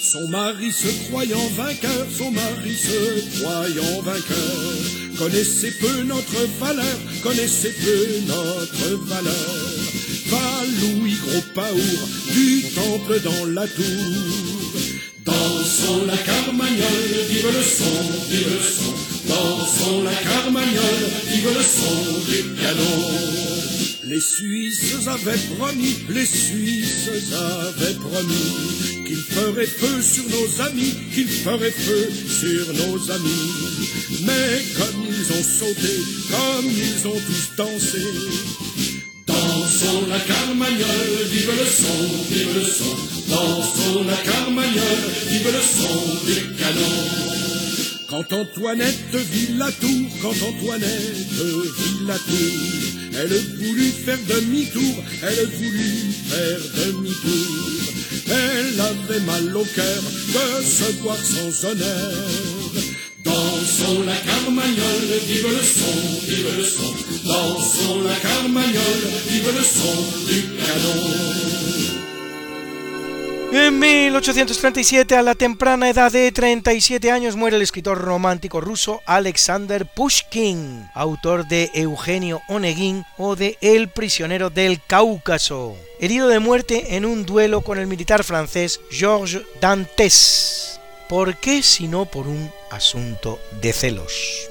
Son 0.00 0.26
mari 0.28 0.72
se 0.72 0.88
croyant 1.08 1.48
vainqueur, 1.54 2.06
son 2.16 2.30
mari 2.30 2.74
se 2.74 3.40
croyant 3.40 4.00
vainqueur, 4.02 5.18
connaissait 5.18 5.72
peu 5.72 6.02
notre 6.04 6.40
valeur, 6.58 6.98
connaissait 7.22 7.74
peu 7.82 8.06
notre 8.26 9.04
valeur. 9.04 9.78
Va 10.28 10.64
Louis 10.80 11.16
Gros 11.26 11.44
Paour, 11.54 12.08
du 12.32 12.62
temple 12.74 13.20
dans 13.20 13.44
la 13.52 13.66
tour. 13.66 13.84
Dansons 15.26 16.06
la 16.06 16.16
carmagnole, 16.16 17.26
vive 17.28 17.46
le 17.46 17.62
son, 17.62 18.30
vive 18.30 18.48
le 18.48 18.62
son. 18.62 19.17
Dansons 19.28 20.02
la 20.02 20.14
carmagnole, 20.14 21.08
vive 21.30 21.48
le 21.54 21.62
son 21.62 21.98
du 22.30 22.54
canon. 22.60 23.38
Les 24.04 24.20
Suisses 24.20 25.06
avaient 25.06 25.56
promis, 25.56 25.96
les 26.08 26.26
Suisses 26.26 27.10
avaient 27.32 27.94
promis 27.94 29.04
qu'ils 29.06 29.16
feraient 29.16 29.66
feu 29.66 30.00
sur 30.02 30.24
nos 30.24 30.62
amis, 30.66 30.94
qu'ils 31.14 31.28
feraient 31.28 31.70
feu 31.70 32.10
sur 32.40 32.72
nos 32.74 33.10
amis. 33.10 33.52
Mais 34.22 34.64
comme 34.78 35.04
ils 35.06 35.32
ont 35.38 35.44
sauté, 35.44 35.94
comme 36.30 36.70
ils 36.70 37.06
ont 37.06 37.20
tous 37.26 37.56
dansé, 37.56 38.02
Dansons 39.26 40.06
la 40.08 40.18
carmagnole, 40.20 41.28
vive 41.30 41.50
le 41.50 41.66
son, 41.66 42.32
vive 42.32 42.54
le 42.54 42.64
son. 42.64 42.96
Dansons 43.28 44.04
la 44.04 44.16
carmagnole, 44.16 45.04
vive 45.28 45.52
le 45.52 45.60
son 45.60 46.26
du 46.26 46.56
canon. 46.56 47.47
Quand 48.08 48.32
Antoinette 48.32 49.14
vit 49.14 49.52
la 49.58 49.70
tour, 49.70 50.08
quand 50.22 50.30
Antoinette 50.30 50.88
vit 50.88 52.06
la 52.06 52.14
tour, 52.14 53.20
elle 53.20 53.38
voulut 53.58 53.90
faire 53.90 54.18
demi-tour, 54.26 55.04
elle 55.22 55.46
voulut 55.46 56.12
faire 56.26 56.86
demi-tour. 56.86 57.88
Elle 58.28 58.80
avait 58.80 59.20
mal 59.26 59.54
au 59.54 59.64
cœur 59.64 60.02
de 60.02 60.64
se 60.64 60.92
voir 61.02 61.18
sans 61.18 61.66
honneur. 61.66 62.12
Dansons 63.24 64.02
la 64.06 64.16
carmagnole, 64.16 65.20
vive 65.26 65.46
le 65.46 65.62
son, 65.62 66.26
vive 66.26 66.56
le 66.56 66.64
son. 66.64 66.94
Dansons 67.26 68.00
la 68.04 68.16
carmagnole, 68.16 69.04
vive 69.28 69.52
le 69.54 69.62
son 69.62 70.32
du 70.32 70.42
canon. 70.56 71.87
En 73.50 73.78
1837, 73.78 75.16
a 75.16 75.22
la 75.22 75.34
temprana 75.34 75.88
edad 75.88 76.12
de 76.12 76.30
37 76.30 77.10
años, 77.10 77.34
muere 77.34 77.56
el 77.56 77.62
escritor 77.62 77.96
romántico 77.96 78.60
ruso 78.60 79.00
Alexander 79.06 79.86
Pushkin, 79.86 80.86
autor 80.92 81.48
de 81.48 81.70
Eugenio 81.72 82.42
Onegin 82.48 83.06
o 83.16 83.36
de 83.36 83.56
El 83.62 83.88
prisionero 83.88 84.50
del 84.50 84.82
Cáucaso, 84.86 85.76
herido 85.98 86.28
de 86.28 86.40
muerte 86.40 86.96
en 86.96 87.06
un 87.06 87.24
duelo 87.24 87.62
con 87.62 87.78
el 87.78 87.86
militar 87.86 88.22
francés 88.22 88.80
Georges 88.90 89.42
Dantes. 89.62 90.78
¿Por 91.08 91.36
qué 91.38 91.62
si 91.62 91.88
no 91.88 92.04
por 92.04 92.26
un 92.26 92.50
asunto 92.70 93.40
de 93.62 93.72
celos? 93.72 94.50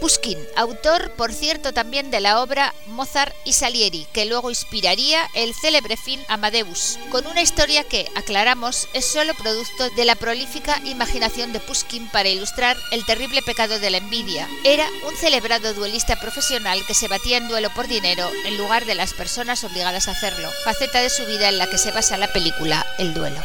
Pushkin, 0.00 0.38
autor, 0.56 1.10
por 1.12 1.32
cierto, 1.32 1.72
también 1.72 2.10
de 2.10 2.20
la 2.20 2.42
obra 2.42 2.74
Mozart 2.86 3.34
y 3.44 3.54
Salieri, 3.54 4.06
que 4.12 4.26
luego 4.26 4.50
inspiraría 4.50 5.28
el 5.34 5.54
célebre 5.54 5.96
film 5.96 6.22
Amadeus, 6.28 6.98
con 7.10 7.26
una 7.26 7.42
historia 7.42 7.82
que, 7.84 8.06
aclaramos, 8.14 8.88
es 8.92 9.06
solo 9.06 9.34
producto 9.34 9.88
de 9.90 10.04
la 10.04 10.14
prolífica 10.14 10.80
imaginación 10.84 11.52
de 11.52 11.60
Pushkin 11.60 12.08
para 12.08 12.28
ilustrar 12.28 12.76
el 12.92 13.06
terrible 13.06 13.40
pecado 13.42 13.78
de 13.78 13.90
la 13.90 13.98
envidia. 13.98 14.48
Era 14.64 14.86
un 15.08 15.16
celebrado 15.16 15.72
duelista 15.74 16.20
profesional 16.20 16.84
que 16.86 16.94
se 16.94 17.08
batía 17.08 17.38
en 17.38 17.48
duelo 17.48 17.70
por 17.74 17.88
dinero 17.88 18.30
en 18.44 18.58
lugar 18.58 18.84
de 18.84 18.94
las 18.94 19.14
personas 19.14 19.64
obligadas 19.64 20.08
a 20.08 20.12
hacerlo, 20.12 20.50
faceta 20.64 21.00
de 21.00 21.10
su 21.10 21.24
vida 21.26 21.48
en 21.48 21.58
la 21.58 21.70
que 21.70 21.78
se 21.78 21.90
basa 21.90 22.16
la 22.16 22.32
película 22.32 22.86
El 22.98 23.14
duelo. 23.14 23.40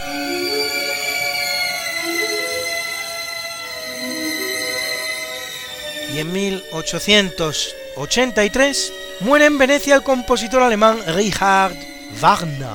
Y 6.13 6.19
en 6.19 6.31
1883 6.31 8.93
muere 9.21 9.45
en 9.45 9.57
Venecia 9.57 9.95
el 9.95 10.03
compositor 10.03 10.61
alemán 10.61 10.99
Richard 11.15 11.73
Wagner, 12.19 12.67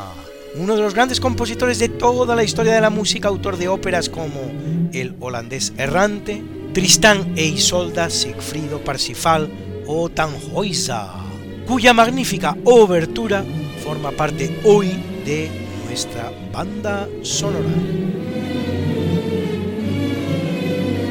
uno 0.55 0.75
de 0.77 0.83
los 0.83 0.95
grandes 0.95 1.21
compositores 1.21 1.79
de 1.79 1.91
toda 1.91 2.35
la 2.35 2.45
historia 2.45 2.73
de 2.75 2.81
la 2.81 2.89
música, 2.91 3.29
autor 3.29 3.59
de 3.59 3.69
óperas 3.69 4.09
como 4.09 4.51
El 4.93 5.15
holandés 5.21 5.73
errante, 5.77 6.43
Tristán 6.73 7.35
e 7.37 7.45
Isolda, 7.45 8.11
Siegfriedo 8.11 8.83
Parsifal 8.83 9.49
o 9.87 10.09
Tannhäuser, 10.09 11.07
cuya 11.67 11.93
magnífica 11.93 12.57
obertura 12.65 13.45
forma 13.85 14.11
parte 14.13 14.59
hoy 14.65 14.99
de 15.25 15.51
nuestra 15.87 16.33
banda 16.53 17.09
sonora. 17.23 17.69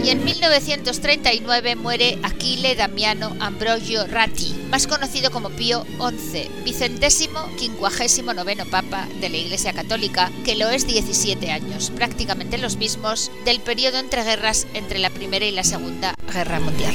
Y 0.06 0.12
en 0.12 0.24
1939 0.24 1.76
muere 1.76 2.20
Aquile 2.22 2.76
Damiano 2.76 3.36
Ambrogio 3.40 4.06
Ratti, 4.06 4.54
más 4.70 4.86
conocido 4.86 5.32
como 5.32 5.50
Pío 5.50 5.84
XI, 5.98 6.48
vicentésimo 6.64 7.40
quincuagésimo 7.58 8.32
noveno 8.36 8.66
papa 8.66 9.08
de 9.20 9.30
la 9.30 9.38
Iglesia 9.38 9.74
Católica, 9.74 10.32
que 10.44 10.56
lo 10.56 10.70
es 10.70 10.86
17 10.86 11.50
años, 11.50 11.92
prácticamente 11.96 12.60
los 12.60 12.76
mismos 12.78 13.32
del 13.46 13.62
periodo 13.62 13.98
entre 13.98 14.24
guerras 14.24 14.68
entre 14.76 15.00
la 15.00 15.10
Primera 15.10 15.46
y 15.46 15.52
la 15.52 15.64
Segunda 15.64 16.14
Guerra 16.32 16.60
Mundial. 16.60 16.94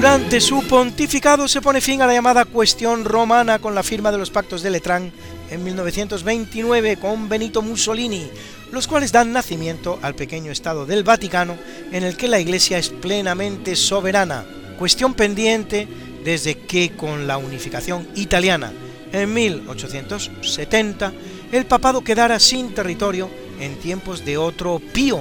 Durante 0.00 0.40
su 0.40 0.62
pontificado 0.62 1.46
se 1.46 1.60
pone 1.60 1.82
fin 1.82 2.00
a 2.00 2.06
la 2.06 2.14
llamada 2.14 2.46
cuestión 2.46 3.04
romana 3.04 3.58
con 3.58 3.74
la 3.74 3.82
firma 3.82 4.10
de 4.10 4.16
los 4.16 4.30
pactos 4.30 4.62
de 4.62 4.70
Letrán 4.70 5.12
en 5.50 5.62
1929 5.62 6.96
con 6.96 7.28
Benito 7.28 7.60
Mussolini, 7.60 8.30
los 8.72 8.88
cuales 8.88 9.12
dan 9.12 9.30
nacimiento 9.30 9.98
al 10.00 10.14
pequeño 10.14 10.52
Estado 10.52 10.86
del 10.86 11.04
Vaticano 11.04 11.54
en 11.92 12.02
el 12.02 12.16
que 12.16 12.28
la 12.28 12.40
Iglesia 12.40 12.78
es 12.78 12.88
plenamente 12.88 13.76
soberana, 13.76 14.46
cuestión 14.78 15.12
pendiente 15.12 15.86
desde 16.24 16.54
que 16.54 16.96
con 16.96 17.26
la 17.26 17.36
unificación 17.36 18.08
italiana 18.14 18.72
en 19.12 19.34
1870 19.34 21.12
el 21.52 21.66
papado 21.66 22.00
quedara 22.00 22.40
sin 22.40 22.72
territorio 22.72 23.28
en 23.60 23.78
tiempos 23.78 24.24
de 24.24 24.38
otro 24.38 24.80
Pío, 24.94 25.20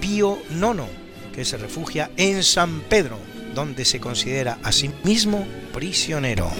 Pío 0.00 0.40
IX, 0.50 0.82
que 1.32 1.44
se 1.44 1.56
refugia 1.56 2.10
en 2.16 2.42
San 2.42 2.80
Pedro, 2.80 3.16
donde 3.54 3.84
se 3.84 4.00
considera 4.00 4.58
a 4.62 4.72
sí 4.72 4.90
mismo 5.04 5.46
prisionero. 5.72 6.50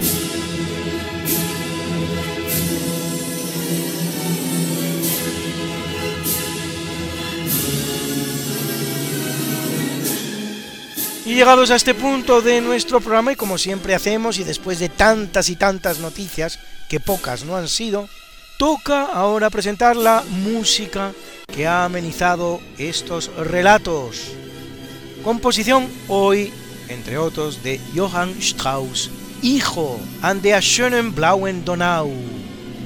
Y 11.25 11.35
llegados 11.35 11.71
a 11.71 11.77
este 11.77 11.93
punto 11.93 12.41
de 12.41 12.63
nuestro 12.63 13.01
programa, 13.01 13.33
y 13.33 13.37
como 13.37 13.59
siempre 13.59 13.95
hacemos, 13.95 14.39
y 14.39 14.45
después 14.45 14.79
de 14.79 14.89
tantas 14.89 15.51
y 15.51 15.57
tantas 15.57 15.99
noticias, 15.99 16.59
que 16.89 17.01
pocas 17.01 17.45
no 17.45 17.55
han 17.55 17.69
sido, 17.69 18.09
toca 18.59 19.05
ahora 19.05 19.51
presentar 19.51 19.95
la 19.95 20.25
música 20.31 21.13
que 21.55 21.67
ha 21.67 21.85
amenizado 21.85 22.61
estos 22.79 23.31
relatos. 23.37 24.33
Composición 25.23 25.87
hoy 26.09 26.51
entre 26.89 27.19
otros 27.19 27.63
de 27.63 27.81
Johann 27.95 28.31
Strauss, 28.41 29.11
Hijo, 29.43 30.01
and 30.23 30.43
der 30.43 30.61
schönen 30.61 31.15
blauen 31.15 31.65
Donau, 31.65 32.11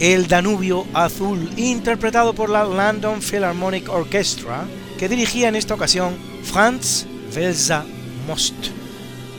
El 0.00 0.26
Danubio 0.26 0.86
Azul, 0.92 1.48
interpretado 1.56 2.34
por 2.34 2.50
la 2.50 2.64
London 2.64 3.20
Philharmonic 3.20 3.88
Orchestra, 3.88 4.66
que 4.98 5.08
dirigía 5.08 5.48
en 5.48 5.56
esta 5.56 5.74
ocasión 5.74 6.16
Franz 6.42 7.06
Welser 7.34 7.82
Most. 8.26 8.54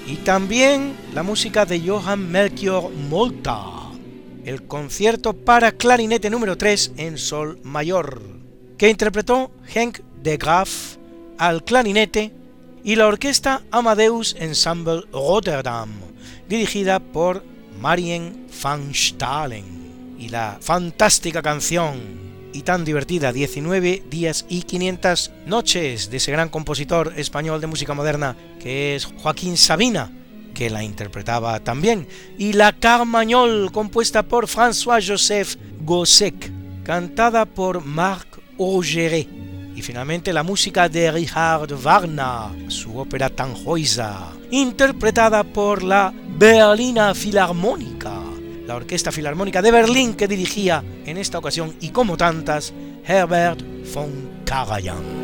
Y 0.08 0.18
también 0.18 0.96
la 1.14 1.24
música 1.24 1.66
de 1.66 1.80
Johann 1.80 2.32
Melchior 2.32 2.92
Molta, 2.92 3.64
el 4.44 4.64
concierto 4.64 5.34
para 5.34 5.72
clarinete 5.72 6.30
número 6.30 6.58
3 6.58 6.94
en 6.98 7.18
sol 7.18 7.60
mayor, 7.64 8.22
que 8.78 8.90
interpretó 8.90 9.52
Henk 9.74 10.00
de 10.22 10.38
Graaf 10.38 10.98
al 11.38 11.64
clarinete 11.64 12.34
y 12.84 12.96
la 12.96 13.08
orquesta 13.08 13.62
Amadeus 13.72 14.36
Ensemble 14.38 15.04
Rotterdam, 15.12 15.90
dirigida 16.50 17.00
por 17.00 17.44
Marien 17.80 18.48
van 18.62 18.94
Stalen. 18.94 19.84
Y 20.20 20.30
la 20.30 20.58
fantástica 20.62 21.42
canción 21.42 22.00
y 22.54 22.62
tan 22.62 22.86
divertida 22.86 23.34
19 23.34 24.04
días 24.10 24.46
y 24.48 24.64
500 24.64 25.32
noches 25.46 26.10
de 26.10 26.18
ese 26.18 26.32
gran 26.32 26.50
compositor 26.50 27.14
español 27.18 27.60
de 27.60 27.68
música 27.68 27.94
moderna 27.94 28.36
que 28.60 28.96
es 28.96 29.06
Joaquín 29.06 29.58
Sabina, 29.58 30.12
que 30.54 30.70
la 30.70 30.84
interpretaba 30.84 31.60
también, 31.62 32.08
y 32.38 32.54
la 32.54 32.74
Carmagnol 32.74 33.72
compuesta 33.72 34.24
por 34.24 34.48
François-Joseph 34.48 35.58
Gossec, 35.82 36.52
cantada 36.84 37.46
por 37.46 37.84
Marc 37.84 38.40
Augeret 38.60 39.43
y 39.76 39.82
finalmente 39.82 40.34
la 40.34 40.44
música 40.44 40.90
de 40.90 41.12
Richard 41.12 41.74
Wagner, 41.74 42.72
su 42.72 42.98
ópera 42.98 43.30
Tannhäuser, 43.30 44.14
interpretada 44.52 45.44
por 45.44 45.84
la 45.84 46.14
Berlina 46.38 47.14
Filarmónica, 47.14 48.20
la 48.68 48.76
Orquesta 48.76 49.12
Filarmónica 49.12 49.62
de 49.62 49.72
Berlín 49.72 50.14
que 50.14 50.28
dirigía 50.28 50.84
en 51.06 51.18
esta 51.18 51.38
ocasión 51.38 51.76
y 51.82 51.90
como 51.90 52.18
tantas 52.18 52.74
Herbert 53.06 53.62
von 53.94 54.30
Karajan. 54.46 55.24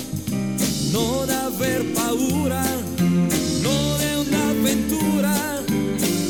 non 0.91 1.29
aver 1.29 1.85
paura, 1.93 2.61
non 3.61 4.01
è 4.01 4.15
un'avventura, 4.17 5.63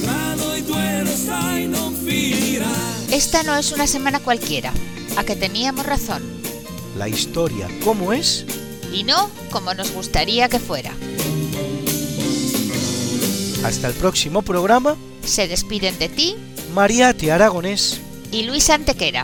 tra 0.01 0.35
noi 0.35 0.63
due 0.63 1.03
lo 1.03 1.15
sai 1.15 1.67
non 1.67 1.93
finirà. 1.93 2.69
Esta 3.09 3.43
no 3.43 3.55
es 3.55 3.71
una 3.71 3.87
semana 3.87 4.19
cualquiera, 4.19 4.71
a 5.17 5.23
que 5.23 5.35
teníamos 5.35 5.85
razón. 5.85 6.21
La 6.97 7.07
historia, 7.07 7.67
¿cómo 7.83 8.13
es? 8.13 8.45
Y 8.93 9.03
no 9.03 9.29
como 9.49 9.73
nos 9.73 9.91
gustaría 9.91 10.49
que 10.49 10.59
fuera. 10.59 10.93
Hasta 13.63 13.87
el 13.87 13.93
próximo 13.93 14.41
programa. 14.41 14.95
Se 15.25 15.47
despiden 15.47 15.97
de 15.99 16.09
ti, 16.09 16.35
Mariate 16.73 17.31
Aragonés 17.31 17.99
y 18.31 18.43
Luis 18.43 18.69
Antequera. 18.69 19.23